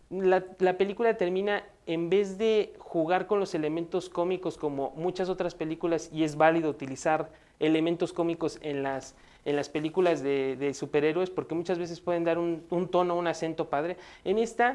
la, 0.10 0.44
la, 0.60 0.78
película 0.78 1.16
termina, 1.18 1.64
en 1.86 2.10
vez 2.10 2.38
de 2.38 2.74
jugar 2.80 3.28
con 3.28 3.40
los 3.40 3.54
elementos 3.54 4.10
cómicos 4.10 4.58
como 4.58 4.92
muchas 4.96 5.30
otras 5.30 5.56
películas, 5.56 6.10
y 6.12 6.24
es 6.24 6.36
válido 6.36 6.70
utilizar 6.70 7.30
elementos 7.60 8.14
cómicos 8.14 8.58
en 8.62 8.84
las, 8.84 9.16
en 9.46 9.56
las 9.56 9.70
películas 9.70 10.24
de, 10.24 10.72
superhéroes, 10.74 11.30
porque 11.30 11.56
muchas 11.56 11.78
veces 11.78 12.02
pueden 12.02 12.24
dar 12.24 12.38
un, 12.38 12.64
un 12.70 12.88
tono, 12.88 13.16
un 13.16 13.28
acento 13.28 13.70
padre, 13.70 13.98
en 14.24 14.38
esta 14.40 14.74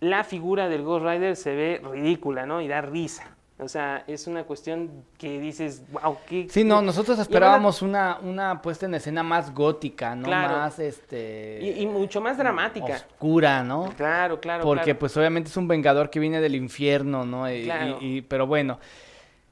la 0.00 0.22
figura 0.24 0.68
del 0.68 0.82
Ghost 0.82 1.04
Rider 1.04 1.36
se 1.36 1.54
ve 1.54 1.80
ridícula, 1.82 2.46
¿no? 2.46 2.60
Y 2.60 2.68
da 2.68 2.80
risa. 2.80 3.37
O 3.60 3.66
sea, 3.66 4.04
es 4.06 4.28
una 4.28 4.44
cuestión 4.44 5.04
que 5.18 5.40
dices, 5.40 5.82
wow, 5.90 6.16
qué... 6.28 6.46
Sí, 6.48 6.62
no, 6.62 6.80
nosotros 6.80 7.18
esperábamos 7.18 7.82
una, 7.82 8.18
una 8.22 8.62
puesta 8.62 8.86
en 8.86 8.94
escena 8.94 9.24
más 9.24 9.52
gótica, 9.52 10.14
¿no? 10.14 10.28
Más, 10.28 10.78
este... 10.78 11.74
Y, 11.76 11.84
mucho 11.86 12.20
más 12.20 12.38
dramática. 12.38 12.94
Oscura, 12.94 13.64
¿no? 13.64 13.92
Claro, 13.96 14.38
claro, 14.40 14.62
Porque, 14.62 14.94
pues, 14.94 15.16
obviamente 15.16 15.50
es 15.50 15.56
un 15.56 15.66
vengador 15.66 16.08
que 16.08 16.20
viene 16.20 16.40
del 16.40 16.54
infierno, 16.54 17.26
¿no? 17.26 17.52
Y, 17.52 18.24
pero 18.28 18.46
bueno, 18.46 18.78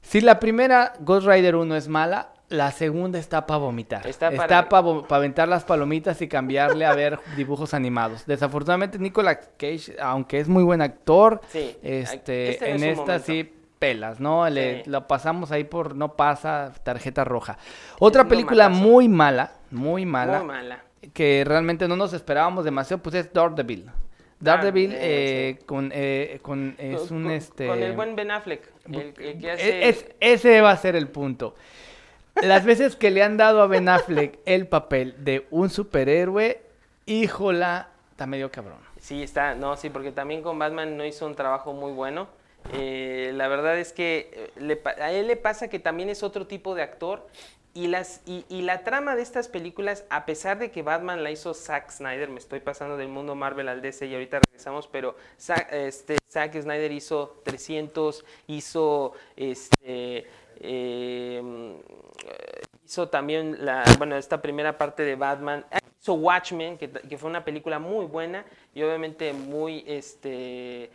si 0.01 0.21
la 0.21 0.39
primera 0.39 0.93
Ghost 1.01 1.27
Rider 1.27 1.57
1 1.57 1.75
es 1.75 1.89
mala, 1.89 2.29
la 2.47 2.71
segunda 2.71 3.19
está 3.19 3.45
para 3.45 3.57
vomitar. 3.57 4.07
Está 4.07 4.31
para 4.31 4.67
aventar 5.09 5.49
las 5.49 5.65
palomitas 5.65 6.21
y 6.21 6.29
cambiarle 6.29 6.85
a 6.85 6.95
ver 6.95 7.19
dibujos 7.35 7.73
animados. 7.73 8.25
Desafortunadamente 8.25 8.99
Nicolas 8.99 9.49
Cage, 9.57 9.97
aunque 9.99 10.39
es 10.39 10.47
muy 10.47 10.63
buen 10.63 10.81
actor, 10.81 11.41
este, 11.53 12.51
este 12.51 12.71
en 12.71 12.83
esta 12.85 13.19
sí 13.19 13.53
pelas, 13.79 14.19
¿no? 14.19 14.49
Le, 14.49 14.83
Lo 14.85 15.07
pasamos 15.07 15.51
ahí 15.51 15.63
por 15.63 15.95
no 15.95 16.15
pasa, 16.15 16.73
tarjeta 16.83 17.23
roja. 17.23 17.57
Otra 17.99 18.27
película 18.27 18.69
muy 18.69 19.07
mala, 19.07 19.53
muy 19.71 20.05
mala. 20.05 20.39
Muy 20.39 20.47
mala. 20.47 20.83
Que 21.13 21.43
realmente 21.45 21.87
no 21.87 21.95
nos 21.95 22.13
esperábamos 22.13 22.65
demasiado, 22.65 23.01
pues 23.01 23.15
es 23.15 23.31
Daredevil. 23.31 23.89
Daredevil 24.39 24.91
ah, 24.91 24.97
eh, 24.99 25.59
con, 25.65 25.91
eh, 25.93 26.39
con 26.41 26.75
es 26.77 27.09
un 27.09 27.31
este 27.31 27.67
con 27.67 27.81
el 27.81 27.93
buen 27.93 28.15
Ben 28.15 28.29
Affleck 28.29 28.61
el, 28.91 29.13
que 29.13 29.51
hace... 29.51 29.89
es, 29.89 30.05
ese 30.19 30.61
va 30.61 30.71
a 30.71 30.77
ser 30.77 30.95
el 30.95 31.07
punto 31.07 31.55
las 32.43 32.63
veces 32.63 32.95
que 32.95 33.09
le 33.09 33.23
han 33.23 33.37
dado 33.37 33.63
a 33.63 33.67
Ben 33.67 33.89
Affleck 33.89 34.37
el 34.45 34.67
papel 34.67 35.15
de 35.23 35.47
un 35.49 35.71
superhéroe 35.71 36.61
híjola 37.07 37.89
está 38.11 38.27
medio 38.27 38.51
cabrón 38.51 38.77
sí 38.99 39.23
está 39.23 39.55
no 39.55 39.75
sí 39.75 39.89
porque 39.89 40.11
también 40.11 40.43
con 40.43 40.59
Batman 40.59 40.97
no 40.97 41.03
hizo 41.03 41.25
un 41.25 41.33
trabajo 41.33 41.73
muy 41.73 41.91
bueno 41.91 42.27
eh, 42.73 43.31
la 43.33 43.47
verdad 43.47 43.77
es 43.77 43.93
que 43.93 44.51
eh, 44.57 44.81
a 44.99 45.11
él 45.11 45.27
le 45.27 45.35
pasa 45.35 45.69
que 45.69 45.79
también 45.79 46.09
es 46.09 46.23
otro 46.23 46.47
tipo 46.47 46.75
de 46.75 46.81
actor 46.81 47.27
y, 47.73 47.87
las, 47.87 48.21
y, 48.25 48.61
la 48.63 48.83
trama 48.83 49.15
de 49.15 49.21
estas 49.21 49.47
películas, 49.47 50.03
a 50.09 50.25
pesar 50.25 50.57
de 50.57 50.71
que 50.71 50.81
Batman 50.81 51.23
la 51.23 51.29
hizo 51.29 51.53
Zack 51.53 51.91
Snyder, 51.91 52.27
me 52.27 52.39
estoy 52.39 52.59
pasando 52.59 52.97
del 52.97 53.07
mundo 53.07 53.35
Marvel 53.35 53.69
al 53.69 53.83
DC 53.83 54.07
y 54.07 54.15
ahorita 54.15 54.39
regresamos, 54.39 54.87
pero 54.87 55.15
Zack, 55.39 55.71
este, 55.71 56.17
Zack 56.27 56.59
Snyder 56.59 56.91
hizo 56.91 57.39
300, 57.45 58.25
hizo 58.47 59.13
este, 59.35 60.25
em, 60.59 61.75
hizo 62.83 63.09
también 63.09 63.63
la, 63.63 63.83
bueno, 63.99 64.17
esta 64.17 64.41
primera 64.41 64.75
parte 64.75 65.03
de 65.03 65.15
Batman, 65.15 65.63
hizo 66.01 66.15
Watchmen, 66.15 66.79
que, 66.79 66.89
que, 66.89 67.15
fue 67.15 67.29
una 67.29 67.45
película 67.45 67.77
muy 67.77 68.07
buena 68.07 68.43
y 68.73 68.81
obviamente 68.81 69.33
muy, 69.33 69.83
este, 69.85 70.89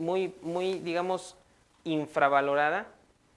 muy, 0.00 0.80
digamos, 0.80 1.36
infravalorada. 1.84 2.86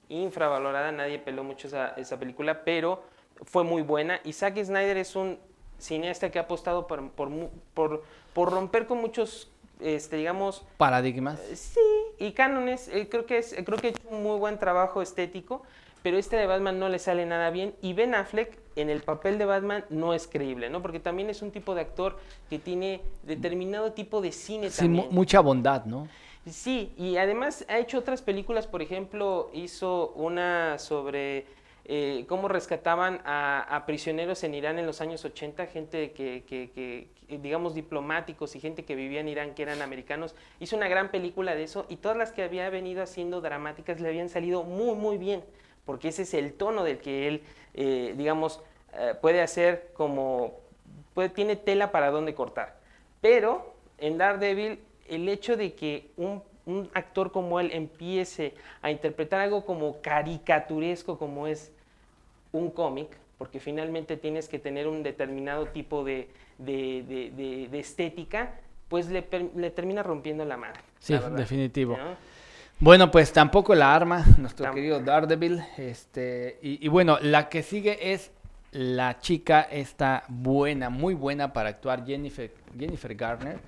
Infravalorada, 0.10 0.92
nadie 0.92 1.20
peló 1.20 1.44
mucho 1.44 1.68
esa, 1.68 1.90
esa 1.98 2.20
película, 2.20 2.64
pero 2.64 3.04
fue 3.46 3.64
muy 3.64 3.82
buena. 3.82 4.20
Y 4.24 4.34
Zack 4.34 4.64
Snyder 4.64 4.98
es 4.98 5.16
un 5.16 5.38
cineasta 5.80 6.32
que 6.32 6.40
ha 6.40 6.44
apostado 6.44 6.88
por, 6.88 7.10
por, 7.12 7.30
por, 7.74 8.04
por 8.34 8.52
romper 8.52 8.88
con 8.88 9.00
muchos, 9.00 9.52
este, 9.80 10.18
digamos... 10.18 10.66
Paradigmas. 10.78 11.40
Eh, 11.50 11.56
sí, 11.56 11.80
y 12.20 12.32
cánones. 12.32 12.88
Eh, 12.88 13.08
creo, 13.10 13.26
que 13.26 13.38
es, 13.38 13.56
creo 13.66 13.78
que 13.78 13.88
ha 13.88 13.90
hecho 13.92 14.02
un 14.10 14.24
muy 14.24 14.38
buen 14.40 14.60
trabajo 14.60 15.02
estético, 15.02 15.64
pero 16.02 16.18
este 16.18 16.36
de 16.36 16.46
Batman 16.46 16.80
no 16.80 16.90
le 16.90 17.00
sale 17.00 17.26
nada 17.26 17.50
bien. 17.50 17.74
Y 17.82 17.94
Ben 17.94 18.16
Affleck 18.16 18.58
en 18.76 18.90
el 18.90 19.02
papel 19.02 19.38
de 19.38 19.46
Batman 19.46 19.86
no 19.90 20.14
es 20.14 20.28
creíble, 20.28 20.70
¿no? 20.70 20.82
Porque 20.82 21.00
también 21.00 21.30
es 21.30 21.42
un 21.42 21.52
tipo 21.52 21.76
de 21.76 21.82
actor 21.82 22.18
que 22.50 22.60
tiene 22.60 23.02
determinado 23.24 23.94
tipo 23.94 24.22
de 24.22 24.32
cine 24.32 24.70
sí, 24.70 24.88
mucha 24.88 25.40
bondad, 25.40 25.86
¿no? 25.86 26.08
Sí, 26.50 26.94
y 26.98 27.16
además 27.18 27.66
ha 27.70 27.80
hecho 27.80 28.00
otras 28.00 28.22
películas, 28.22 28.68
por 28.68 28.82
ejemplo, 28.82 29.50
hizo 29.54 30.10
una 30.10 30.78
sobre 30.78 31.46
eh, 31.86 32.26
cómo 32.28 32.50
rescataban 32.50 33.22
a, 33.24 33.84
prisioneros 33.86 34.44
en 34.44 34.54
Irán 34.54 34.78
en 34.78 34.86
los 34.86 35.00
años 35.00 35.24
80, 35.24 35.68
gente 35.68 36.12
que, 36.12 36.44
que, 36.46 36.72
que, 36.72 37.38
digamos, 37.38 37.76
diplomáticos 37.76 38.56
y 38.56 38.60
gente 38.60 38.84
que 38.84 38.96
vivía 38.96 39.22
en 39.22 39.30
Irán, 39.30 39.54
que 39.54 39.64
eran 39.64 39.82
americanos. 39.82 40.36
Hizo 40.60 40.76
una 40.76 40.90
gran 40.90 41.12
película 41.12 41.56
de 41.56 41.64
eso 41.64 41.86
y 41.88 41.96
todas 41.96 42.18
las 42.18 42.34
que 42.34 42.44
había 42.44 42.70
venido 42.70 43.04
haciendo 43.04 43.40
dramáticas 43.40 44.02
le 44.02 44.10
habían 44.10 44.28
salido 44.28 44.64
muy, 44.64 44.96
muy 44.96 45.18
bien, 45.18 45.44
porque 45.86 46.10
ese 46.10 46.24
es 46.24 46.34
el 46.34 46.54
tono 46.54 46.84
del 46.84 47.00
que 47.00 47.28
él, 47.30 47.44
eh, 47.74 48.16
digamos, 48.18 48.62
eh, 48.96 49.14
puede 49.22 49.42
hacer 49.42 49.92
como, 49.94 50.60
puede, 51.14 51.30
tiene 51.30 51.56
tela 51.56 51.94
para 51.94 52.12
dónde 52.12 52.34
cortar. 52.34 52.80
Pero 53.22 53.76
en 53.98 54.18
Daredevil 54.18 54.80
el 55.08 55.30
hecho 55.30 55.58
de 55.58 55.74
que 55.74 56.10
un, 56.18 56.42
actor 56.94 57.32
como 57.32 57.60
él 57.60 57.72
empiece 57.74 58.54
a 58.82 58.90
interpretar 58.90 59.42
algo 59.42 59.66
como 59.66 60.02
caricaturesco 60.02 61.18
como 61.18 61.46
es 61.46 61.74
un 62.54 62.72
cómic, 62.72 63.10
porque 63.38 63.60
finalmente 63.60 64.16
tienes 64.16 64.48
que 64.48 64.60
tener 64.60 64.88
un 64.88 65.04
determinado 65.04 65.66
tipo 65.68 66.06
de, 66.06 66.30
estética, 67.74 68.54
pues 68.88 69.10
le, 69.10 69.22
termina 69.72 70.04
rompiendo 70.04 70.46
la 70.46 70.56
madre. 70.56 70.80
Sí, 71.00 71.16
definitivo. 71.36 71.98
Bueno, 72.80 73.12
pues 73.12 73.34
tampoco 73.34 73.76
la 73.76 73.94
arma, 73.94 74.24
nuestro 74.38 74.72
querido 74.72 75.00
Daredevil. 75.02 75.62
Este, 75.78 76.60
y, 76.62 76.86
y, 76.86 76.88
bueno, 76.88 77.18
la 77.22 77.50
que 77.50 77.62
sigue 77.62 78.14
es 78.14 78.32
la 78.74 79.20
chica 79.20 79.62
está 79.62 80.24
buena, 80.28 80.90
muy 80.90 81.14
buena 81.14 81.54
para 81.54 81.70
actuar, 81.70 82.06
Jennifer, 82.06 82.52
Jennifer 82.78 83.14
Garner, 83.14 83.60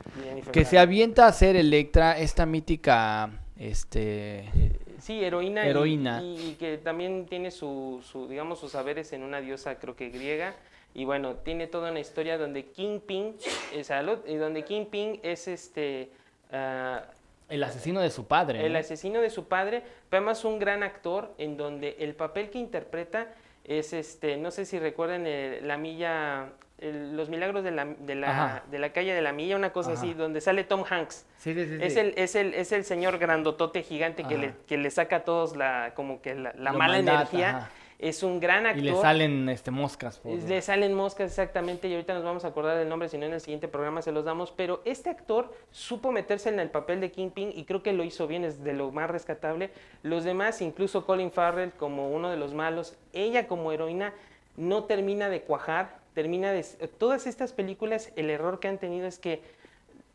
que 0.52 0.66
se 0.66 0.80
avienta 0.80 1.28
a 1.28 1.32
ser 1.32 1.56
Electra, 1.56 2.18
esta 2.18 2.46
mítica, 2.48 3.30
este... 3.58 4.40
Eh, 4.56 4.80
sí, 5.00 5.24
heroína. 5.24 5.66
Heroína. 5.68 6.24
Y, 6.24 6.56
que 6.60 6.80
también 6.80 7.28
tiene 7.28 7.52
su, 7.52 8.02
digamos, 8.28 8.60
sus 8.60 8.72
saberes 8.72 9.14
en 9.14 9.24
una 9.24 9.42
diosa, 9.42 9.76
creo 9.76 9.96
que 9.96 10.10
griega. 10.10 10.56
Y 10.96 11.06
bueno, 11.06 11.36
tiene 11.36 11.68
toda 11.68 11.92
una 11.92 12.00
historia 12.00 12.40
donde 12.40 12.66
Kingpin, 12.66 13.36
es 13.74 13.92
y 14.28 14.36
donde 14.36 14.64
Kingpin 14.64 15.20
es 15.22 15.48
este... 15.48 16.10
Ah, 16.52 17.04
el 17.48 17.64
asesino 17.64 18.02
de 18.02 18.10
su 18.10 18.26
padre. 18.26 18.66
El 18.66 18.76
asesino 18.76 19.22
de 19.22 19.30
su 19.30 19.48
padre, 19.48 19.84
pero 20.10 20.22
además 20.22 20.44
un 20.46 20.58
gran 20.58 20.82
actor 20.82 21.36
en 21.38 21.58
donde 21.58 21.96
el 22.00 22.16
papel 22.16 22.50
que 22.50 22.58
interpreta 22.58 23.28
es 23.68 23.94
este, 23.94 24.38
no 24.38 24.52
sé 24.52 24.66
si 24.66 24.80
recuerdan 24.80 25.24
eh, 25.26 25.60
la 25.62 25.78
milla, 25.78 26.50
los 26.80 27.30
milagros 27.30 27.64
de 27.64 27.72
la, 27.72 27.86
de 27.86 28.16
la, 28.16 28.64
de 28.70 28.80
la, 28.80 28.92
calle 28.92 29.14
de 29.14 29.22
la 29.22 29.32
milla, 29.32 29.56
una 29.56 29.72
cosa 29.72 29.94
así, 29.94 30.14
donde 30.14 30.42
sale 30.42 30.64
Tom 30.64 30.84
Hanks. 30.88 31.26
Sí, 31.38 31.54
sí, 31.54 31.66
sí, 31.66 31.78
es, 31.82 31.98
El, 31.98 32.14
es, 32.16 32.36
el, 32.36 32.54
es 32.54 32.72
el 32.72 32.84
señor 32.84 33.18
grandotote 33.18 33.82
gigante 33.82 34.24
que 34.24 34.38
le, 34.38 34.54
que 34.68 34.78
le, 34.78 34.92
saca 34.92 35.18
a 35.18 35.24
todos 35.24 35.56
la, 35.56 35.94
como 35.96 36.22
que 36.22 36.36
la, 36.36 36.54
mala 36.74 37.00
energía 37.00 37.70
es 38.00 38.24
un 38.24 38.40
gran 38.40 38.66
actor. 38.66 38.84
Y 38.84 38.88
le 38.88 38.96
salen 38.96 39.50
este, 39.50 39.72
moscas. 39.72 40.22
Le 40.24 40.62
salen 40.62 40.94
moscas, 40.94 41.30
exactamente, 41.30 41.88
y 41.88 41.94
ahorita 41.94 42.14
nos 42.14 42.24
vamos 42.24 42.46
a 42.46 42.50
acordar 42.50 42.78
del 42.78 42.90
nombre, 42.90 43.10
si 43.10 43.18
no 43.18 43.26
en 43.26 43.34
el 43.34 43.42
siguiente 43.42 43.68
programa 43.68 44.02
se 44.02 44.12
los 44.12 44.26
damos, 44.26 44.52
pero 44.52 44.82
este 44.86 45.10
actor 45.10 45.54
supo 45.72 46.12
meterse 46.12 46.50
en 46.50 46.60
el 46.60 46.70
papel 46.70 47.00
de 47.00 47.12
Kingpin 47.12 47.52
y 47.56 47.64
creo 47.66 47.84
que 47.84 47.94
lo 47.94 48.04
hizo 48.04 48.28
bien, 48.28 48.44
es 48.44 48.64
de 48.64 48.74
lo 48.74 48.92
más 48.92 49.10
rescatable. 49.10 49.72
Los 50.04 50.24
demás, 50.24 50.62
incluso 50.62 51.06
Colin 51.06 51.32
Farrell 51.32 51.72
como 51.72 52.10
uno 52.10 52.30
de 52.30 52.38
los 52.38 52.54
malos, 52.54 52.98
ella 53.14 53.48
como 53.48 53.72
heroína 53.72 54.14
no 54.58 54.84
termina 54.84 55.30
de 55.30 55.42
cuajar, 55.42 56.00
termina 56.14 56.52
de... 56.52 56.64
Todas 56.98 57.28
estas 57.28 57.54
películas, 57.54 58.12
el 58.16 58.30
error 58.30 58.60
que 58.60 58.68
han 58.68 58.78
tenido 58.78 59.08
es 59.08 59.20
que 59.20 59.42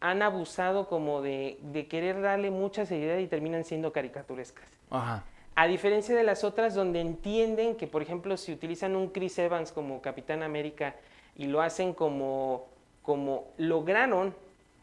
han 0.01 0.23
abusado 0.23 0.89
como 0.89 1.21
de, 1.21 1.59
de 1.61 1.87
querer 1.87 2.23
darle 2.23 2.51
mucha 2.51 2.87
seriedad 2.87 3.19
y 3.19 3.27
terminan 3.27 3.65
siendo 3.65 3.93
caricaturescas. 3.93 4.65
Ajá. 4.91 5.25
A 5.55 5.67
diferencia 5.67 6.17
de 6.17 6.25
las 6.25 6.45
otras 6.45 6.75
donde 6.75 7.01
entienden 7.01 7.77
que, 7.77 7.87
por 7.87 8.03
ejemplo, 8.03 8.37
si 8.37 8.53
utilizan 8.53 8.97
un 8.97 9.09
Chris 9.09 9.39
Evans 9.39 9.73
como 9.73 10.01
Capitán 10.01 10.43
América 10.43 10.97
y 11.37 11.47
lo 11.47 11.61
hacen 11.61 11.93
como, 11.93 12.69
como 13.03 13.49
lograron, 13.59 14.35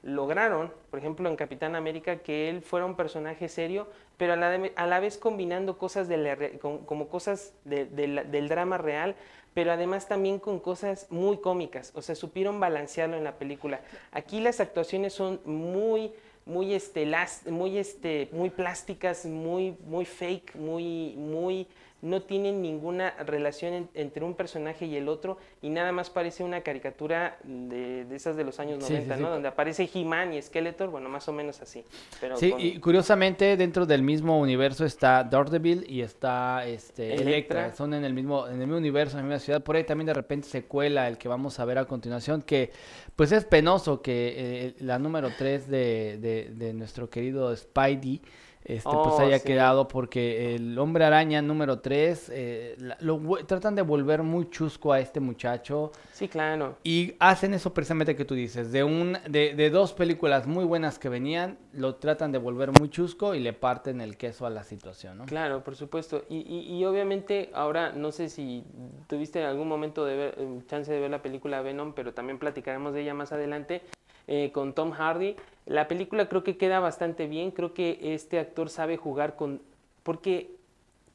lograron, 0.03 0.71
por 0.89 0.99
ejemplo, 0.99 1.27
en 1.29 1.35
Capitán 1.35 1.75
América, 1.75 2.17
que 2.17 2.49
él 2.49 2.61
fuera 2.61 2.85
un 2.85 2.95
personaje 2.95 3.49
serio, 3.49 3.87
pero 4.17 4.33
a 4.33 4.35
la, 4.35 4.69
a 4.75 4.85
la 4.87 4.99
vez 4.99 5.17
combinando 5.17 5.77
cosas 5.77 6.07
de 6.07 6.59
como 6.59 7.07
cosas 7.07 7.53
del 7.65 8.47
drama 8.47 8.77
real, 8.77 9.15
pero 9.53 9.71
además 9.71 10.07
también 10.07 10.37
con 10.37 10.59
cosas 10.59 11.07
muy 11.09 11.37
cómicas, 11.37 11.91
o 11.95 12.01
sea, 12.03 12.13
supieron 12.13 12.59
balancearlo 12.59 13.17
en 13.17 13.23
la 13.23 13.39
película. 13.39 13.81
Aquí 14.11 14.39
las 14.39 14.59
actuaciones 14.59 15.13
son 15.13 15.39
muy 15.45 16.13
muy 16.47 16.73
este, 16.73 17.05
muy 17.49 17.77
este, 17.77 18.29
muy 18.31 18.49
plásticas, 18.49 19.25
muy, 19.25 19.75
muy 19.85 20.05
fake, 20.05 20.55
muy, 20.55 21.13
muy 21.17 21.67
no 22.01 22.21
tienen 22.21 22.61
ninguna 22.61 23.11
relación 23.25 23.89
entre 23.95 24.23
un 24.23 24.35
personaje 24.35 24.85
y 24.85 24.95
el 24.95 25.09
otro 25.09 25.37
y 25.61 25.69
nada 25.69 25.91
más 25.91 26.09
parece 26.11 26.43
una 26.43 26.61
caricatura 26.61 27.37
de, 27.43 28.05
esas 28.15 28.35
de 28.37 28.43
los 28.43 28.59
años 28.59 28.79
90, 28.79 29.17
¿no? 29.17 29.29
Donde 29.29 29.47
aparece 29.47 29.89
He-Man 29.91 30.33
y 30.33 30.41
Skeletor, 30.41 30.89
bueno, 30.89 31.09
más 31.09 31.27
o 31.27 31.33
menos 31.33 31.59
así. 31.61 31.83
Pero 32.21 32.37
sí, 32.37 32.53
y 32.57 32.79
curiosamente 32.79 33.57
dentro 33.57 33.85
del 33.85 34.03
mismo 34.03 34.39
universo 34.39 34.85
está 34.85 35.23
Daredevil 35.23 35.85
y 35.89 36.01
está 36.01 36.65
este, 36.67 37.15
Electra. 37.15 37.73
Son 37.73 37.93
en 37.95 38.05
el, 38.05 38.13
mismo, 38.13 38.47
en 38.47 38.53
el 38.53 38.67
mismo 38.67 38.77
universo, 38.77 39.17
en 39.17 39.23
la 39.23 39.29
misma 39.29 39.39
ciudad. 39.39 39.63
Por 39.63 39.75
ahí 39.75 39.83
también 39.83 40.05
de 40.07 40.13
repente 40.13 40.47
se 40.47 40.65
cuela 40.65 41.07
el 41.07 41.17
que 41.17 41.27
vamos 41.27 41.59
a 41.59 41.65
ver 41.65 41.79
a 41.79 41.85
continuación, 41.85 42.43
que 42.43 42.71
pues 43.15 43.31
es 43.31 43.43
penoso 43.45 44.03
que 44.03 44.35
eh, 44.37 44.75
la 44.79 44.99
número 44.99 45.31
3 45.35 45.67
de, 45.67 46.17
de, 46.19 46.51
de 46.53 46.73
nuestro 46.73 47.09
querido 47.09 47.55
Spidey 47.55 48.21
este, 48.67 48.89
pues 48.89 49.15
oh, 49.15 49.19
haya 49.21 49.39
quedado 49.39 49.87
porque 49.87 50.53
el 50.53 50.77
hombre 50.77 51.05
araña 51.05 51.41
número 51.41 51.79
3 51.79 52.31
eh, 52.33 52.77
lo, 52.99 53.17
tratan 53.45 53.75
de 53.75 53.81
volver 53.81 54.23
muy 54.23 54.49
chusco 54.49 54.91
a 54.91 54.99
este 54.99 55.21
muchacho. 55.21 55.93
Sí, 56.11 56.27
claro. 56.27 56.75
Y 56.83 57.15
hacen 57.19 57.53
eso 57.53 57.73
precisamente 57.73 58.17
que 58.17 58.25
tú 58.25 58.35
dices, 58.35 58.73
de, 58.73 58.83
un, 58.83 59.17
de, 59.29 59.55
de, 59.55 59.69
dos 59.69 59.93
películas 59.93 60.47
muy 60.47 60.65
buenas 60.65 60.99
que 60.99 61.07
venían, 61.07 61.57
lo 61.71 61.95
tratan 61.95 62.33
de 62.33 62.39
volver 62.39 62.77
muy 62.77 62.89
chusco 62.89 63.35
y 63.35 63.39
le 63.39 63.53
parten 63.53 64.01
el 64.01 64.17
queso 64.17 64.45
a 64.45 64.49
la 64.49 64.65
situación, 64.65 65.19
¿no? 65.19 65.25
Claro, 65.27 65.63
por 65.63 65.77
supuesto. 65.77 66.25
Y, 66.27 66.39
y, 66.69 66.83
obviamente 66.83 67.49
ahora 67.53 67.93
no 67.93 68.11
sé 68.11 68.27
si 68.27 68.65
tuviste 69.07 69.39
en 69.39 69.45
algún 69.45 69.69
momento 69.69 70.03
de 70.03 70.17
ver, 70.17 70.35
eh, 70.37 70.59
chance 70.67 70.91
de 70.91 70.99
ver 70.99 71.09
la 71.09 71.21
película 71.21 71.61
Venom, 71.61 71.93
pero 71.93 72.13
también 72.13 72.37
platicaremos 72.37 72.93
de 72.93 73.03
ella 73.03 73.13
más 73.13 73.31
adelante. 73.31 73.81
Eh, 74.27 74.51
con 74.51 74.73
Tom 74.73 74.91
Hardy. 74.91 75.37
La 75.65 75.87
película 75.87 76.27
creo 76.27 76.43
que 76.43 76.57
queda 76.57 76.81
bastante 76.81 77.27
bien, 77.27 77.51
creo 77.51 77.73
que 77.73 78.13
este 78.13 78.39
actor 78.39 78.69
sabe 78.69 78.97
jugar 78.97 79.37
con... 79.37 79.61
porque 80.03 80.51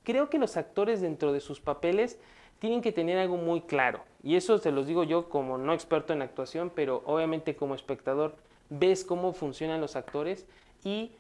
creo 0.03 0.31
que 0.31 0.39
los 0.39 0.57
actores 0.57 1.03
dentro 1.03 1.33
de 1.35 1.41
sus 1.41 1.61
papeles 1.61 2.19
tienen 2.59 2.81
que 2.81 2.91
tener 2.91 3.19
algo 3.19 3.37
muy 3.37 3.61
claro. 3.61 4.01
Y 4.23 4.37
eso 4.37 4.57
se 4.57 4.73
los 4.73 4.87
digo 4.87 5.05
yo 5.05 5.29
como 5.29 5.59
no 5.59 5.75
experto 5.75 6.15
en 6.15 6.23
actuación, 6.23 6.73
pero 6.75 7.03
obviamente 7.05 7.55
como 7.55 7.75
espectador 7.75 8.35
ves 8.71 9.05
cómo 9.05 9.35
funcionan 9.35 9.83
los 9.83 9.95
actores 9.95 10.47
y 10.83 11.13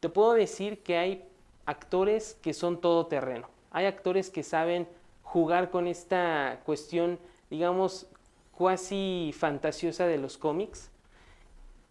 te 0.00 0.08
puedo 0.08 0.32
decir 0.32 0.82
que 0.82 0.96
hay 0.96 1.24
actores 1.66 2.36
que 2.42 2.52
son 2.52 2.80
todo 2.80 3.06
terreno. 3.06 3.48
Hay 3.70 3.86
actores 3.86 4.28
que 4.28 4.42
saben 4.42 4.88
jugar 5.22 5.70
con 5.70 5.86
esta 5.86 6.60
cuestión, 6.64 7.20
digamos, 7.48 8.08
cuasi 8.50 9.32
fantasiosa 9.36 10.06
de 10.06 10.18
los 10.18 10.36
cómics 10.36 10.91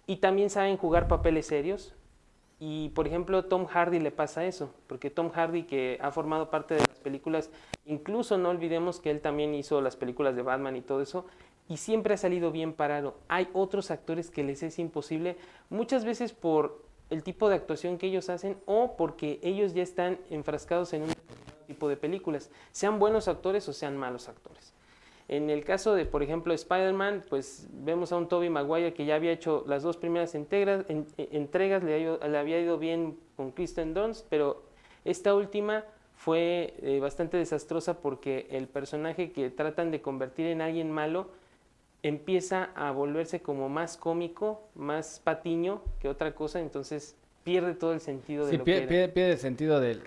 y 0.07 0.17
también 0.17 0.49
saben 0.49 0.77
jugar 0.77 1.07
papeles 1.07 1.47
serios. 1.47 1.93
Y 2.59 2.89
por 2.89 3.07
ejemplo, 3.07 3.45
Tom 3.45 3.65
Hardy 3.65 3.99
le 3.99 4.11
pasa 4.11 4.45
eso, 4.45 4.71
porque 4.85 5.09
Tom 5.09 5.31
Hardy 5.31 5.63
que 5.63 5.97
ha 5.99 6.11
formado 6.11 6.51
parte 6.51 6.75
de 6.75 6.81
las 6.81 6.99
películas, 6.99 7.49
incluso 7.85 8.37
no 8.37 8.49
olvidemos 8.49 8.99
que 8.99 9.09
él 9.09 9.19
también 9.19 9.55
hizo 9.55 9.81
las 9.81 9.95
películas 9.95 10.35
de 10.35 10.43
Batman 10.43 10.75
y 10.75 10.81
todo 10.81 11.01
eso, 11.01 11.25
y 11.67 11.77
siempre 11.77 12.13
ha 12.13 12.17
salido 12.17 12.51
bien 12.51 12.73
parado. 12.73 13.15
Hay 13.29 13.49
otros 13.53 13.89
actores 13.89 14.29
que 14.29 14.43
les 14.43 14.61
es 14.61 14.77
imposible, 14.77 15.37
muchas 15.69 16.05
veces 16.05 16.33
por 16.33 16.83
el 17.09 17.23
tipo 17.23 17.49
de 17.49 17.55
actuación 17.55 17.97
que 17.97 18.07
ellos 18.07 18.29
hacen 18.29 18.57
o 18.65 18.95
porque 18.95 19.39
ellos 19.41 19.73
ya 19.73 19.81
están 19.81 20.19
enfrascados 20.29 20.93
en 20.93 21.03
un 21.03 21.09
tipo 21.65 21.89
de 21.89 21.97
películas, 21.97 22.51
sean 22.71 22.99
buenos 22.99 23.27
actores 23.27 23.67
o 23.69 23.73
sean 23.73 23.97
malos 23.97 24.29
actores. 24.29 24.73
En 25.31 25.49
el 25.49 25.63
caso 25.63 25.95
de, 25.95 26.05
por 26.05 26.23
ejemplo, 26.23 26.53
Spider-Man, 26.53 27.23
pues 27.29 27.65
vemos 27.71 28.11
a 28.11 28.17
un 28.17 28.27
Tobey 28.27 28.49
Maguire 28.49 28.93
que 28.93 29.05
ya 29.05 29.15
había 29.15 29.31
hecho 29.31 29.63
las 29.65 29.81
dos 29.81 29.95
primeras 29.95 30.35
entregas, 30.35 30.83
en, 30.89 31.07
entregas 31.17 31.81
le, 31.83 32.37
había 32.37 32.59
ido 32.59 32.77
bien 32.77 33.17
con 33.37 33.51
Kristen 33.51 33.93
Dunst, 33.93 34.27
pero 34.29 34.61
esta 35.05 35.33
última 35.33 35.85
fue 36.17 36.73
eh, 36.81 36.99
bastante 36.99 37.37
desastrosa 37.37 38.01
porque 38.01 38.47
el 38.51 38.67
personaje 38.67 39.31
que 39.31 39.49
tratan 39.49 39.89
de 39.89 40.01
convertir 40.01 40.47
en 40.47 40.59
alguien 40.59 40.91
malo 40.91 41.29
empieza 42.03 42.71
a 42.75 42.91
volverse 42.91 43.41
como 43.41 43.69
más 43.69 43.95
cómico, 43.95 44.59
más 44.75 45.21
patiño 45.21 45.81
que 46.01 46.09
otra 46.09 46.35
cosa, 46.35 46.59
entonces 46.59 47.15
pierde 47.43 47.73
todo 47.73 47.93
el 47.93 47.99
sentido 47.99 48.45
de 48.45 48.57
lo 48.57 48.63
que 48.63 48.81
pierde, 48.81 49.31
el 49.31 49.37
sentido 49.37 49.79
del, 49.79 50.01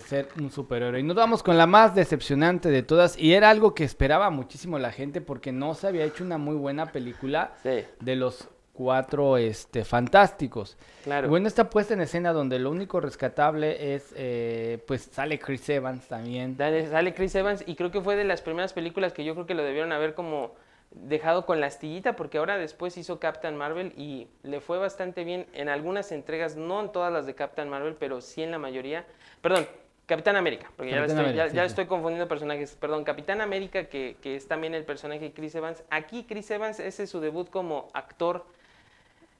ser 0.00 0.28
un 0.38 0.50
superhéroe. 0.50 1.00
Y 1.00 1.02
nos 1.02 1.16
vamos 1.16 1.42
con 1.42 1.56
la 1.56 1.66
más 1.66 1.94
decepcionante 1.94 2.70
de 2.70 2.82
todas. 2.82 3.18
Y 3.18 3.34
era 3.34 3.50
algo 3.50 3.74
que 3.74 3.84
esperaba 3.84 4.30
muchísimo 4.30 4.78
la 4.78 4.92
gente 4.92 5.20
porque 5.20 5.52
no 5.52 5.74
se 5.74 5.86
había 5.86 6.04
hecho 6.04 6.24
una 6.24 6.38
muy 6.38 6.56
buena 6.56 6.92
película 6.92 7.54
de 7.64 8.16
los 8.16 8.48
cuatro 8.72 9.36
este, 9.36 9.84
fantásticos. 9.84 10.76
Claro. 11.04 11.28
bueno, 11.28 11.46
esta 11.46 11.68
puesta 11.68 11.94
en 11.94 12.00
escena 12.00 12.32
donde 12.32 12.58
lo 12.58 12.70
único 12.70 13.00
rescatable 13.00 13.94
es, 13.94 14.12
eh, 14.16 14.82
pues 14.86 15.08
sale 15.12 15.38
Chris 15.38 15.68
Evans 15.68 16.06
también. 16.08 16.56
sale 16.56 17.14
Chris 17.14 17.34
Evans 17.34 17.64
y 17.66 17.74
creo 17.74 17.90
que 17.90 18.00
fue 18.00 18.16
de 18.16 18.24
las 18.24 18.42
primeras 18.42 18.72
películas 18.72 19.12
que 19.12 19.24
yo 19.24 19.34
creo 19.34 19.46
que 19.46 19.54
lo 19.54 19.62
debieron 19.62 19.92
haber 19.92 20.14
como 20.14 20.54
dejado 20.94 21.46
con 21.46 21.60
la 21.60 21.66
astillita 21.66 22.16
porque 22.16 22.38
ahora 22.38 22.58
después 22.58 22.96
hizo 22.96 23.18
Captain 23.18 23.56
Marvel 23.56 23.92
y 23.96 24.28
le 24.42 24.60
fue 24.60 24.78
bastante 24.78 25.24
bien 25.24 25.46
en 25.54 25.68
algunas 25.68 26.12
entregas, 26.12 26.56
no 26.56 26.80
en 26.80 26.92
todas 26.92 27.12
las 27.12 27.26
de 27.26 27.34
Captain 27.34 27.68
Marvel, 27.68 27.96
pero 27.98 28.20
sí 28.20 28.42
en 28.42 28.50
la 28.50 28.58
mayoría. 28.58 29.06
Perdón, 29.40 29.66
Capitán 30.06 30.36
América, 30.36 30.70
porque 30.76 30.90
ya, 30.90 31.04
estoy, 31.04 31.34
ya, 31.34 31.64
estoy, 31.64 31.86
confundiendo 31.86 32.28
personajes. 32.28 32.76
Perdón, 32.78 33.04
Capitán 33.04 33.40
América, 33.40 33.84
que, 33.84 34.16
que, 34.20 34.36
es 34.36 34.46
también 34.48 34.74
el 34.74 34.84
personaje 34.84 35.20
de 35.20 35.32
Chris 35.32 35.54
Evans. 35.54 35.82
Aquí 35.90 36.24
Chris 36.28 36.50
Evans, 36.50 36.80
ese 36.80 37.04
es 37.04 37.10
su 37.10 37.20
debut 37.20 37.48
como 37.48 37.88
actor 37.94 38.44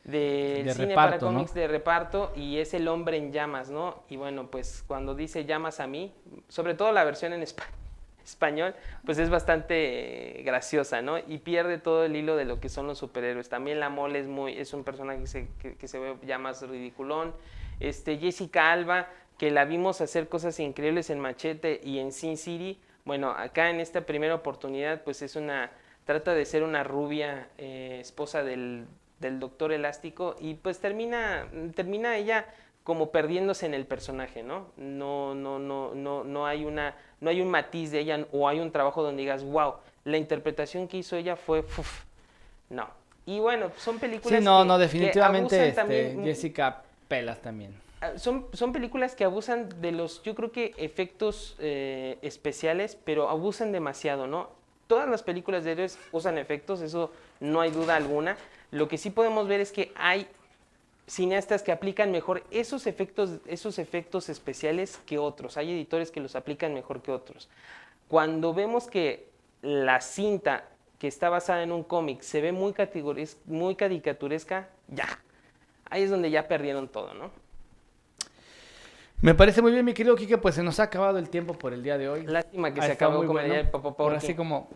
de, 0.05 0.72
cine 0.74 0.94
para 0.94 1.18
cómics 1.18 1.55
de 1.55 1.68
reparto 1.68 2.32
y 2.34 2.59
es 2.59 2.74
el 2.74 2.88
hombre 2.88 3.16
en 3.16 3.32
llamas, 3.32 3.70
¿no? 3.70 4.03
Y 4.09 4.16
bueno, 4.16 4.48
pues 4.48 4.84
cuando 4.86 5.14
dice 5.14 5.44
llamas 5.44 5.80
a 5.80 5.86
mí, 5.86 6.14
sobre 6.48 6.74
todo 6.74 6.92
la 6.92 7.05
versión 7.05 7.32
en 7.32 7.42
español 7.42 7.82
español, 8.25 8.75
pues 9.05 9.18
es 9.18 9.31
bastante 9.31 10.41
eh, 10.41 10.43
graciosa, 10.43 11.03
¿no? 11.03 11.18
Y 11.18 11.39
pierde 11.39 11.79
todo 11.79 12.05
el 12.05 12.16
hilo 12.16 12.37
de 12.37 12.45
lo 12.45 12.61
que 12.61 12.68
son 12.68 12.87
los 12.87 12.99
superhéroes. 12.99 13.49
También 13.49 13.81
la 13.81 13.89
mole 13.89 14.18
es 14.18 14.27
muy, 14.27 14.59
es 14.59 14.73
un 14.73 14.85
personaje 14.85 15.23
que 15.79 15.89
se, 15.89 15.99
ve 15.99 16.16
ya 16.27 16.39
más 16.39 16.62
ridiculón. 16.62 17.35
Este, 17.81 18.18
Jessica 18.18 18.73
Alba, 18.73 19.09
que 19.39 19.51
la 19.51 19.64
vimos 19.64 20.01
hacer 20.01 20.29
cosas 20.29 20.59
increíbles 20.61 21.11
en 21.11 21.20
Machete 21.20 21.81
y 21.83 21.99
en 21.99 22.12
Sin 22.12 22.37
City. 22.37 22.81
Bueno, 23.05 23.31
acá 23.31 23.70
en 23.70 23.81
esta 23.81 24.03
primera 24.03 24.35
oportunidad, 24.35 25.03
pues 25.03 25.23
es 25.23 25.37
una, 25.37 25.70
trata 26.05 26.35
de 26.35 26.45
ser 26.45 26.62
una 26.62 26.85
rubia 26.85 27.49
eh, 27.59 27.99
esposa 28.01 28.43
del, 28.45 28.87
del 29.23 29.41
doctor 29.41 29.73
elástico 29.73 30.37
y 30.39 30.55
pues 30.55 30.81
termina, 30.81 31.49
termina 31.75 32.18
ella 32.18 32.47
como 32.85 33.11
perdiéndose 33.11 33.66
en 33.66 33.74
el 33.74 33.87
personaje, 33.87 34.43
¿no? 34.43 34.66
No, 34.76 35.35
no, 35.35 35.59
no, 35.59 35.95
no, 35.95 36.24
no 36.24 36.47
hay 36.47 36.64
una, 36.64 36.97
no 37.20 37.30
hay 37.30 37.41
un 37.41 37.49
matiz 37.49 37.91
de 37.91 38.01
ella 38.01 38.26
o 38.33 38.49
hay 38.49 38.61
un 38.61 38.72
trabajo 38.72 39.03
donde 39.03 39.22
digas, 39.22 39.45
wow, 39.45 39.74
la 40.05 40.16
interpretación 40.16 40.89
que 40.89 40.99
hizo 40.99 41.16
ella 41.16 41.37
fue, 41.37 41.64
no. 42.70 42.89
Y 43.24 43.39
bueno, 43.39 43.70
son 43.76 43.99
películas. 43.99 44.39
Sí, 44.39 44.45
no, 44.45 44.64
no, 44.64 44.78
definitivamente 44.78 45.68
este, 45.68 46.16
Jessica 46.24 46.83
Pelas 47.07 47.41
también. 47.41 47.72
Ah, 48.01 48.18
son, 48.18 48.47
son 48.53 48.72
películas 48.72 49.14
que 49.14 49.22
abusan 49.22 49.68
de 49.80 49.93
los, 49.93 50.24
yo 50.24 50.35
creo 50.35 50.51
que 50.51 50.74
efectos 50.76 51.55
eh, 51.61 52.18
especiales, 52.22 52.99
pero 53.05 53.28
abusan 53.28 53.70
demasiado, 53.70 54.26
¿no? 54.26 54.51
Todas 54.89 55.09
las 55.09 55.22
películas 55.22 55.62
de 55.62 55.72
héroes 55.72 55.99
usan 56.11 56.37
efectos, 56.37 56.80
eso 56.80 57.12
no 57.39 57.61
hay 57.61 57.70
duda 57.70 57.95
alguna. 57.95 58.37
Lo 58.72 58.89
que 58.89 58.99
sí 58.99 59.11
podemos 59.11 59.47
ver 59.47 59.61
es 59.61 59.70
que 59.70 59.93
hay 59.95 60.26
cineastas 61.07 61.62
que 61.62 61.72
aplican 61.72 62.11
mejor 62.11 62.44
esos 62.50 62.86
efectos, 62.86 63.38
esos 63.46 63.78
efectos 63.78 64.28
especiales 64.28 65.00
que 65.07 65.18
otros. 65.18 65.57
Hay 65.57 65.70
editores 65.72 66.11
que 66.11 66.20
los 66.20 66.36
aplican 66.36 66.74
mejor 66.74 67.03
que 67.03 67.12
otros. 67.12 67.48
Cuando 68.09 68.55
vemos 68.55 68.86
que 68.86 69.28
la 69.62 70.00
cinta 70.00 70.68
que 70.98 71.09
está 71.09 71.28
basada 71.28 71.62
en 71.62 71.72
un 71.72 71.82
cómic 71.82 72.20
se 72.20 72.40
ve 72.40 72.53
muy, 72.53 72.74
muy 73.46 73.74
caricaturesca, 73.74 74.68
ya. 74.88 75.09
Ahí 75.90 76.03
es 76.03 76.11
donde 76.11 76.30
ya 76.30 76.46
perdieron 76.46 76.88
todo, 76.88 77.12
¿no? 77.14 77.30
Me 79.23 79.37
parece 79.37 79.62
muy 79.62 79.70
bien, 79.70 79.85
mi 79.85 79.95
querido 79.95 80.16
Kike, 80.16 80.37
pues 80.39 80.57
se 80.57 80.64
nos 80.64 80.81
ha 80.81 80.83
acabado 80.83 81.16
el 81.16 81.31
tiempo 81.31 81.55
por 81.55 81.73
el 81.73 81.81
día 81.85 81.97
de 81.97 82.09
hoy. 82.09 82.27
Lástima 82.27 82.75
que 82.75 82.83
se 82.83 82.91
acabó 82.91 83.25
como 83.25 83.39
el 83.39 83.68
Ahora 83.97 84.16
así 84.16 84.35
como 84.35 84.68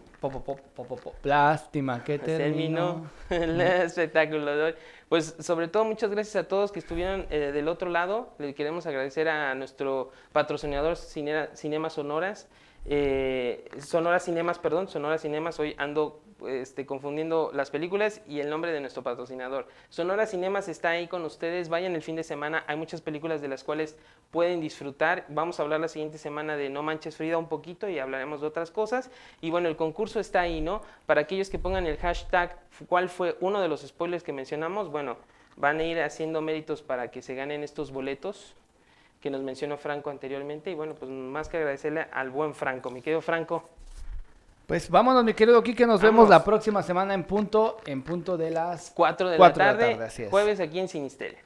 Lástima 1.25 2.05
que 2.05 2.21
terminó, 2.21 3.11
el 3.31 3.61
espectáculo 3.61 4.57
de 4.57 4.63
hoy. 4.63 4.75
Pues 5.09 5.35
sobre 5.41 5.67
todo 5.67 5.85
muchas 5.85 6.11
gracias 6.13 6.37
a 6.37 6.47
todos 6.47 6.71
que 6.71 6.79
estuvieron 6.79 7.27
eh, 7.29 7.51
del 7.53 7.67
otro 7.67 7.91
lado. 7.91 8.35
Le 8.39 8.55
queremos 8.55 8.87
agradecer 8.87 9.29
a 9.29 9.53
nuestro 9.57 10.13
patrocinador 10.31 10.97
Cinema 10.97 11.91
Sonoras. 11.91 12.49
Eh, 12.85 13.69
Sonora 13.81 14.21
Cinemas, 14.21 14.61
perdón, 14.61 14.87
Sonora 14.87 15.19
Cinemas, 15.19 15.59
hoy 15.59 15.75
ando 15.77 16.23
este, 16.47 16.87
confundiendo 16.87 17.51
las 17.55 17.71
películas 17.71 18.21
y 18.29 18.41
el 18.41 18.51
nombre 18.51 18.73
de 18.73 18.81
nuestro 18.81 19.03
patrocinador. 19.03 19.67
Sonora 19.89 20.27
Cinemas 20.27 20.69
está 20.69 20.91
ahí 20.91 21.09
con 21.09 21.25
ustedes, 21.25 21.69
vayan 21.69 21.95
el 21.95 22.03
fin 22.03 22.17
de 22.17 22.25
semana, 22.25 22.65
hay 22.67 22.77
muchas 22.77 23.01
películas 23.01 23.41
de 23.41 23.49
las 23.49 23.65
cuales 23.65 23.97
pueden 24.31 24.61
disfrutar. 24.61 25.25
Vamos 25.29 25.59
a 25.59 25.63
hablar 25.63 25.81
la 25.81 25.89
siguiente 25.89 26.19
semana 26.19 26.57
de 26.57 26.69
No 26.69 26.83
Manches 26.83 27.17
Frida 27.17 27.39
un 27.39 27.49
poquito 27.49 27.89
y 27.89 27.99
hablaremos 27.99 28.41
de 28.41 28.49
otras 28.49 28.71
cosas. 28.71 29.11
Y 29.41 29.51
bueno, 29.51 29.69
el 29.69 29.77
concurso 29.77 30.21
está 30.21 30.41
ahí, 30.41 30.61
¿no? 30.61 30.83
Para 31.07 31.23
aquellos 31.23 31.51
que 31.51 31.59
pongan 31.59 31.87
el 31.87 31.97
hashtag, 31.97 32.59
¿cuál 32.89 33.09
fue 33.09 33.37
uno 33.41 33.61
de 33.61 33.69
los 33.69 33.83
spoilers 33.83 34.23
que 34.23 34.33
mencionamos? 34.33 34.91
Bueno, 34.91 35.17
van 35.57 35.81
a 35.81 35.85
ir 35.85 36.01
haciendo 36.01 36.41
méritos 36.43 36.83
para 36.83 37.11
que 37.11 37.23
se 37.23 37.35
ganen 37.35 37.63
estos 37.63 37.91
boletos 37.91 38.55
que 39.21 39.31
nos 39.31 39.43
mencionó 39.43 39.77
Franco 39.79 40.11
anteriormente. 40.11 40.71
Y 40.71 40.75
bueno, 40.75 40.95
pues 40.95 41.11
más 41.11 41.49
que 41.49 41.57
agradecerle 41.57 42.07
al 42.13 42.31
buen 42.31 42.55
Franco. 42.55 42.91
Mi 42.91 43.03
querido 43.03 43.23
Franco. 43.23 43.69
Pues 44.67 44.91
vámonos, 44.91 45.23
mi 45.23 45.33
querido 45.33 45.63
Quique, 45.63 45.87
nos 45.87 46.01
vemos 46.01 46.29
la 46.29 46.43
próxima 46.43 46.83
semana 46.83 47.15
en 47.15 47.23
punto, 47.23 47.79
en 47.87 48.03
punto 48.03 48.37
de 48.37 48.51
las 48.51 48.91
4 48.91 49.31
de, 49.31 49.39
la 49.39 49.53
tarde, 49.53 49.97
jueves 50.29 50.59
aquí 50.59 50.81
en 50.81 50.89
Sinisteria. 50.89 51.39